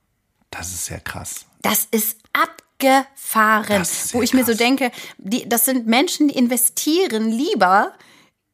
das 0.51 0.73
ist 0.73 0.89
ja 0.89 0.99
krass. 0.99 1.47
Das 1.63 1.87
ist 1.91 2.19
abgefahren. 2.33 3.83
Ist 3.83 4.15
wo 4.15 4.23
ich 4.23 4.35
mir 4.35 4.45
so 4.45 4.53
krass. 4.53 4.59
denke, 4.59 4.93
die, 5.19 5.49
das 5.49 5.65
sind 5.65 5.87
Menschen, 5.87 6.29
die 6.29 6.37
investieren 6.37 7.31
lieber 7.31 7.93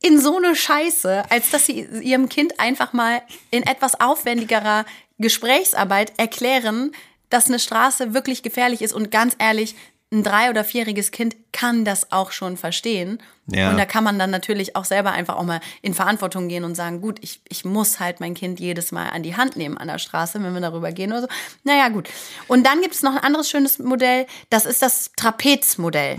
in 0.02 0.20
so 0.20 0.36
eine 0.36 0.54
Scheiße, 0.54 1.30
als 1.30 1.50
dass 1.50 1.66
sie 1.66 1.80
ihrem 1.80 2.28
Kind 2.28 2.58
einfach 2.60 2.92
mal 2.92 3.22
in 3.50 3.62
etwas 3.62 4.00
aufwendigerer 4.00 4.84
Gesprächsarbeit 5.18 6.12
erklären, 6.18 6.92
dass 7.30 7.46
eine 7.46 7.58
Straße 7.58 8.12
wirklich 8.12 8.42
gefährlich 8.42 8.82
ist. 8.82 8.92
Und 8.92 9.10
ganz 9.10 9.34
ehrlich, 9.38 9.74
ein 10.12 10.22
drei- 10.22 10.50
oder 10.50 10.62
vierjähriges 10.62 11.10
Kind 11.10 11.36
kann 11.52 11.84
das 11.84 12.12
auch 12.12 12.30
schon 12.32 12.56
verstehen. 12.56 13.18
Ja. 13.46 13.70
Und 13.70 13.78
da 13.78 13.86
kann 13.86 14.04
man 14.04 14.18
dann 14.18 14.30
natürlich 14.30 14.76
auch 14.76 14.84
selber 14.84 15.10
einfach 15.12 15.36
auch 15.36 15.42
mal 15.42 15.60
in 15.80 15.94
Verantwortung 15.94 16.48
gehen 16.48 16.64
und 16.64 16.74
sagen, 16.74 17.00
gut, 17.00 17.18
ich, 17.22 17.40
ich 17.48 17.64
muss 17.64 17.98
halt 17.98 18.20
mein 18.20 18.34
Kind 18.34 18.60
jedes 18.60 18.92
Mal 18.92 19.08
an 19.08 19.22
die 19.22 19.36
Hand 19.36 19.56
nehmen 19.56 19.78
an 19.78 19.88
der 19.88 19.98
Straße, 19.98 20.42
wenn 20.42 20.54
wir 20.54 20.60
darüber 20.60 20.92
gehen 20.92 21.10
oder 21.10 21.22
so. 21.22 21.28
Naja, 21.64 21.88
gut. 21.88 22.08
Und 22.46 22.64
dann 22.64 22.82
gibt 22.82 22.94
es 22.94 23.02
noch 23.02 23.12
ein 23.12 23.24
anderes 23.24 23.50
schönes 23.50 23.78
Modell, 23.78 24.26
das 24.50 24.66
ist 24.66 24.82
das 24.82 25.10
Trapezmodell. 25.16 26.18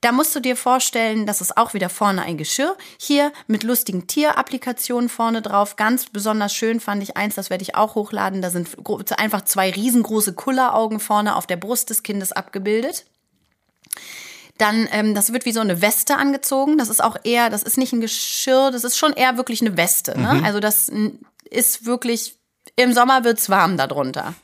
Da 0.00 0.12
musst 0.12 0.36
du 0.36 0.40
dir 0.40 0.56
vorstellen, 0.56 1.26
das 1.26 1.40
ist 1.40 1.56
auch 1.56 1.74
wieder 1.74 1.88
vorne 1.88 2.22
ein 2.22 2.36
Geschirr. 2.36 2.76
Hier 2.98 3.32
mit 3.46 3.62
lustigen 3.62 4.06
Tierapplikationen 4.06 5.08
vorne 5.08 5.42
drauf. 5.42 5.76
Ganz 5.76 6.06
besonders 6.06 6.54
schön 6.54 6.80
fand 6.80 7.02
ich 7.02 7.16
eins, 7.16 7.34
das 7.34 7.50
werde 7.50 7.62
ich 7.62 7.74
auch 7.74 7.94
hochladen. 7.94 8.40
Da 8.42 8.50
sind 8.50 8.68
einfach 9.18 9.42
zwei 9.44 9.70
riesengroße 9.70 10.34
Kulleraugen 10.34 11.00
vorne 11.00 11.34
auf 11.34 11.46
der 11.46 11.56
Brust 11.56 11.90
des 11.90 12.02
Kindes 12.02 12.32
abgebildet. 12.32 13.06
Dann, 14.58 14.88
ähm, 14.90 15.14
das 15.14 15.32
wird 15.32 15.44
wie 15.44 15.52
so 15.52 15.60
eine 15.60 15.82
Weste 15.82 16.16
angezogen. 16.16 16.78
Das 16.78 16.88
ist 16.88 17.02
auch 17.02 17.16
eher, 17.24 17.50
das 17.50 17.62
ist 17.62 17.76
nicht 17.76 17.92
ein 17.92 18.00
Geschirr, 18.00 18.70
das 18.70 18.84
ist 18.84 18.96
schon 18.96 19.12
eher 19.12 19.36
wirklich 19.36 19.60
eine 19.60 19.76
Weste. 19.76 20.18
Ne? 20.18 20.42
Also 20.44 20.60
das 20.60 20.90
ist 21.50 21.84
wirklich, 21.84 22.38
im 22.76 22.92
Sommer 22.94 23.24
wird's 23.24 23.50
warm 23.50 23.76
darunter. 23.76 24.34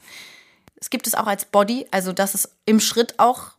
Es 0.77 0.91
gibt 0.91 1.07
es 1.07 1.15
auch 1.15 1.27
als 1.27 1.45
Body, 1.47 1.87
also 1.91 2.13
dass 2.13 2.35
es 2.35 2.51
im 2.67 2.81
Schritt 2.81 3.19
auch 3.19 3.53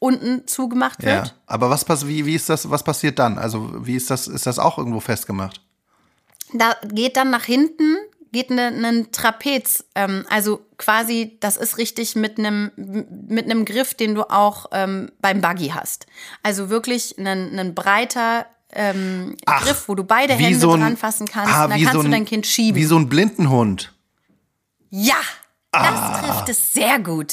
unten 0.00 0.46
zugemacht 0.46 1.02
wird. 1.04 1.26
Ja. 1.26 1.32
Aber 1.46 1.70
was 1.70 1.84
pass 1.84 2.08
wie, 2.08 2.26
wie 2.26 2.34
ist 2.34 2.48
das, 2.48 2.68
was 2.70 2.82
passiert 2.82 3.18
dann? 3.20 3.38
Also, 3.38 3.86
wie 3.86 3.94
ist 3.94 4.10
das, 4.10 4.26
ist 4.26 4.46
das 4.46 4.58
auch 4.58 4.78
irgendwo 4.78 4.98
festgemacht? 4.98 5.60
Da 6.52 6.74
geht 6.84 7.16
dann 7.16 7.30
nach 7.30 7.44
hinten, 7.44 7.96
geht 8.32 8.50
ne, 8.50 8.68
ein 8.68 9.12
Trapez, 9.12 9.84
ähm, 9.94 10.24
also 10.30 10.64
quasi, 10.78 11.36
das 11.40 11.56
ist 11.56 11.78
richtig 11.78 12.16
mit 12.16 12.38
einem 12.38 12.70
mit 12.76 13.44
einem 13.44 13.64
Griff, 13.64 13.94
den 13.94 14.14
du 14.14 14.30
auch 14.30 14.66
ähm, 14.72 15.10
beim 15.20 15.40
Buggy 15.40 15.68
hast. 15.68 16.06
Also 16.42 16.70
wirklich 16.70 17.16
ein, 17.18 17.74
breiter 17.74 18.46
ähm, 18.72 19.36
Ach, 19.46 19.64
Griff, 19.64 19.88
wo 19.88 19.94
du 19.94 20.04
beide 20.04 20.34
Hände 20.34 20.58
so 20.60 20.72
ein- 20.72 20.80
dran 20.80 20.96
fassen 20.96 21.26
kannst. 21.26 21.52
Ah, 21.52 21.64
und 21.64 21.70
dann 21.70 21.78
kannst 21.80 21.94
so 21.94 22.02
du 22.02 22.08
ein- 22.08 22.12
dein 22.12 22.24
Kind 22.24 22.46
schieben. 22.46 22.80
Wie 22.80 22.84
so 22.84 22.96
ein 22.98 23.08
Blindenhund. 23.08 23.92
ja, 24.90 25.16
das 25.72 26.20
trifft 26.24 26.48
es 26.48 26.72
sehr 26.72 26.98
gut. 26.98 27.32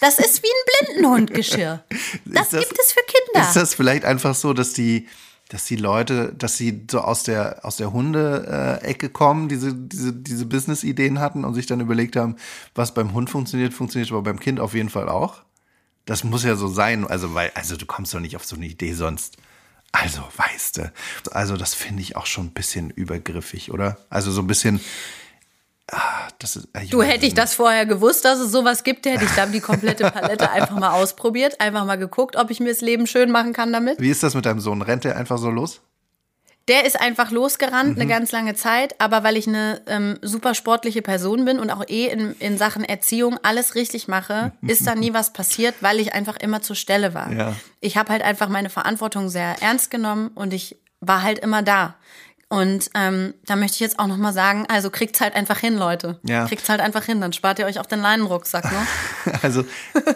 Das 0.00 0.18
ist 0.18 0.42
wie 0.42 0.46
ein 0.48 0.86
Blindenhundgeschirr. 0.86 1.84
Das, 2.24 2.50
das- 2.50 2.60
gibt 2.68 2.78
es 2.78 2.92
für 2.92 3.00
Kinder. 3.06 3.48
Ist 3.48 3.56
das 3.56 3.74
vielleicht 3.74 4.04
einfach 4.04 4.34
so, 4.34 4.52
dass 4.52 4.72
die, 4.72 5.08
dass 5.48 5.64
die 5.64 5.76
Leute, 5.76 6.34
dass 6.36 6.58
sie 6.58 6.86
so 6.90 7.00
aus 7.00 7.22
der, 7.22 7.64
aus 7.64 7.78
der 7.78 7.92
Hunde-Ecke 7.92 9.08
kommen, 9.08 9.48
diese, 9.48 9.74
diese, 9.74 10.12
diese 10.12 10.44
Business-Ideen 10.44 11.20
hatten 11.20 11.44
und 11.44 11.54
sich 11.54 11.66
dann 11.66 11.80
überlegt 11.80 12.16
haben, 12.16 12.36
was 12.74 12.92
beim 12.92 13.14
Hund 13.14 13.30
funktioniert, 13.30 13.72
funktioniert 13.72 14.10
aber 14.10 14.22
beim 14.22 14.40
Kind 14.40 14.60
auf 14.60 14.74
jeden 14.74 14.90
Fall 14.90 15.08
auch? 15.08 15.42
Das 16.04 16.22
muss 16.22 16.44
ja 16.44 16.54
so 16.56 16.68
sein. 16.68 17.06
Also, 17.06 17.34
weil, 17.34 17.50
also 17.54 17.76
du 17.76 17.86
kommst 17.86 18.12
doch 18.12 18.20
nicht 18.20 18.36
auf 18.36 18.44
so 18.44 18.56
eine 18.56 18.66
Idee 18.66 18.92
sonst. 18.92 19.38
Also, 19.92 20.22
weißt 20.36 20.78
du. 20.78 20.92
Also, 21.30 21.56
das 21.56 21.74
finde 21.74 22.02
ich 22.02 22.16
auch 22.16 22.26
schon 22.26 22.46
ein 22.46 22.52
bisschen 22.52 22.90
übergriffig, 22.90 23.72
oder? 23.72 23.98
Also, 24.10 24.30
so 24.30 24.42
ein 24.42 24.46
bisschen. 24.46 24.80
Ah, 25.90 26.28
ist, 26.42 26.68
ich 26.82 26.90
Du 26.90 26.98
weiß 26.98 27.06
hätte 27.06 27.16
ich 27.18 27.22
nicht. 27.32 27.38
das 27.38 27.54
vorher 27.54 27.86
gewusst, 27.86 28.24
dass 28.24 28.38
es 28.38 28.52
sowas 28.52 28.84
gibt, 28.84 29.06
hätte 29.06 29.24
ich 29.24 29.30
dann 29.32 29.52
die 29.52 29.60
komplette 29.60 30.10
Palette 30.10 30.50
einfach 30.50 30.76
mal 30.78 30.90
ausprobiert, 30.90 31.60
einfach 31.60 31.84
mal 31.86 31.96
geguckt, 31.96 32.36
ob 32.36 32.50
ich 32.50 32.60
mir 32.60 32.68
das 32.68 32.82
Leben 32.82 33.06
schön 33.06 33.30
machen 33.30 33.52
kann 33.54 33.72
damit. 33.72 33.98
Wie 34.00 34.10
ist 34.10 34.22
das 34.22 34.34
mit 34.34 34.44
deinem 34.44 34.60
Sohn? 34.60 34.82
Rennt 34.82 35.04
der 35.04 35.16
einfach 35.16 35.38
so 35.38 35.50
los? 35.50 35.80
Der 36.68 36.84
ist 36.84 37.00
einfach 37.00 37.30
losgerannt 37.30 37.94
Mhm. 37.96 38.02
eine 38.02 38.06
ganz 38.10 38.30
lange 38.32 38.54
Zeit, 38.54 39.00
aber 39.00 39.24
weil 39.24 39.38
ich 39.38 39.46
eine 39.48 39.80
ähm, 39.86 40.18
super 40.20 40.54
sportliche 40.54 41.00
Person 41.00 41.46
bin 41.46 41.58
und 41.58 41.70
auch 41.70 41.82
eh 41.88 42.08
in, 42.08 42.34
in 42.40 42.58
Sachen 42.58 42.84
Erziehung 42.84 43.38
alles 43.42 43.74
richtig 43.74 44.06
mache, 44.08 44.52
ist 44.66 44.86
da 44.86 44.94
nie 44.94 45.14
was 45.14 45.32
passiert, 45.32 45.76
weil 45.80 45.98
ich 46.00 46.12
einfach 46.12 46.36
immer 46.36 46.60
zur 46.60 46.76
Stelle 46.76 47.14
war. 47.14 47.32
Ja. 47.32 47.56
Ich 47.80 47.96
habe 47.96 48.12
halt 48.12 48.20
einfach 48.20 48.50
meine 48.50 48.68
Verantwortung 48.68 49.30
sehr 49.30 49.56
ernst 49.62 49.90
genommen 49.90 50.28
und 50.34 50.52
ich 50.52 50.76
war 51.00 51.22
halt 51.22 51.38
immer 51.38 51.62
da. 51.62 51.94
Und 52.50 52.90
ähm, 52.94 53.34
da 53.44 53.56
möchte 53.56 53.74
ich 53.74 53.80
jetzt 53.80 53.98
auch 53.98 54.06
nochmal 54.06 54.32
sagen, 54.32 54.64
also 54.68 54.88
kriegt's 54.88 55.20
halt 55.20 55.34
einfach 55.34 55.58
hin, 55.58 55.76
Leute. 55.76 56.18
Ja. 56.22 56.46
Kriegt's 56.46 56.68
halt 56.70 56.80
einfach 56.80 57.04
hin, 57.04 57.20
dann 57.20 57.34
spart 57.34 57.58
ihr 57.58 57.66
euch 57.66 57.78
auch 57.78 57.86
den 57.86 58.00
Leinenrucksack, 58.00 58.64
ne? 58.64 58.86
Also, 59.42 59.64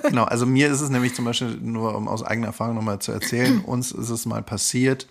genau, 0.03 0.25
also 0.25 0.47
mir 0.47 0.69
ist 0.69 0.81
es 0.81 0.89
nämlich 0.89 1.15
zum 1.15 1.27
Beispiel, 1.27 1.59
nur 1.61 1.95
um 1.95 2.09
aus 2.09 2.23
eigener 2.23 2.49
Erfahrung 2.49 2.75
nochmal 2.75 3.01
zu 3.01 3.13
erzählen, 3.13 3.61
uns 3.67 3.93
ist 3.93 4.09
es 4.09 4.25
mal 4.25 4.43
passiert, 4.43 5.07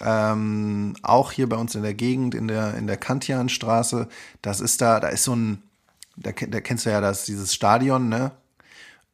ähm, 0.00 0.94
auch 1.02 1.32
hier 1.32 1.48
bei 1.48 1.56
uns 1.56 1.74
in 1.74 1.82
der 1.82 1.94
Gegend, 1.94 2.34
in 2.34 2.48
der, 2.48 2.74
in 2.74 2.86
der 2.86 2.98
Kantianstraße, 2.98 4.08
das 4.42 4.60
ist 4.60 4.82
da, 4.82 5.00
da 5.00 5.08
ist 5.08 5.24
so 5.24 5.34
ein, 5.34 5.62
da, 6.16 6.32
da 6.32 6.60
kennst 6.60 6.84
du 6.84 6.90
ja 6.90 7.00
das, 7.00 7.24
dieses 7.24 7.54
Stadion, 7.54 8.10
ne? 8.10 8.32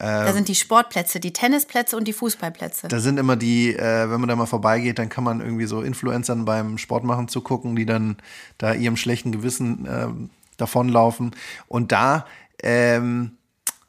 Da 0.01 0.33
sind 0.33 0.47
die 0.47 0.55
Sportplätze, 0.55 1.19
die 1.19 1.33
Tennisplätze 1.33 1.97
und 1.97 2.07
die 2.07 2.13
Fußballplätze. 2.13 2.87
Da 2.87 3.01
sind 3.01 3.19
immer 3.19 3.35
die, 3.35 3.75
äh, 3.75 4.09
wenn 4.09 4.21
man 4.21 4.29
da 4.29 4.37
mal 4.37 4.47
vorbeigeht, 4.47 4.99
dann 4.99 5.09
kann 5.09 5.25
man 5.25 5.41
irgendwie 5.41 5.67
so 5.67 5.83
Influencern 5.83 6.45
beim 6.45 6.79
Sportmachen 6.79 7.27
zugucken, 7.27 7.75
die 7.75 7.85
dann 7.85 8.17
da 8.59 8.75
ihrem 8.75 8.97
schlechten 8.97 9.33
Gewissen 9.33 9.89
ähm, 9.91 10.31
davonlaufen. 10.57 11.35
Und 11.67 11.91
da 11.91 12.27
ähm, 12.63 13.39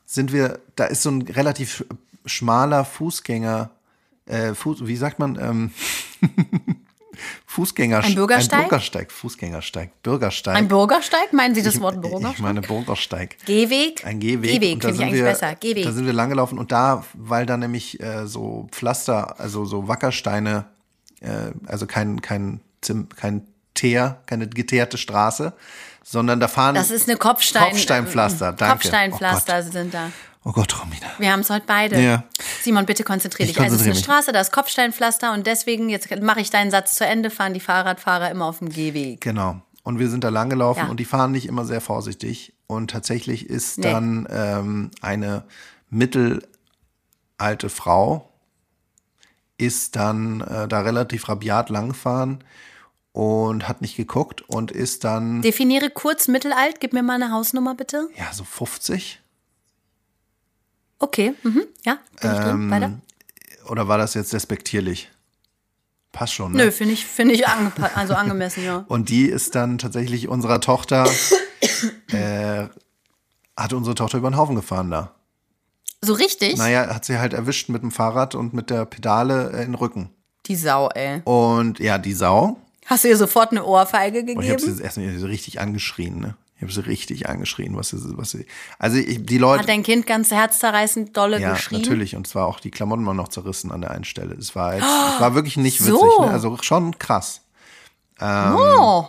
sind 0.05 0.33
wir, 0.33 0.59
da 0.75 0.85
ist 0.85 1.03
so 1.03 1.11
ein 1.11 1.21
relativ 1.21 1.85
schmaler 2.25 2.85
Fußgänger, 2.85 3.69
äh, 4.25 4.55
Fuß, 4.55 4.87
wie 4.87 4.95
sagt 4.95 5.19
man, 5.19 5.37
ähm, 5.39 5.71
Fußgängersteig. 7.45 8.11
Ein 8.11 8.15
Bürgersteig? 8.15 8.59
Ein 8.59 8.69
Bürgersteig, 8.69 9.11
Fußgängersteig, 9.11 10.03
Bürgersteig. 10.03 10.55
Ein 10.55 10.67
Bürgersteig? 10.67 11.33
Meinen 11.33 11.55
Sie 11.55 11.63
das 11.63 11.75
ich, 11.75 11.81
Wort 11.81 12.01
Bürgersteig? 12.01 12.33
Ich 12.33 12.39
meine 12.39 12.61
Bürgersteig. 12.61 13.37
Gehweg? 13.45 14.05
Ein 14.05 14.19
Gehweg. 14.19 14.51
Gehweg 14.51 14.81
finde 14.83 14.95
ich 14.95 15.01
eigentlich 15.01 15.13
wir, 15.15 15.23
besser. 15.23 15.55
Gehweg. 15.55 15.83
Da 15.83 15.91
sind 15.91 16.05
wir 16.05 16.13
lang 16.13 16.29
gelaufen 16.29 16.59
und 16.59 16.71
da, 16.71 17.05
weil 17.13 17.45
da 17.45 17.57
nämlich 17.57 17.99
äh, 17.99 18.27
so 18.27 18.67
Pflaster, 18.71 19.39
also 19.39 19.65
so 19.65 19.87
Wackersteine, 19.87 20.65
äh, 21.21 21.51
also 21.67 21.85
kein, 21.85 22.21
kein, 22.21 22.61
Zim, 22.81 23.09
kein 23.09 23.47
Teer, 23.73 24.21
keine 24.25 24.47
geteerte 24.47 24.97
Straße, 24.97 25.53
sondern 26.03 26.39
da 26.39 26.47
fahren 26.47 26.75
Das 26.75 26.91
ist 26.91 27.07
eine 27.07 27.17
Kopfstein, 27.17 27.63
Kopfsteinpflaster. 27.63 28.53
Danke. 28.53 28.73
Kopfsteinpflaster 28.73 29.63
Oh 29.65 29.71
sind 29.71 29.93
da. 29.93 30.11
Oh 30.45 30.51
Gott 30.53 30.79
Romina. 30.81 31.07
Wir 31.17 31.31
haben 31.33 31.41
es 31.41 31.49
heute 31.49 31.65
beide. 31.67 32.01
Ja. 32.01 32.23
Simon, 32.61 32.85
bitte 32.85 33.03
konzentrier 33.03 33.45
Ich 33.45 33.53
dich. 33.53 33.61
Also 33.61 33.75
es 33.75 33.81
ist 33.81 33.85
eine 33.87 33.93
konzentriere 33.93 34.13
mich. 34.17 34.23
Straße, 34.25 34.31
da 34.31 34.39
ist 34.41 34.51
Kopfsteinpflaster 34.53 35.33
und 35.33 35.45
deswegen, 35.47 35.89
jetzt 35.89 36.09
mache 36.21 36.39
ich 36.39 36.49
deinen 36.49 36.71
Satz 36.71 36.95
zu 36.95 37.05
Ende, 37.05 37.29
fahren 37.29 37.53
die 37.53 37.59
Fahrradfahrer 37.59 38.31
immer 38.31 38.45
auf 38.45 38.59
dem 38.59 38.69
Gehweg. 38.69 39.19
Genau. 39.21 39.61
Und 39.83 39.99
wir 39.99 40.09
sind 40.09 40.23
da 40.23 40.29
lang 40.29 40.49
gelaufen 40.49 40.83
Ja. 40.85 40.89
und 40.89 40.99
die 40.99 41.05
fahren 41.05 41.31
nicht 41.31 41.45
immer 41.47 41.65
sehr 41.65 41.81
vorsichtig. 41.81 42.53
Und 42.67 42.89
tatsächlich 42.91 43.49
ist 43.49 43.79
Nee. 43.79 43.91
dann 43.91 44.27
ähm, 44.31 44.91
eine 45.01 45.43
mittelalte 45.89 47.69
Frau, 47.69 48.29
ist 49.57 49.95
dann 49.97 50.41
äh, 50.41 50.67
da 50.67 50.81
relativ 50.81 51.27
rabiat 51.27 51.69
langgefahren 51.69 52.43
und 53.11 53.67
hat 53.67 53.81
nicht 53.81 53.97
geguckt 53.97 54.41
und 54.43 54.71
ist 54.71 55.03
dann, 55.03 55.41
Definiere 55.41 55.89
kurz 55.89 56.27
mittelalt, 56.29 56.79
gib 56.79 56.93
mir 56.93 57.03
mal 57.03 57.15
eine 57.15 57.31
Hausnummer 57.31 57.75
bitte. 57.75 58.07
ja, 58.17 58.31
so 58.31 58.43
50. 58.45 59.19
Okay, 60.99 61.33
mhm. 61.43 61.63
ja, 61.85 61.97
bin 62.21 62.31
ich 62.31 62.37
Ähm, 62.37 62.43
drin. 62.43 62.71
Weiter. 62.71 62.91
Oder 63.69 63.87
war 63.87 63.97
das 63.97 64.13
jetzt 64.13 64.33
despektierlich? 64.33 65.09
Passt 66.11 66.33
schon, 66.33 66.53
ne? 66.53 66.65
Nö, 66.65 66.71
finde 66.71 66.93
ich, 66.93 67.05
finde 67.05 67.35
ich 67.35 67.47
also 67.47 68.15
angemessen, 68.15 68.65
ja. 68.65 68.83
Und 68.87 69.09
die 69.09 69.25
ist 69.25 69.55
dann 69.55 69.77
tatsächlich 69.77 70.27
unserer 70.27 70.59
Tochter, 70.59 71.07
äh, 72.11 72.65
hat 73.55 73.73
unsere 73.73 73.95
Tochter 73.95 74.17
über 74.17 74.29
den 74.31 74.37
Haufen 74.37 74.55
gefahren 74.55 74.89
da. 74.89 75.13
So 76.01 76.13
richtig? 76.13 76.57
Naja, 76.57 76.93
hat 76.93 77.05
sie 77.05 77.19
halt 77.19 77.33
erwischt 77.33 77.69
mit 77.69 77.83
dem 77.83 77.91
Fahrrad 77.91 78.33
und 78.33 78.53
mit 78.53 78.69
der 78.69 78.85
Pedale 78.85 79.51
äh, 79.51 79.57
in 79.63 79.71
den 79.71 79.75
Rücken. 79.75 80.09
Die 80.47 80.55
Sau, 80.55 80.89
ey. 80.89 81.21
Und 81.25 81.79
ja, 81.79 81.97
die 81.97 82.13
Sau. 82.13 82.57
Hast 82.85 83.03
du 83.03 83.07
ihr 83.09 83.17
sofort 83.17 83.51
eine 83.51 83.63
Ohrfeige 83.65 84.21
Und 84.21 84.29
ich 84.29 84.35
habe 84.35 84.59
sie 84.59 84.65
gegeben? 84.67 84.71
jetzt 84.71 84.81
erstmal 84.81 85.29
richtig 85.29 85.59
angeschrien, 85.59 86.19
ne? 86.19 86.35
Ich 86.59 86.63
habe 86.63 86.73
sie 86.73 86.85
richtig 86.85 87.29
angeschrien, 87.29 87.77
was 87.77 87.89
sie, 87.89 87.97
was 88.17 88.31
sie. 88.31 88.45
Also 88.79 88.97
ich, 88.97 89.25
die 89.25 89.37
Leute. 89.37 89.61
Hat 89.61 89.69
dein 89.69 89.81
Kind 89.81 90.05
ganz 90.05 90.29
herzerreißend 90.29 91.15
dolle 91.15 91.39
ja, 91.39 91.53
geschrien? 91.53 91.81
natürlich. 91.81 92.17
Und 92.17 92.27
zwar 92.27 92.47
auch 92.47 92.59
die 92.59 92.69
Klamotten 92.69 93.05
waren 93.05 93.15
noch 93.15 93.29
zerrissen 93.29 93.71
an 93.71 93.79
der 93.79 93.91
einen 93.91 94.03
Stelle. 94.03 94.35
Es 94.35 94.55
war 94.57 94.73
jetzt, 94.75 94.83
es 94.83 95.21
war 95.21 95.35
wirklich 95.35 95.55
nicht 95.55 95.79
witzig, 95.79 95.93
so. 95.93 96.25
ne? 96.25 96.31
Also 96.31 96.57
schon 96.61 96.99
krass. 96.99 97.41
Oh, 98.21 99.07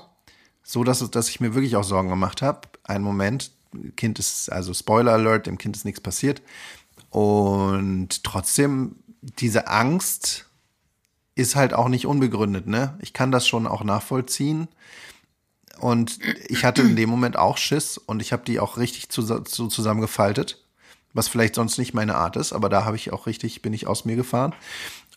So, 0.63 0.85
dass, 0.85 1.01
es- 1.01 1.11
dass 1.11 1.29
ich 1.29 1.41
mir 1.41 1.55
wirklich 1.55 1.75
auch 1.75 1.83
Sorgen 1.83 2.09
gemacht 2.09 2.41
habe. 2.43 2.61
Ein 2.85 3.03
Moment, 3.03 3.51
Kind 3.97 4.21
ist, 4.21 4.51
also 4.53 4.73
Spoiler 4.73 5.13
Alert, 5.15 5.47
dem 5.49 5.59
Kind 5.59 5.77
ist 5.77 5.85
nichts 5.85 6.01
passiert. 6.01 6.43
Und 7.11 8.23
trotzdem, 8.23 8.95
diese 9.21 9.67
Angst 9.67 10.47
ist 11.35 11.57
halt 11.57 11.75
auch 11.75 11.89
nicht 11.89 12.07
unbegründet, 12.07 12.69
ne? 12.69 12.97
Ich 13.01 13.13
kann 13.13 13.33
das 13.33 13.49
schon 13.49 13.67
auch 13.67 13.83
nachvollziehen. 13.83 14.69
Und 15.81 16.19
ich 16.49 16.65
hatte 16.65 16.83
in 16.83 16.95
dem 16.95 17.09
Moment 17.09 17.37
auch 17.37 17.57
Schiss 17.57 17.97
und 17.99 18.21
ich 18.21 18.33
habe 18.33 18.45
die 18.45 18.61
auch 18.61 18.77
richtig 18.77 19.09
zu, 19.09 19.23
zu, 19.23 19.69
zusammengefaltet, 19.69 20.63
was 21.15 21.29
vielleicht 21.29 21.55
sonst 21.55 21.79
nicht 21.79 21.95
meine 21.95 22.17
Art 22.17 22.37
ist, 22.37 22.53
aber 22.53 22.69
da 22.69 22.85
habe 22.85 22.97
ich 22.97 23.13
auch 23.13 23.27
richtig, 23.27 23.63
bin 23.63 23.73
ich 23.73 23.87
aus 23.87 24.05
mir 24.05 24.17
gefahren. 24.17 24.55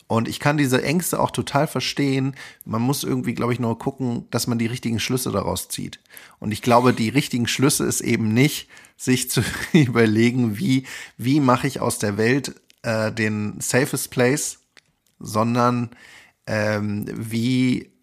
Und 0.06 0.28
ich 0.28 0.38
kann 0.38 0.56
diese 0.56 0.82
Ängste 0.82 1.18
auch 1.18 1.30
total 1.30 1.66
verstehen. 1.66 2.34
Man 2.64 2.82
muss 2.82 3.04
irgendwie, 3.04 3.34
glaube 3.34 3.52
ich, 3.52 3.60
nur 3.60 3.78
gucken, 3.78 4.26
dass 4.30 4.46
man 4.46 4.58
die 4.58 4.66
richtigen 4.66 5.00
Schlüsse 5.00 5.30
daraus 5.30 5.68
zieht. 5.68 5.98
Und 6.40 6.52
ich 6.52 6.60
glaube, 6.62 6.92
die 6.92 7.08
richtigen 7.08 7.46
Schlüsse 7.46 7.84
ist 7.84 8.00
eben 8.00 8.32
nicht, 8.34 8.68
sich 8.96 9.30
zu 9.30 9.42
überlegen, 9.72 10.58
wie, 10.58 10.86
wie 11.16 11.40
mache 11.40 11.66
ich 11.66 11.80
aus 11.80 11.98
der 11.98 12.16
Welt 12.16 12.54
äh, 12.82 13.12
den 13.12 13.60
safest 13.60 14.10
place, 14.10 14.60
sondern 15.18 15.90
ähm, 16.46 17.06
wie 17.12 17.93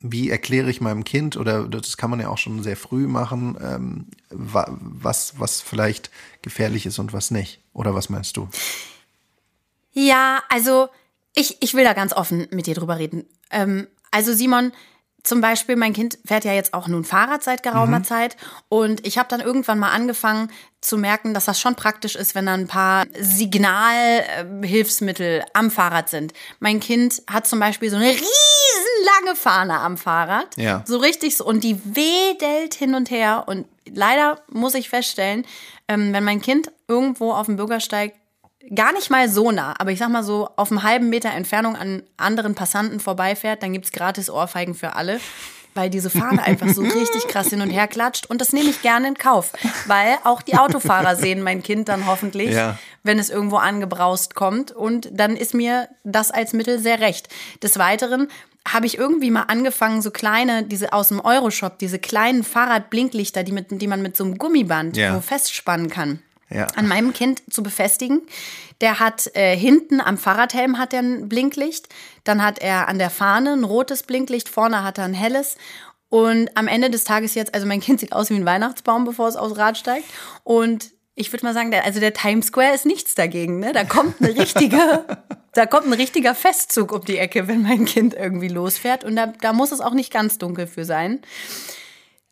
wie 0.00 0.30
erkläre 0.30 0.68
ich 0.70 0.80
meinem 0.80 1.04
Kind, 1.04 1.36
oder 1.36 1.68
das 1.68 1.96
kann 1.96 2.10
man 2.10 2.18
ja 2.20 2.28
auch 2.28 2.38
schon 2.38 2.60
sehr 2.62 2.76
früh 2.76 3.06
machen, 3.06 3.56
ähm, 3.62 4.06
wa- 4.30 4.76
was, 4.78 5.38
was 5.38 5.60
vielleicht 5.62 6.10
gefährlich 6.42 6.86
ist 6.86 6.98
und 6.98 7.12
was 7.12 7.30
nicht? 7.30 7.60
Oder 7.72 7.94
was 7.94 8.08
meinst 8.08 8.36
du? 8.36 8.48
Ja, 9.92 10.42
also 10.48 10.88
ich, 11.34 11.62
ich 11.62 11.74
will 11.74 11.84
da 11.84 11.92
ganz 11.94 12.12
offen 12.12 12.46
mit 12.50 12.66
dir 12.66 12.74
drüber 12.74 12.98
reden. 12.98 13.24
Ähm, 13.50 13.86
also 14.10 14.32
Simon, 14.34 14.72
zum 15.22 15.40
Beispiel, 15.40 15.76
mein 15.76 15.92
Kind 15.92 16.18
fährt 16.24 16.44
ja 16.44 16.52
jetzt 16.52 16.72
auch 16.72 16.86
nun 16.86 17.04
Fahrrad 17.04 17.42
seit 17.42 17.64
geraumer 17.64 18.04
Zeit 18.04 18.36
und 18.68 19.04
ich 19.04 19.18
habe 19.18 19.28
dann 19.28 19.40
irgendwann 19.40 19.80
mal 19.80 19.90
angefangen 19.90 20.52
zu 20.80 20.96
merken, 20.98 21.34
dass 21.34 21.46
das 21.46 21.60
schon 21.60 21.74
praktisch 21.74 22.14
ist, 22.14 22.36
wenn 22.36 22.46
da 22.46 22.54
ein 22.54 22.68
paar 22.68 23.06
Signalhilfsmittel 23.18 25.42
am 25.52 25.72
Fahrrad 25.72 26.08
sind. 26.10 26.32
Mein 26.60 26.78
Kind 26.78 27.22
hat 27.28 27.48
zum 27.48 27.58
Beispiel 27.58 27.90
so 27.90 27.96
eine 27.96 28.12
riesenlange 29.06 29.36
Fahne 29.36 29.80
am 29.80 29.96
Fahrrad, 29.96 30.56
Ja. 30.56 30.82
so 30.86 30.98
richtig 30.98 31.36
so 31.36 31.44
und 31.44 31.62
die 31.64 31.78
wedelt 31.84 32.74
hin 32.74 32.94
und 32.94 33.10
her 33.10 33.44
und 33.46 33.66
leider 33.92 34.40
muss 34.50 34.74
ich 34.74 34.88
feststellen, 34.88 35.44
ähm, 35.88 36.12
wenn 36.12 36.24
mein 36.24 36.40
Kind 36.40 36.70
irgendwo 36.88 37.32
auf 37.32 37.46
dem 37.46 37.56
Bürgersteig 37.56 38.14
gar 38.74 38.92
nicht 38.92 39.10
mal 39.10 39.28
so 39.28 39.52
nah, 39.52 39.74
aber 39.78 39.92
ich 39.92 39.98
sag 39.98 40.08
mal 40.08 40.24
so 40.24 40.48
auf 40.56 40.70
einem 40.72 40.82
halben 40.82 41.08
Meter 41.08 41.30
Entfernung 41.30 41.76
an 41.76 42.02
anderen 42.16 42.54
Passanten 42.54 42.98
vorbeifährt, 42.98 43.62
dann 43.62 43.72
gibt's 43.72 43.92
gratis 43.92 44.28
Ohrfeigen 44.28 44.74
für 44.74 44.96
alle, 44.96 45.20
weil 45.74 45.88
diese 45.88 46.10
Fahne 46.10 46.42
einfach 46.42 46.68
so 46.70 46.82
richtig 46.82 47.28
krass 47.28 47.48
hin 47.48 47.60
und 47.60 47.70
her 47.70 47.86
klatscht 47.86 48.26
und 48.26 48.40
das 48.40 48.52
nehme 48.52 48.70
ich 48.70 48.82
gerne 48.82 49.06
in 49.08 49.14
Kauf, 49.14 49.52
weil 49.86 50.16
auch 50.24 50.42
die 50.42 50.56
Autofahrer 50.56 51.14
sehen 51.16 51.42
mein 51.42 51.62
Kind 51.62 51.88
dann 51.88 52.06
hoffentlich, 52.06 52.50
Ja. 52.50 52.76
wenn 53.04 53.20
es 53.20 53.30
irgendwo 53.30 53.56
angebraust 53.58 54.34
kommt 54.34 54.72
und 54.72 55.10
dann 55.12 55.36
ist 55.36 55.54
mir 55.54 55.88
das 56.02 56.32
als 56.32 56.52
Mittel 56.52 56.80
sehr 56.80 56.98
recht. 56.98 57.28
Des 57.62 57.78
Weiteren 57.78 58.26
habe 58.72 58.86
ich 58.86 58.98
irgendwie 58.98 59.30
mal 59.30 59.42
angefangen, 59.44 60.02
so 60.02 60.10
kleine, 60.10 60.62
diese 60.64 60.92
aus 60.92 61.08
dem 61.08 61.20
Euroshop, 61.20 61.78
diese 61.78 61.98
kleinen 61.98 62.42
Fahrradblinklichter, 62.44 63.42
die, 63.44 63.52
mit, 63.52 63.66
die 63.70 63.86
man 63.86 64.02
mit 64.02 64.16
so 64.16 64.24
einem 64.24 64.38
Gummiband 64.38 64.96
Ja. 64.96 65.14
so 65.14 65.20
festspannen 65.20 65.88
kann 65.90 66.20
Ja. 66.50 66.66
an 66.76 66.86
meinem 66.88 67.12
Kind 67.12 67.42
zu 67.50 67.62
befestigen. 67.62 68.22
Der 68.80 69.00
hat 69.00 69.30
äh, 69.34 69.56
hinten 69.56 70.00
am 70.00 70.18
Fahrradhelm 70.18 70.78
hat 70.78 70.92
er 70.92 71.00
ein 71.00 71.28
Blinklicht, 71.28 71.88
dann 72.24 72.42
hat 72.42 72.58
er 72.58 72.88
an 72.88 72.98
der 72.98 73.10
Fahne 73.10 73.52
ein 73.52 73.64
rotes 73.64 74.02
Blinklicht, 74.02 74.48
vorne 74.48 74.82
hat 74.84 74.98
er 74.98 75.04
ein 75.04 75.14
helles. 75.14 75.56
Und 76.08 76.50
am 76.56 76.68
Ende 76.68 76.88
des 76.90 77.04
Tages 77.04 77.34
jetzt, 77.34 77.54
also 77.54 77.66
mein 77.66 77.80
Kind 77.80 78.00
sieht 78.00 78.12
aus 78.12 78.30
wie 78.30 78.34
ein 78.36 78.44
Weihnachtsbaum, 78.46 79.04
bevor 79.04 79.28
es 79.28 79.36
aufs 79.36 79.56
Rad 79.56 79.76
steigt. 79.78 80.04
Und 80.44 80.90
ich 81.16 81.32
würde 81.32 81.46
mal 81.46 81.54
sagen, 81.54 81.70
der, 81.70 81.84
also 81.84 81.98
der 81.98 82.12
Times 82.12 82.48
Square 82.48 82.74
ist 82.74 82.84
nichts 82.84 83.14
dagegen. 83.14 83.58
Ne? 83.58 83.72
Da 83.72 83.84
kommt 83.84 84.20
eine 84.20 84.36
richtige, 84.36 85.04
da 85.54 85.66
kommt 85.66 85.86
ein 85.86 85.94
richtiger 85.94 86.34
Festzug 86.34 86.92
um 86.92 87.04
die 87.04 87.16
Ecke, 87.16 87.48
wenn 87.48 87.62
mein 87.62 87.86
Kind 87.86 88.14
irgendwie 88.14 88.48
losfährt. 88.48 89.02
Und 89.02 89.16
da, 89.16 89.26
da 89.26 89.54
muss 89.54 89.72
es 89.72 89.80
auch 89.80 89.94
nicht 89.94 90.12
ganz 90.12 90.36
dunkel 90.36 90.66
für 90.66 90.84
sein. 90.84 91.20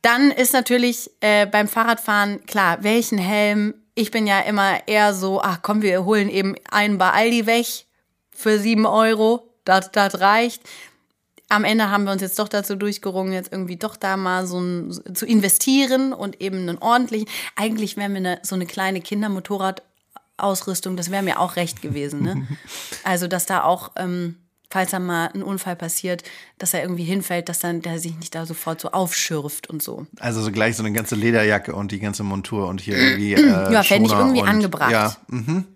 Dann 0.02 0.30
ist 0.30 0.52
natürlich 0.52 1.10
äh, 1.20 1.46
beim 1.46 1.66
Fahrradfahren 1.66 2.44
klar, 2.44 2.84
welchen 2.84 3.16
Helm. 3.16 3.74
Ich 3.94 4.10
bin 4.10 4.26
ja 4.26 4.40
immer 4.40 4.86
eher 4.86 5.14
so, 5.14 5.40
ach 5.40 5.60
komm, 5.62 5.80
wir 5.80 6.04
holen 6.04 6.28
eben 6.28 6.54
einen 6.70 6.98
bei 6.98 7.10
Aldi 7.10 7.46
weg 7.46 7.66
für 8.30 8.58
sieben 8.58 8.84
Euro. 8.84 9.48
Das, 9.64 9.92
das 9.92 10.20
reicht. 10.20 10.62
Am 11.54 11.62
Ende 11.62 11.88
haben 11.88 12.02
wir 12.02 12.10
uns 12.10 12.20
jetzt 12.20 12.38
doch 12.40 12.48
dazu 12.48 12.74
durchgerungen, 12.74 13.32
jetzt 13.32 13.52
irgendwie 13.52 13.76
doch 13.76 13.94
da 13.96 14.16
mal 14.16 14.44
so 14.44 14.58
ein, 14.58 14.92
zu 15.14 15.24
investieren 15.24 16.12
und 16.12 16.40
eben 16.40 16.68
einen 16.68 16.78
ordentlichen. 16.78 17.28
Eigentlich 17.54 17.96
wäre 17.96 18.08
mir 18.08 18.16
eine, 18.16 18.38
so 18.42 18.56
eine 18.56 18.66
kleine 18.66 19.00
Kindermotorradausrüstung, 19.00 20.96
das 20.96 21.12
wäre 21.12 21.22
mir 21.22 21.38
auch 21.38 21.54
recht 21.54 21.80
gewesen. 21.80 22.22
Ne? 22.22 22.48
Also, 23.04 23.28
dass 23.28 23.46
da 23.46 23.62
auch, 23.62 23.92
ähm, 23.96 24.36
falls 24.68 24.90
da 24.90 24.98
mal 24.98 25.30
ein 25.32 25.44
Unfall 25.44 25.76
passiert, 25.76 26.24
dass 26.58 26.74
er 26.74 26.82
irgendwie 26.82 27.04
hinfällt, 27.04 27.48
dass 27.48 27.60
dann 27.60 27.82
der 27.82 28.00
sich 28.00 28.16
nicht 28.18 28.34
da 28.34 28.46
sofort 28.46 28.80
so 28.80 28.90
aufschürft 28.90 29.70
und 29.70 29.80
so. 29.80 30.06
Also 30.18 30.42
so 30.42 30.50
gleich 30.50 30.74
so 30.74 30.82
eine 30.82 30.92
ganze 30.92 31.14
Lederjacke 31.14 31.72
und 31.72 31.92
die 31.92 32.00
ganze 32.00 32.24
Montur 32.24 32.66
und 32.66 32.80
hier 32.80 32.96
irgendwie. 32.98 33.34
Äh, 33.34 33.72
Ja, 33.72 33.84
fände 33.84 34.08
ich 34.08 34.12
irgendwie 34.12 34.42
und, 34.42 34.48
angebracht. 34.48 34.90
Ja, 34.90 35.16
mhm. 35.28 35.66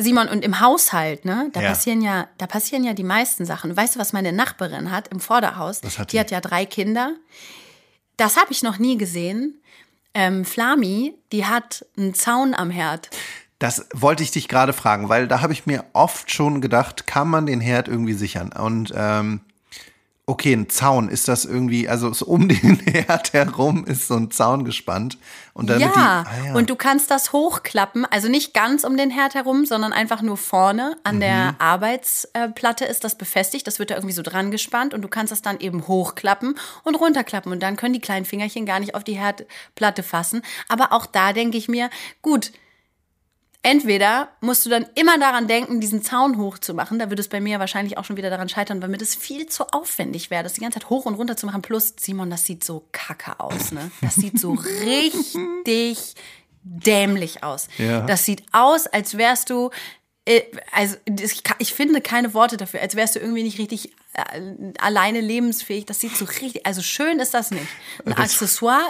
Simon, 0.00 0.28
und 0.28 0.44
im 0.44 0.60
Haushalt, 0.60 1.24
ne, 1.24 1.50
da 1.52 1.60
Ja. 1.60 1.70
passieren 1.70 2.00
ja, 2.02 2.28
da 2.38 2.46
passieren 2.46 2.84
ja 2.84 2.92
die 2.94 3.02
meisten 3.04 3.44
Sachen. 3.44 3.76
Weißt 3.76 3.96
du, 3.96 3.98
was 3.98 4.12
meine 4.12 4.32
Nachbarin 4.32 4.90
hat 4.92 5.08
im 5.08 5.18
Vorderhaus? 5.20 5.82
Was 5.82 5.98
hat 5.98 6.12
die 6.12 6.16
die? 6.16 6.20
hat 6.20 6.30
ja 6.30 6.40
drei 6.40 6.64
Kinder. 6.64 7.14
Das 8.16 8.36
habe 8.36 8.52
ich 8.52 8.62
noch 8.62 8.78
nie 8.78 8.96
gesehen. 8.96 9.60
Ähm, 10.14 10.44
Flami, 10.44 11.14
die 11.32 11.44
hat 11.46 11.84
einen 11.96 12.14
Zaun 12.14 12.54
am 12.54 12.70
Herd. 12.70 13.10
Das 13.58 13.86
wollte 13.92 14.22
ich 14.22 14.30
dich 14.30 14.46
gerade 14.48 14.72
fragen, 14.72 15.08
weil 15.08 15.26
da 15.28 15.40
habe 15.40 15.52
ich 15.52 15.66
mir 15.66 15.84
oft 15.92 16.30
schon 16.32 16.60
gedacht, 16.60 17.06
kann 17.08 17.28
man 17.28 17.46
den 17.46 17.60
Herd 17.60 17.88
irgendwie 17.88 18.14
sichern? 18.14 18.52
Und, 18.52 18.92
ähm, 18.96 19.40
Okay, 20.28 20.52
ein 20.52 20.68
Zaun, 20.68 21.08
ist 21.08 21.26
das 21.26 21.46
irgendwie, 21.46 21.88
also 21.88 22.12
so 22.12 22.26
um 22.26 22.48
den 22.50 22.78
Herd 22.86 23.32
herum 23.32 23.86
ist 23.86 24.08
so 24.08 24.14
ein 24.14 24.30
Zaun 24.30 24.64
gespannt. 24.66 25.16
Und 25.54 25.70
damit 25.70 25.80
Ja. 25.86 25.88
die, 25.88 25.98
ah, 25.98 26.26
ja. 26.48 26.54
und 26.54 26.68
du 26.68 26.76
kannst 26.76 27.10
das 27.10 27.32
hochklappen, 27.32 28.04
also 28.04 28.28
nicht 28.28 28.52
ganz 28.52 28.84
um 28.84 28.98
den 28.98 29.10
Herd 29.10 29.34
herum, 29.34 29.64
sondern 29.64 29.94
einfach 29.94 30.20
nur 30.20 30.36
vorne 30.36 30.96
an 31.02 31.16
Mhm. 31.16 31.20
der 31.20 31.54
Arbeitsplatte 31.58 32.84
ist 32.84 33.04
das 33.04 33.16
befestigt. 33.16 33.66
Das 33.66 33.78
wird 33.78 33.90
da 33.90 33.94
irgendwie 33.94 34.14
so 34.14 34.20
dran 34.22 34.50
gespannt 34.50 34.92
und 34.92 35.00
du 35.00 35.08
kannst 35.08 35.32
das 35.32 35.40
dann 35.40 35.60
eben 35.60 35.86
hochklappen 35.88 36.56
und 36.84 36.94
runterklappen 36.94 37.50
und 37.50 37.62
dann 37.62 37.76
können 37.76 37.94
die 37.94 38.00
kleinen 38.00 38.26
Fingerchen 38.26 38.66
gar 38.66 38.80
nicht 38.80 38.94
auf 38.94 39.04
die 39.04 39.16
Herdplatte 39.18 40.02
fassen. 40.02 40.42
Aber 40.68 40.92
auch 40.92 41.06
da 41.06 41.32
denke 41.32 41.56
ich 41.56 41.68
mir, 41.68 41.88
gut, 42.20 42.52
Entweder 43.68 44.28
musst 44.40 44.64
du 44.64 44.70
dann 44.70 44.86
immer 44.94 45.18
daran 45.18 45.46
denken, 45.46 45.78
diesen 45.78 46.02
Zaun 46.02 46.38
hochzumachen. 46.38 46.98
Da 46.98 47.10
würde 47.10 47.20
es 47.20 47.28
bei 47.28 47.38
mir 47.38 47.58
wahrscheinlich 47.58 47.98
auch 47.98 48.04
schon 48.06 48.16
wieder 48.16 48.30
daran 48.30 48.48
scheitern, 48.48 48.80
weil 48.80 48.88
mir 48.88 48.96
das 48.96 49.14
viel 49.14 49.46
zu 49.46 49.66
aufwendig 49.72 50.30
wäre, 50.30 50.42
das 50.42 50.54
die 50.54 50.62
ganze 50.62 50.80
Zeit 50.80 50.88
hoch 50.88 51.04
und 51.04 51.16
runter 51.16 51.36
zu 51.36 51.44
machen. 51.44 51.60
Plus, 51.60 51.92
Simon, 52.00 52.30
das 52.30 52.46
sieht 52.46 52.64
so 52.64 52.88
kacke 52.92 53.38
aus, 53.38 53.72
ne? 53.72 53.90
Das 54.00 54.14
sieht 54.14 54.40
so 54.40 54.52
richtig 54.86 56.14
dämlich 56.62 57.44
aus. 57.44 57.68
Ja. 57.76 58.06
Das 58.06 58.24
sieht 58.24 58.42
aus, 58.52 58.86
als 58.86 59.18
wärst 59.18 59.50
du, 59.50 59.68
äh, 60.24 60.44
also 60.72 60.96
ich, 61.58 61.74
finde 61.74 62.00
keine 62.00 62.32
Worte 62.32 62.56
dafür, 62.56 62.80
als 62.80 62.96
wärst 62.96 63.16
du 63.16 63.20
irgendwie 63.20 63.42
nicht 63.42 63.58
richtig 63.58 63.92
äh, 64.14 64.72
alleine 64.78 65.20
lebensfähig. 65.20 65.84
Das 65.84 66.00
sieht 66.00 66.16
so 66.16 66.24
richtig, 66.24 66.64
also 66.64 66.80
schön 66.80 67.20
ist 67.20 67.34
das 67.34 67.50
nicht. 67.50 67.68
Ein 68.06 68.14
Accessoire, 68.14 68.80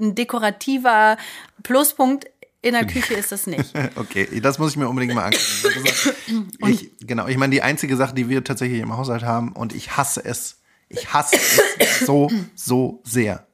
ein 0.00 0.14
dekorativer 0.14 1.18
Pluspunkt 1.62 2.26
in 2.66 2.72
der 2.74 2.86
Küche 2.86 3.14
ist 3.14 3.32
das 3.32 3.46
nicht. 3.46 3.72
Okay, 3.96 4.40
das 4.40 4.58
muss 4.58 4.72
ich 4.72 4.76
mir 4.76 4.88
unbedingt 4.88 5.14
mal 5.14 5.24
angucken. 5.24 6.48
Ich, 6.68 6.90
genau, 7.00 7.26
ich 7.28 7.36
meine, 7.36 7.52
die 7.52 7.62
einzige 7.62 7.96
Sache, 7.96 8.14
die 8.14 8.28
wir 8.28 8.42
tatsächlich 8.44 8.80
im 8.80 8.96
Haushalt 8.96 9.22
haben, 9.22 9.52
und 9.52 9.74
ich 9.74 9.96
hasse 9.96 10.24
es, 10.24 10.58
ich 10.88 11.12
hasse 11.12 11.36
es 11.78 12.00
so, 12.00 12.30
so 12.54 13.00
sehr, 13.04 13.46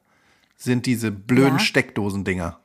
sind 0.57 0.85
diese 0.85 1.11
blöden 1.11 1.57
Ja. 1.57 1.59
Steckdosendinger. 1.59 2.59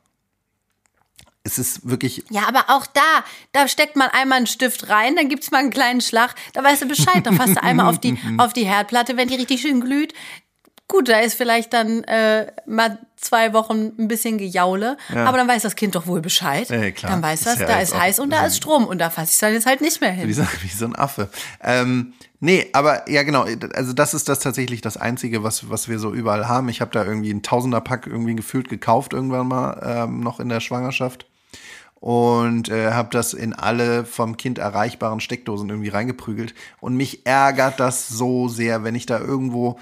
Es 1.43 1.57
ist 1.57 1.87
wirklich, 1.89 2.25
Ja, 2.29 2.47
aber 2.47 2.65
auch 2.67 2.85
da, 2.85 3.23
da 3.53 3.67
steckt 3.67 3.95
man 3.95 4.09
einmal 4.09 4.37
einen 4.37 4.47
Stift 4.47 4.89
rein, 4.89 5.15
dann 5.15 5.29
gibt's 5.29 5.51
mal 5.51 5.59
einen 5.59 5.69
kleinen 5.71 6.01
Schlag, 6.01 6.35
da 6.53 6.63
weißt 6.63 6.81
du 6.81 6.87
Bescheid, 6.87 7.25
da 7.25 7.31
fasst 7.31 7.55
du 7.55 7.63
einmal 7.63 7.87
auf 7.87 7.99
die, 7.99 8.17
auf 8.37 8.53
die 8.53 8.65
Herdplatte, 8.65 9.17
wenn 9.17 9.29
die 9.29 9.35
richtig 9.35 9.61
schön 9.61 9.79
glüht. 9.79 10.13
Gut, 10.87 11.07
da 11.07 11.19
ist 11.19 11.35
vielleicht 11.35 11.73
dann 11.73 12.03
äh, 12.03 12.51
mal 12.65 12.99
zwei 13.21 13.53
Wochen 13.53 13.91
ein 13.97 14.07
bisschen 14.07 14.37
Gejaule, 14.37 14.97
aber 15.13 15.37
dann 15.37 15.47
weiß 15.47 15.63
das 15.63 15.75
Kind 15.75 15.95
doch 15.95 16.07
wohl 16.07 16.21
Bescheid. 16.21 16.69
Ja, 16.69 16.91
klar. 16.91 17.11
Dann 17.11 17.21
weiß 17.21 17.41
das, 17.41 17.59
ja 17.59 17.67
da 17.67 17.79
ist 17.79 17.97
heiß 17.97 18.19
und 18.19 18.29
da 18.29 18.45
ist 18.45 18.57
Strom 18.57 18.85
und 18.85 18.99
da 18.99 19.09
fasse 19.09 19.31
ich 19.33 19.39
dann 19.39 19.53
jetzt 19.53 19.65
halt 19.65 19.81
nicht 19.81 20.01
mehr 20.01 20.13
wie 20.15 20.21
hin. 20.21 20.33
so, 20.33 20.43
wie 20.61 20.67
so 20.67 20.85
ein 20.85 20.95
Affe. 20.95 21.29
Ähm, 21.61 22.13
nee, 22.39 22.67
aber 22.73 23.09
ja, 23.09 23.23
genau. 23.23 23.45
Also, 23.73 23.93
das 23.93 24.13
ist 24.13 24.29
das 24.29 24.39
tatsächlich 24.39 24.81
das 24.81 24.97
Einzige, 24.97 25.43
was, 25.43 25.69
was 25.69 25.89
wir 25.89 25.99
so 25.99 26.13
überall 26.13 26.47
haben. 26.47 26.69
Ich 26.69 26.81
habe 26.81 26.91
da 26.91 27.03
irgendwie 27.03 27.31
einen 27.31 27.43
Tausenderpack 27.43 28.07
irgendwie 28.07 28.35
gefühlt 28.35 28.69
gekauft, 28.69 29.13
irgendwann 29.13 29.47
mal, 29.47 29.81
ähm, 29.83 30.21
noch 30.21 30.39
in 30.39 30.49
der 30.49 30.59
Schwangerschaft. 30.59 31.25
Und 31.99 32.69
äh, 32.69 32.91
habe 32.91 33.09
das 33.11 33.33
in 33.33 33.53
alle 33.53 34.05
vom 34.05 34.37
Kind 34.37 34.57
erreichbaren 34.57 35.19
Steckdosen 35.19 35.69
irgendwie 35.69 35.89
reingeprügelt. 35.89 36.53
Und 36.79 36.95
mich 36.95 37.25
ärgert 37.25 37.79
das 37.81 38.07
so 38.07 38.47
sehr, 38.47 38.85
wenn 38.85 38.95
ich 38.95 39.05
da 39.05 39.19
irgendwo, 39.19 39.77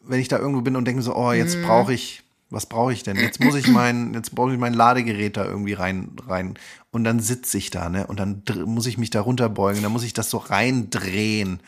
wenn 0.00 0.18
ich 0.18 0.28
da 0.28 0.38
irgendwo 0.38 0.62
bin 0.62 0.76
und 0.76 0.86
denke 0.86 1.02
so, 1.02 1.14
oh, 1.14 1.32
jetzt 1.32 1.60
brauche 1.62 1.92
ich, 1.92 2.22
was 2.50 2.66
brauche 2.66 2.92
ich 2.92 3.02
denn? 3.02 3.16
Jetzt 3.16 3.40
muss 3.40 3.54
ich 3.56 3.66
mein, 3.68 4.14
jetzt 4.14 4.34
brauche 4.34 4.52
ich 4.52 4.58
mein 4.58 4.74
Ladegerät 4.74 5.36
da 5.36 5.44
irgendwie 5.44 5.72
rein, 5.72 6.12
rein. 6.26 6.58
Und 6.92 7.04
dann 7.04 7.20
sitze 7.20 7.58
ich 7.58 7.70
da, 7.70 7.88
ne? 7.88 8.06
Und 8.06 8.20
dann 8.20 8.42
muss 8.66 8.86
ich 8.86 8.98
mich 8.98 9.10
da 9.10 9.20
runterbeugen, 9.20 9.82
dann 9.82 9.92
muss 9.92 10.04
ich 10.04 10.12
das 10.12 10.30
so 10.30 10.38
reindrehen. 10.38 11.60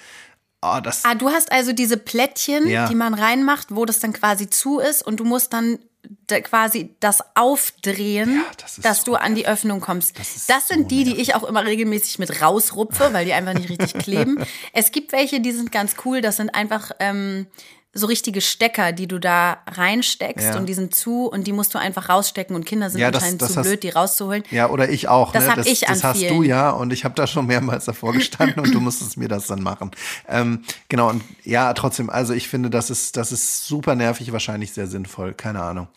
Oh, 0.63 0.79
das, 0.83 1.05
Ah, 1.05 1.15
du 1.15 1.31
hast 1.31 1.53
also 1.53 1.73
diese 1.73 1.97
Plättchen, 1.97 2.67
Ja. 2.69 2.89
die 2.89 2.95
man 2.95 3.15
reinmacht, 3.15 3.69
wo 3.75 3.85
das 3.85 4.01
dann 4.01 4.13
quasi 4.13 4.51
zu 4.51 4.79
ist 4.81 5.07
und 5.07 5.21
du 5.21 5.25
musst 5.25 5.53
dann 5.53 5.79
da 6.27 6.41
quasi 6.41 6.95
das 7.01 7.23
aufdrehen, 7.35 8.37
Ja, 8.37 8.43
das 8.59 8.77
dass 8.77 8.99
so 9.01 9.13
du 9.13 9.15
an 9.17 9.35
die 9.35 9.47
Öffnung 9.47 9.81
kommst. 9.81 10.19
Das, 10.19 10.37
ist 10.37 10.47
sind 10.69 10.83
so 10.83 10.89
die, 10.89 11.05
die 11.05 11.17
ich 11.17 11.35
auch 11.35 11.43
immer 11.45 11.65
regelmäßig 11.65 12.19
mit 12.19 12.41
rausrupfe, 12.41 13.13
weil 13.13 13.25
die 13.25 13.33
einfach 13.33 13.55
nicht 13.55 13.69
richtig 13.69 13.95
kleben. 14.03 14.39
Es 14.73 14.91
gibt 14.93 15.13
welche, 15.13 15.41
die 15.41 15.53
sind 15.53 15.71
ganz 15.73 15.97
cool. 16.05 16.21
Das 16.21 16.37
sind 16.37 16.51
einfach 16.55 16.93
ähm, 17.01 17.47
so 17.95 18.07
richtige 18.07 18.41
Stecker, 18.43 18.93
die 18.93 19.09
du 19.09 19.19
da 19.19 19.59
reinsteckst 19.67 20.49
Ja. 20.49 20.57
und 20.59 20.67
die 20.67 20.75
sind 20.75 20.95
zu 20.95 21.27
und 21.27 21.47
die 21.47 21.53
musst 21.53 21.73
du 21.75 21.79
einfach 21.79 22.09
rausstecken 22.11 22.55
und 22.55 22.67
Kinder 22.67 22.91
sind 22.91 23.01
Ja, 23.01 23.11
das- 23.11 23.23
anscheinend 23.23 23.43
das 23.43 23.53
zu 23.53 23.57
hast- 23.57 23.67
blöd, 23.67 23.83
die 23.83 23.89
rauszuholen. 23.89 24.43
Ja, 24.51 24.69
oder 24.71 24.89
ich 24.91 25.09
auch. 25.09 25.33
Das 25.33 25.45
ne? 25.45 25.51
hab 25.51 25.57
das, 25.57 25.67
ich 25.67 25.89
an 25.89 25.95
das 25.95 26.05
hast 26.05 26.21
du 26.23 26.43
ja 26.43 26.71
und 26.71 26.93
ich 26.93 27.05
habe 27.05 27.15
da 27.15 27.27
schon 27.27 27.47
mehrmals 27.47 27.87
davor 27.87 28.13
gestanden 28.13 28.61
und 28.63 28.75
du 28.75 28.81
musstest 28.81 29.17
mir 29.17 29.29
das 29.29 29.47
dann 29.47 29.63
machen. 29.63 29.91
Ähm, 30.29 30.63
genau, 30.89 31.09
und 31.09 31.23
ja, 31.45 31.73
trotzdem, 31.73 32.11
also 32.11 32.35
ich 32.35 32.49
finde, 32.49 32.69
das 32.69 32.91
ist, 32.91 33.17
das 33.17 33.33
ist 33.33 33.67
super 33.67 33.95
nervig, 33.95 34.31
wahrscheinlich 34.33 34.73
sehr 34.73 34.87
sinnvoll, 34.87 35.33
keine 35.33 35.63
Ahnung. 35.63 35.89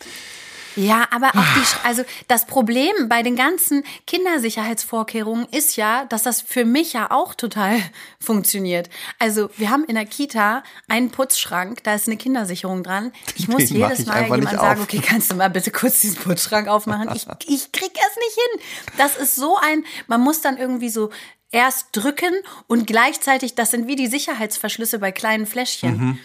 Ja, 0.75 1.07
aber 1.11 1.27
auch 1.29 1.53
die, 1.55 1.61
Sch- 1.61 1.83
also 1.83 2.03
das 2.27 2.45
Problem 2.45 2.91
bei 3.09 3.23
den 3.23 3.35
ganzen 3.35 3.83
Kindersicherheitsvorkehrungen 4.07 5.47
ist 5.51 5.75
ja, 5.75 6.05
dass 6.05 6.23
das 6.23 6.41
für 6.41 6.65
mich 6.65 6.93
ja 6.93 7.11
auch 7.11 7.35
total 7.35 7.79
funktioniert. 8.19 8.89
Also 9.19 9.49
wir 9.57 9.69
haben 9.69 9.85
in 9.85 9.95
der 9.95 10.05
Kita 10.05 10.63
einen 10.87 11.11
Putzschrank, 11.11 11.83
da 11.83 11.93
ist 11.95 12.07
eine 12.07 12.17
Kindersicherung 12.17 12.83
dran. 12.83 13.11
Ich 13.35 13.47
muss 13.49 13.65
Den 13.67 13.77
jedes 13.77 13.99
ich 13.99 14.05
Mal 14.07 14.23
jemand 14.23 14.49
sagen, 14.49 14.79
auf. 14.79 14.83
okay, 14.83 15.01
kannst 15.05 15.31
du 15.31 15.35
mal 15.35 15.49
bitte 15.49 15.71
kurz 15.71 16.01
diesen 16.01 16.17
Putzschrank 16.17 16.67
aufmachen? 16.67 17.09
Ich, 17.15 17.25
ich 17.47 17.71
krieg 17.71 17.91
es 17.93 18.15
nicht 18.15 18.35
hin. 18.35 18.95
Das 18.97 19.15
ist 19.17 19.35
so 19.35 19.57
ein, 19.57 19.85
man 20.07 20.21
muss 20.21 20.41
dann 20.41 20.57
irgendwie 20.57 20.89
so 20.89 21.09
erst 21.51 21.87
drücken 21.91 22.33
und 22.67 22.87
gleichzeitig, 22.87 23.55
das 23.55 23.71
sind 23.71 23.87
wie 23.87 23.95
die 23.97 24.07
Sicherheitsverschlüsse 24.07 24.99
bei 24.99 25.11
kleinen 25.11 25.45
Fläschchen 25.45 26.17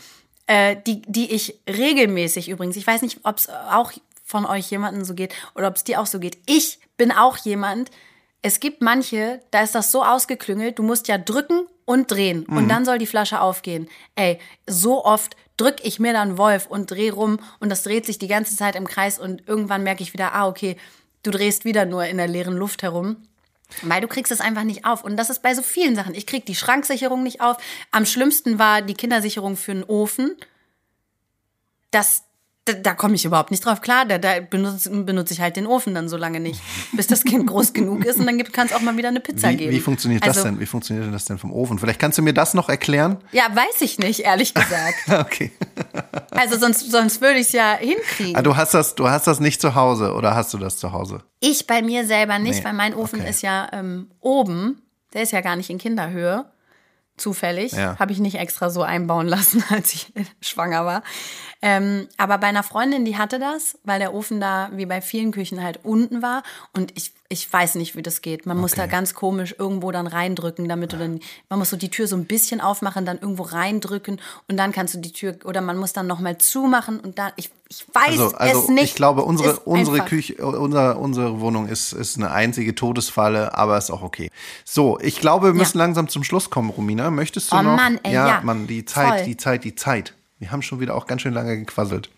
äh, 0.47 0.77
die, 0.87 1.03
die 1.03 1.33
ich 1.33 1.59
regelmäßig 1.69 2.49
übrigens, 2.49 2.77
ich 2.77 2.87
weiß 2.87 3.03
nicht, 3.03 3.19
ob 3.25 3.39
es 3.39 3.49
auch 3.49 3.91
von 4.27 4.45
euch 4.45 4.71
jemanden 4.71 5.05
so 5.05 5.15
geht 5.15 5.35
oder 5.55 5.69
ob 5.69 5.77
es 5.77 5.85
dir 5.85 6.01
auch 6.01 6.07
so 6.07 6.19
geht. 6.19 6.37
Ich 6.47 6.81
bin 6.99 7.13
auch 7.13 7.39
jemand, 7.39 7.91
es 8.43 8.61
gibt 8.61 8.83
manche, 8.83 9.41
da 9.53 9.63
ist 9.63 9.75
das 9.75 9.91
so 9.91 10.05
ausgeklüngelt, 10.05 10.79
du 10.79 10.83
musst 10.83 11.09
ja 11.09 11.17
drücken 11.17 11.67
und 11.85 12.11
drehen 12.11 12.45
und 12.45 12.69
dann 12.69 12.85
soll 12.85 12.99
die 12.99 13.07
Flasche 13.07 13.41
aufgehen. 13.41 13.89
Ey, 14.17 14.39
so 14.67 15.05
oft 15.05 15.37
drück 15.57 15.77
ich 15.83 16.01
mir 16.01 16.13
dann 16.13 16.37
Wolf 16.37 16.67
und 16.67 16.91
dreh 16.91 17.11
rum 17.11 17.39
und 17.61 17.71
das 17.71 17.85
dreht 17.85 18.05
sich 18.05 18.19
die 18.19 18.29
ganze 18.29 18.57
Zeit 18.57 18.75
im 18.77 18.87
Kreis 18.87 19.19
und 19.19 19.47
irgendwann 19.49 19.85
merke 19.85 20.03
ich 20.03 20.13
wieder, 20.13 20.35
ah, 20.35 20.49
okay, 20.49 20.77
du 21.23 21.31
drehst 21.31 21.65
wieder 21.65 21.87
nur 21.87 22.05
in 22.05 22.19
der 22.19 22.29
leeren 22.29 22.57
Luft 22.57 22.83
herum. 22.83 23.17
Weil 23.83 24.01
du 24.01 24.07
kriegst 24.07 24.31
es 24.31 24.41
einfach 24.41 24.63
nicht 24.63 24.85
auf. 24.85 25.03
Und 25.03 25.17
das 25.17 25.29
ist 25.29 25.43
bei 25.43 25.53
so 25.53 25.61
vielen 25.61 25.97
Sachen. 25.97 26.15
Ich 26.15 26.27
krieg 26.27 26.47
die 26.47 26.55
Schranksicherung 26.55 27.25
nicht 27.25 27.41
auf. 27.41 27.57
Am 27.91 28.07
schlimmsten 28.07 28.61
war 28.61 28.81
die 28.81 28.95
Kindersicherung 28.95 29.57
für 29.57 29.73
einen 29.73 29.83
Ofen. 29.83 30.37
Das, 31.91 32.23
da, 32.67 32.73
da 32.73 32.95
komme 32.95 33.15
ich 33.15 33.25
überhaupt 33.25 33.51
nicht 33.51 33.65
drauf 33.65 33.81
klar. 33.81 34.05
Da, 34.05 34.19
da 34.19 34.41
benutze, 34.41 34.91
benutze 34.91 35.33
ich 35.33 35.41
halt 35.41 35.57
den 35.57 35.67
Ofen 35.67 35.95
dann 35.95 36.09
so 36.09 36.17
lange 36.17 36.41
nicht, 36.41 36.61
bis 36.93 37.07
das 37.07 37.25
Kind 37.25 37.47
groß 37.47 37.73
genug 37.73 38.05
ist. 38.05 38.19
Und 38.19 38.27
dann 38.27 38.43
kann 38.53 38.67
es 38.67 38.73
auch 38.73 38.81
mal 38.81 38.97
wieder 38.97 39.09
eine 39.09 39.21
Pizza 39.21 39.51
Wie, 39.51 39.57
geben. 39.57 39.73
wie 39.73 39.81
funktioniert 39.81 40.23
also, 40.25 40.35
das 40.35 40.45
denn? 40.45 40.61
Wie 40.61 40.67
funktioniert 40.67 41.07
denn 41.07 41.13
das 41.13 41.25
denn 41.25 41.39
vom 41.39 41.53
Ofen? 41.53 41.79
Vielleicht 41.79 42.01
kannst 42.01 42.19
du 42.19 42.23
mir 42.23 42.35
das 42.35 42.55
noch 42.55 42.69
erklären? 42.69 43.19
Ja, 43.33 43.45
weiß 43.55 43.81
ich 43.81 43.99
nicht, 43.99 44.21
ehrlich 44.21 44.53
gesagt. 44.53 44.95
Okay. 45.27 45.51
Also 46.31 46.59
sonst, 46.59 46.91
sonst 46.91 47.21
würde 47.21 47.39
ich 47.39 47.47
es 47.47 47.53
ja 47.53 47.77
hinkriegen. 47.79 48.37
Ah, 48.37 48.43
du 48.43 48.55
hast 48.55 48.75
das, 48.75 48.95
du 48.95 49.09
hast 49.09 49.27
das 49.27 49.41
nicht 49.41 49.61
zu 49.61 49.75
Hause 49.75 50.13
oder 50.13 50.35
hast 50.35 50.53
du 50.53 50.59
das 50.59 50.77
zu 50.77 50.93
Hause? 50.93 51.23
Ich 51.41 51.67
bei 51.67 51.81
mir 51.81 52.07
selber 52.07 52.39
nicht, 52.39 52.59
Nee, 52.59 52.65
weil 52.65 52.73
mein 52.75 52.95
Ofen 52.95 53.21
okay. 53.21 53.31
ist 53.31 53.43
ja 53.43 53.69
ähm, 53.73 54.11
oben. 54.21 54.83
Der 55.15 55.23
ist 55.23 55.33
ja 55.33 55.41
gar 55.41 55.57
nicht 55.57 55.71
in 55.71 55.79
Kinderhöhe. 55.79 56.45
Zufällig. 57.17 57.73
Ja. 57.73 57.99
Habe 57.99 58.13
ich 58.13 58.19
nicht 58.19 58.37
extra 58.37 58.69
so 58.69 58.83
einbauen 58.83 59.27
lassen, 59.27 59.65
als 59.71 59.95
ich 59.95 60.13
schwanger 60.41 60.85
war. 60.85 61.03
Ähm, 61.63 62.09
aber 62.19 62.39
bei 62.39 62.49
einer 62.49 62.63
Freundin, 62.63 63.05
die 63.05 63.17
hatte 63.17 63.39
das, 63.39 63.79
weil 63.85 63.99
der 63.99 64.13
Ofen 64.13 64.41
da 64.41 64.71
wie 64.73 64.87
bei 64.87 65.01
vielen 65.01 65.33
Küchen 65.33 65.63
halt 65.63 65.81
unten 65.83 66.21
war. 66.21 66.43
Und 66.75 66.93
ich, 66.97 67.13
ich 67.29 67.53
weiß 67.53 67.75
nicht, 67.77 67.97
wie 67.97 68.03
das 68.03 68.23
geht. 68.23 68.47
Man 68.47 68.57
muss 68.59 68.73
Okay. 68.73 68.83
da 68.83 68.87
ganz 68.87 69.15
komisch 69.15 69.55
irgendwo 69.59 69.91
dann 69.93 70.07
reindrücken, 70.07 70.69
damit 70.69 70.93
du 70.93 70.97
dann, 70.97 71.21
man 71.49 71.59
muss 71.59 71.71
so 71.71 71.77
die 71.77 71.91
Tür 71.91 72.07
so 72.07 72.17
ein 72.17 72.25
bisschen 72.27 72.61
aufmachen, 72.61 73.05
dann 73.05 73.19
irgendwo 73.19 73.43
reindrücken 73.43 74.21
und 74.49 74.57
dann 74.57 74.73
kannst 74.73 74.95
du 74.95 74.99
die 74.99 75.13
Tür, 75.13 75.37
oder 75.45 75.61
man 75.61 75.77
muss 75.77 75.93
dann 75.93 76.07
nochmal 76.07 76.39
zumachen 76.39 77.01
und 77.01 77.19
dann, 77.19 77.33
ich, 77.37 77.51
ich 77.69 77.85
weiß 77.93 78.21
Also, 78.21 78.37
also 78.37 78.61
es 78.63 78.69
nicht. 78.69 78.85
ich 78.85 78.95
glaube, 78.95 79.23
unsere, 79.23 79.59
unsere 79.61 79.97
einfach. 79.97 80.09
Küche, 80.09 80.35
unser, 80.37 80.99
unsere 80.99 81.41
Wohnung 81.41 81.67
ist, 81.69 81.93
ist 81.93 82.17
eine 82.17 82.31
einzige 82.31 82.75
Todesfalle, 82.75 83.55
aber 83.57 83.77
ist 83.77 83.91
auch 83.91 84.03
okay. 84.03 84.31
So, 84.65 84.99
ich 85.01 85.19
glaube, 85.21 85.49
wir 85.49 85.55
müssen 85.55 85.79
langsam 85.79 86.09
zum 86.09 86.23
Schluss 86.25 86.51
kommen, 86.51 86.71
Romina. 86.71 87.11
Möchtest 87.11 87.51
du 87.53 87.57
Oh 87.57 87.63
noch? 87.63 87.77
Mann, 87.77 87.99
ey, 88.05 88.13
ja, 88.15 88.29
ja. 88.29 88.41
Mann, 88.43 88.67
die 88.67 88.85
Zeit, 88.85 89.09
Voll. 89.21 89.25
die 89.25 89.37
Zeit, 89.37 89.65
die 89.65 89.75
Zeit. 89.75 90.15
Wir 90.39 90.53
haben 90.53 90.63
schon 90.63 90.81
wieder 90.81 90.95
auch 90.95 91.07
ganz 91.07 91.23
schön 91.23 91.33
lange 91.35 91.57
gequasselt. 91.59 92.11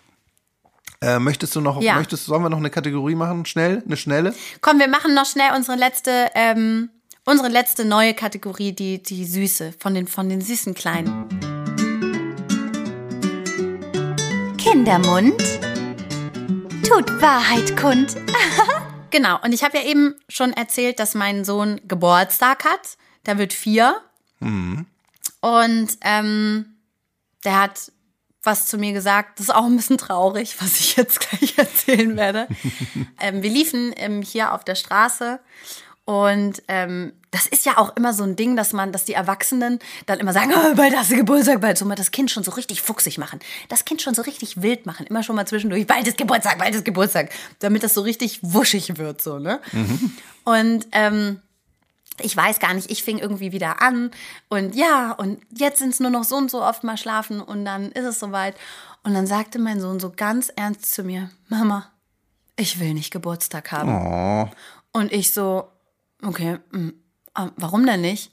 Äh, 1.01 1.19
möchtest 1.21 1.55
du 1.55 1.61
noch, 1.61 1.81
Ja. 1.81 1.95
möchtest, 1.95 2.27
sollen 2.27 2.43
wir 2.43 2.51
noch 2.51 2.59
eine 2.59 2.71
Kategorie 2.71 3.15
machen? 3.15 3.47
Schnell, 3.47 3.83
eine 3.87 3.97
schnelle? 3.97 4.35
Komm, 4.61 4.81
wir 4.81 4.89
machen 4.89 5.15
noch 5.15 5.27
schnell 5.27 5.51
unsere 5.55 5.77
letzte, 5.79 6.31
ähm, 6.35 6.91
unsere 7.25 7.49
letzte 7.49 7.85
neue 7.85 8.15
Kategorie, 8.15 8.73
die, 8.73 9.01
die 9.03 9.25
Süße, 9.25 9.75
von 9.79 9.95
den, 9.95 10.09
von 10.09 10.29
den 10.29 10.41
süßen 10.41 10.75
Kleinen. 10.75 11.29
Kindermund 14.59 15.41
tut 16.87 17.21
Wahrheit 17.23 17.77
kund. 17.77 18.17
Genau, 19.11 19.39
und 19.43 19.55
ich 19.55 19.65
habe 19.65 19.79
ja 19.79 19.85
eben 19.85 20.17
schon 20.29 20.53
erzählt, 20.53 20.99
dass 20.99 21.15
mein 21.15 21.43
Sohn 21.47 21.81
Geburtstag 21.89 22.67
hat. 22.67 22.99
Der 23.25 23.39
wird 23.39 23.55
vier. 23.55 24.03
Und 24.39 25.89
ähm, 26.03 26.67
der 27.43 27.63
hat 27.63 27.91
was 28.43 28.67
zu 28.67 28.79
mir 28.79 28.93
gesagt. 28.93 29.39
Das 29.39 29.49
ist 29.49 29.55
auch 29.55 29.67
ein 29.67 29.77
bisschen 29.77 29.99
traurig, 29.99 30.57
was 30.61 30.81
ich 30.81 30.97
jetzt 30.97 31.21
gleich 31.21 31.55
erzählen 31.59 32.17
werde. 32.17 32.49
ähm, 33.21 33.43
wir 33.43 33.51
liefen 33.51 33.93
ähm, 33.97 34.23
hier 34.23 34.53
auf 34.53 34.65
der 34.65 34.75
Straße 34.75 35.41
und 36.09 36.63
ähm, 36.69 37.13
das 37.31 37.47
ist 37.47 37.67
ja 37.67 37.77
auch 37.77 37.95
immer 37.95 38.15
so 38.15 38.25
ein 38.25 38.35
Ding, 38.35 38.57
dass 38.57 38.73
man, 38.73 38.93
dass 38.93 39.05
die 39.05 39.13
Erwachsenen 39.13 39.79
dann 40.07 40.19
immer 40.21 40.33
sagen, 40.33 40.53
oh, 40.57 40.75
bald 40.75 40.97
hast 40.97 41.11
du 41.11 41.17
Geburtstag, 41.17 41.61
bald 41.61 41.77
so 41.77 41.85
mal 41.85 41.97
das 41.97 42.13
Kind 42.13 42.31
schon 42.31 42.43
so 42.43 42.53
richtig 42.53 42.81
fuchsig 42.81 43.19
machen. 43.19 43.41
Das 43.69 43.85
Kind 43.85 44.01
schon 44.01 44.15
so 44.15 44.23
richtig 44.23 44.63
wild 44.63 44.87
machen. 44.87 45.05
Immer 45.05 45.23
schon 45.23 45.37
mal 45.37 45.47
zwischendurch, 45.47 45.87
bald 45.87 46.07
ist 46.07 46.17
Geburtstag, 46.17 46.57
bald 46.57 46.75
ist 46.75 46.87
Geburtstag. 46.87 47.31
Damit 47.59 47.83
das 47.83 47.93
so 47.93 48.01
richtig 48.01 48.41
wuschig 48.41 48.97
wird, 48.97 49.21
so, 49.21 49.39
ne? 49.39 49.61
Und 50.45 50.87
ähm, 50.93 51.43
ich 52.21 52.37
weiß 52.37 52.59
gar 52.61 52.75
nicht, 52.75 52.91
ich 52.91 53.03
fing 53.03 53.19
irgendwie 53.19 53.53
wieder 53.53 53.83
an 53.83 54.11
und 54.49 54.75
ja, 54.75 55.13
und 55.13 55.41
jetzt 55.57 55.79
sind 55.79 55.91
es 55.91 56.01
nur 56.01 56.11
noch 56.11 56.25
so 56.25 56.37
und 56.37 56.51
so 56.51 56.63
oft 56.63 56.85
mal 56.85 56.97
schlafen 56.97 57.41
und 57.41 57.65
dann 57.65 57.93
ist 57.93 58.05
es 58.05 58.19
soweit. 58.19 58.57
Und 59.03 59.15
dann 59.15 59.27
sagte 59.27 59.59
mein 59.59 59.81
Sohn 59.81 60.01
so 60.01 60.13
ganz 60.15 60.51
ernst 60.55 60.93
zu 60.93 61.03
mir, 61.03 61.31
Mama, 61.49 61.91
ich 62.57 62.81
will 62.81 62.95
nicht 62.95 63.13
Geburtstag 63.13 63.73
haben. 63.73 63.91
Oh. 63.91 64.51
Und 64.93 65.13
ich 65.13 65.33
so, 65.33 65.69
okay, 66.23 66.59
mm, 66.73 66.91
ah, 67.35 67.51
warum 67.57 67.87
denn 67.87 68.01
nicht? 68.01 68.33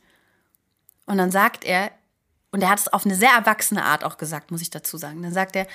Und 1.05 1.17
dann 1.17 1.31
sagt 1.31 1.63
er, 1.63 1.91
und 2.51 2.61
er 2.61 2.69
hat 2.69 2.79
es 2.79 2.87
auf 2.87 3.05
eine 3.05 3.15
sehr 3.15 3.31
erwachsene 3.31 3.83
Art 3.83 4.03
auch 4.03 4.17
gesagt, 4.17 4.49
muss 4.49 4.61
ich 4.61 4.69
dazu 4.69 4.97
sagen. 4.97 5.21
Dann 5.21 5.33
sagt 5.33 5.55
er, 5.55 5.67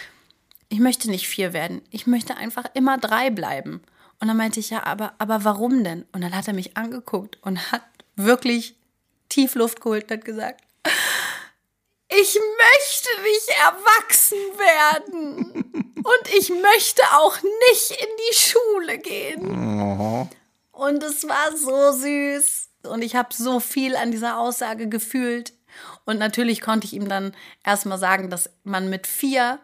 ich 0.68 0.80
möchte 0.80 1.10
nicht 1.10 1.28
vier 1.28 1.52
werden, 1.52 1.82
ich 1.90 2.06
möchte 2.06 2.36
einfach 2.36 2.64
immer 2.74 2.98
drei 2.98 3.30
bleiben. 3.30 3.82
Und 4.18 4.28
dann 4.28 4.36
meinte 4.36 4.60
ich, 4.60 4.70
ja, 4.70 4.84
aber, 4.84 5.14
aber 5.18 5.44
warum 5.44 5.82
denn? 5.82 6.04
Und 6.12 6.20
dann 6.20 6.34
hat 6.34 6.46
er 6.46 6.54
mich 6.54 6.76
angeguckt 6.76 7.38
und 7.42 7.72
hat 7.72 7.82
wirklich 8.24 8.76
tief 9.28 9.54
Luft 9.54 9.80
geholt 9.80 10.04
und 10.04 10.18
hat 10.18 10.24
gesagt, 10.24 10.62
ich 12.08 12.34
möchte 12.34 13.22
nicht 13.22 13.48
erwachsen 13.64 14.38
werden. 14.58 15.84
Und 15.96 16.34
ich 16.36 16.50
möchte 16.50 17.02
auch 17.18 17.36
nicht 17.42 17.90
in 17.90 18.08
die 18.30 18.36
Schule 18.36 18.98
gehen. 18.98 20.28
Und 20.72 21.02
es 21.02 21.28
war 21.28 21.56
so 21.56 21.92
süß. 21.92 22.68
Und 22.84 23.02
ich 23.02 23.14
habe 23.14 23.28
so 23.34 23.60
viel 23.60 23.96
an 23.96 24.10
dieser 24.10 24.38
Aussage 24.38 24.88
gefühlt. 24.88 25.52
Und 26.04 26.18
natürlich 26.18 26.62
konnte 26.62 26.86
ich 26.86 26.94
ihm 26.94 27.08
dann 27.08 27.36
erstmal 27.64 27.98
sagen, 27.98 28.30
dass 28.30 28.50
man 28.64 28.90
mit 28.90 29.06
vier 29.06 29.60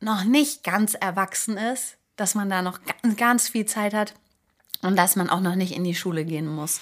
noch 0.00 0.24
nicht 0.24 0.62
ganz 0.62 0.94
erwachsen 0.94 1.56
ist, 1.56 1.96
dass 2.16 2.34
man 2.34 2.50
da 2.50 2.62
noch 2.62 2.78
ganz, 2.84 3.16
ganz 3.16 3.48
viel 3.48 3.66
Zeit 3.66 3.94
hat 3.94 4.14
und 4.82 4.96
dass 4.96 5.16
man 5.16 5.30
auch 5.30 5.40
noch 5.40 5.54
nicht 5.54 5.74
in 5.74 5.82
die 5.82 5.94
Schule 5.94 6.24
gehen 6.24 6.46
muss. 6.46 6.80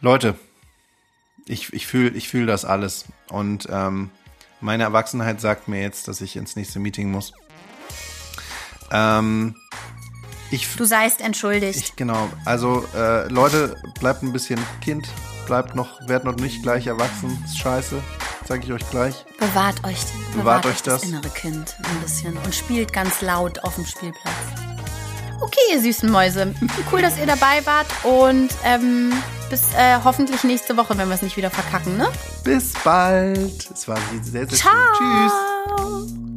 Leute, 0.00 0.34
ich, 1.46 1.72
ich 1.72 1.86
fühle 1.86 2.10
ich 2.10 2.28
fühl 2.28 2.46
das 2.46 2.64
alles. 2.64 3.06
Und 3.28 3.68
ähm, 3.70 4.10
meine 4.60 4.82
Erwachsenheit 4.84 5.40
sagt 5.40 5.68
mir 5.68 5.80
jetzt, 5.82 6.08
dass 6.08 6.20
ich 6.20 6.36
ins 6.36 6.56
nächste 6.56 6.78
Meeting 6.78 7.10
muss. 7.10 7.32
Ähm, 8.90 9.56
ich, 10.50 10.76
Du 10.76 10.84
seist 10.84 11.20
entschuldigt. 11.20 11.78
ich, 11.78 11.96
genau. 11.96 12.28
Also, 12.44 12.86
äh, 12.94 13.26
Leute, 13.28 13.74
bleibt 14.00 14.22
ein 14.22 14.32
bisschen 14.32 14.60
Kind. 14.80 15.08
Bleibt 15.46 15.74
noch, 15.74 16.00
werdet 16.08 16.24
noch 16.24 16.36
nicht 16.36 16.62
gleich 16.62 16.86
erwachsen. 16.86 17.42
Ist 17.44 17.58
scheiße. 17.58 18.02
Sag 18.46 18.62
ich 18.64 18.72
euch 18.72 18.88
gleich. 18.90 19.24
bewahrt 19.40 19.82
euch, 19.84 19.98
Bewahrt 20.36 20.66
euch 20.66 20.82
das. 20.82 21.02
innere 21.02 21.28
Kind 21.30 21.76
ein 21.82 22.00
bisschen 22.00 22.36
und 22.38 22.54
spielt 22.54 22.92
ganz 22.92 23.20
laut 23.22 23.58
auf 23.64 23.74
dem 23.74 23.84
Spielplatz. 23.86 24.34
Okay, 25.40 25.60
ihr 25.72 25.82
süßen 25.82 26.10
Mäuse. 26.10 26.54
Cool, 26.90 27.02
dass 27.02 27.18
ihr 27.18 27.26
dabei 27.26 27.64
wart 27.64 27.86
und 28.04 28.48
ähm, 28.64 29.12
bis 29.50 29.72
äh, 29.74 29.98
hoffentlich 30.02 30.44
nächste 30.44 30.76
Woche, 30.76 30.96
wenn 30.96 31.08
wir 31.08 31.14
es 31.14 31.22
nicht 31.22 31.36
wieder 31.36 31.50
verkacken, 31.50 31.96
ne? 31.96 32.08
Bis 32.44 32.72
bald. 32.84 33.70
Es 33.72 33.86
war 33.86 33.98
sehr, 34.22 34.48
sehr 34.48 34.48
schön. 34.48 34.58
Ciao. 34.58 34.72
Tschüss. 34.96 36.35